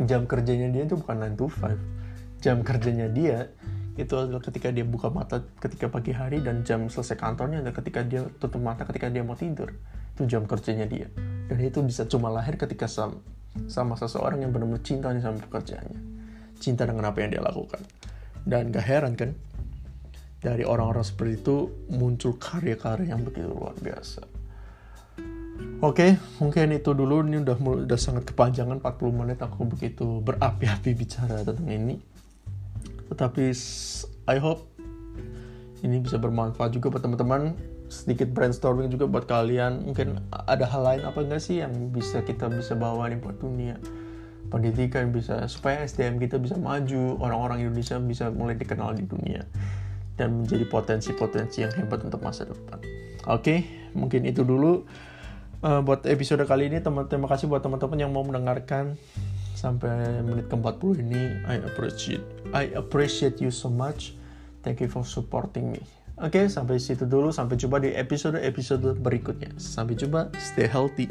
Jam 0.00 0.24
kerjanya 0.30 0.70
dia 0.70 0.86
itu 0.86 0.94
bukan 0.94 1.18
9 1.18 1.34
to 1.34 1.46
5 1.50 2.40
jam 2.40 2.64
kerjanya 2.64 3.10
dia 3.12 3.52
itu 4.00 4.16
adalah 4.16 4.40
ketika 4.40 4.72
dia 4.72 4.86
buka 4.86 5.12
mata 5.12 5.44
ketika 5.60 5.92
pagi 5.92 6.16
hari 6.16 6.40
dan 6.40 6.64
jam 6.64 6.88
selesai 6.88 7.20
kantornya 7.20 7.60
adalah 7.60 7.76
ketika 7.84 8.00
dia 8.00 8.24
tutup 8.40 8.62
mata 8.62 8.86
ketika 8.86 9.10
dia 9.10 9.26
mau 9.26 9.34
tidur. 9.34 9.74
Itu 10.14 10.30
jam 10.30 10.46
kerjanya 10.46 10.86
dia 10.86 11.10
dan 11.50 11.58
itu 11.58 11.82
bisa 11.82 12.06
cuma 12.06 12.30
lahir 12.30 12.54
ketika 12.54 12.86
sama, 12.86 13.18
sama 13.66 13.98
seseorang 13.98 14.46
yang 14.46 14.54
benar-benar 14.54 14.86
cinta 14.86 15.10
sama 15.18 15.42
pekerjaannya 15.42 15.98
cinta 16.62 16.86
dengan 16.86 17.10
apa 17.10 17.18
yang 17.26 17.34
dia 17.34 17.42
lakukan 17.42 17.82
dan 18.46 18.70
gak 18.70 18.86
heran 18.86 19.18
kan 19.18 19.34
dari 20.38 20.62
orang-orang 20.62 21.02
seperti 21.02 21.42
itu 21.42 21.56
muncul 21.90 22.38
karya-karya 22.38 23.12
yang 23.12 23.26
begitu 23.26 23.50
luar 23.50 23.74
biasa 23.76 24.22
Oke, 25.80 25.96
okay, 25.96 26.10
mungkin 26.44 26.76
itu 26.76 26.92
dulu. 26.92 27.24
Ini 27.24 27.40
udah 27.40 27.56
udah 27.88 27.98
sangat 28.00 28.28
kepanjangan 28.28 28.84
40 28.84 29.16
menit 29.16 29.40
aku 29.40 29.64
begitu 29.64 30.20
berapi-api 30.20 30.92
bicara 30.92 31.40
tentang 31.40 31.68
ini. 31.72 31.96
Tetapi 33.08 33.44
I 34.28 34.36
hope 34.36 34.68
ini 35.80 36.04
bisa 36.04 36.20
bermanfaat 36.20 36.76
juga 36.76 36.92
buat 36.92 37.00
teman-teman 37.00 37.56
sedikit 37.90 38.30
brainstorming 38.30 38.88
juga 38.88 39.10
buat 39.10 39.26
kalian. 39.26 39.90
Mungkin 39.90 40.22
ada 40.30 40.64
hal 40.64 40.82
lain 40.86 41.02
apa 41.02 41.18
enggak 41.20 41.42
sih 41.42 41.60
yang 41.60 41.74
bisa 41.90 42.22
kita 42.22 42.46
bisa 42.46 42.78
bawa 42.78 43.10
nih 43.10 43.18
buat 43.18 43.36
dunia 43.42 43.76
pendidikan 44.50 45.14
bisa 45.14 45.46
supaya 45.46 45.86
SDM 45.86 46.18
kita 46.18 46.36
bisa 46.36 46.58
maju 46.58 47.16
orang-orang 47.22 47.64
Indonesia 47.64 47.96
bisa 48.02 48.28
mulai 48.34 48.58
dikenal 48.58 48.98
di 48.98 49.06
dunia 49.06 49.46
dan 50.18 50.42
menjadi 50.42 50.66
potensi-potensi 50.66 51.64
yang 51.64 51.72
hebat 51.78 52.02
untuk 52.02 52.20
masa 52.20 52.44
depan. 52.44 52.82
Oke 53.30 53.40
okay, 53.40 53.58
mungkin 53.94 54.26
itu 54.26 54.42
dulu 54.42 54.84
uh, 55.62 55.80
buat 55.80 56.04
episode 56.04 56.42
kali 56.44 56.68
ini. 56.68 56.82
Teman 56.82 57.06
terima 57.06 57.30
kasih 57.30 57.46
buat 57.46 57.62
teman-teman 57.62 57.96
yang 57.96 58.10
mau 58.10 58.26
mendengarkan 58.26 58.98
sampai 59.54 60.20
menit 60.26 60.50
ke-40 60.50 61.00
ini. 61.00 61.22
I 61.46 61.56
appreciate 61.62 62.24
I 62.50 62.74
appreciate 62.74 63.38
you 63.38 63.54
so 63.54 63.70
much. 63.70 64.12
Thank 64.60 64.84
you 64.84 64.92
for 64.92 65.06
supporting 65.06 65.72
me 65.72 65.99
Oke, 66.20 66.52
sampai 66.52 66.76
situ 66.76 67.08
dulu. 67.08 67.32
Sampai 67.32 67.56
jumpa 67.56 67.80
di 67.80 67.96
episode-episode 67.96 69.00
berikutnya. 69.00 69.56
Sampai 69.56 69.96
jumpa, 69.96 70.28
stay 70.36 70.68
healthy. 70.68 71.08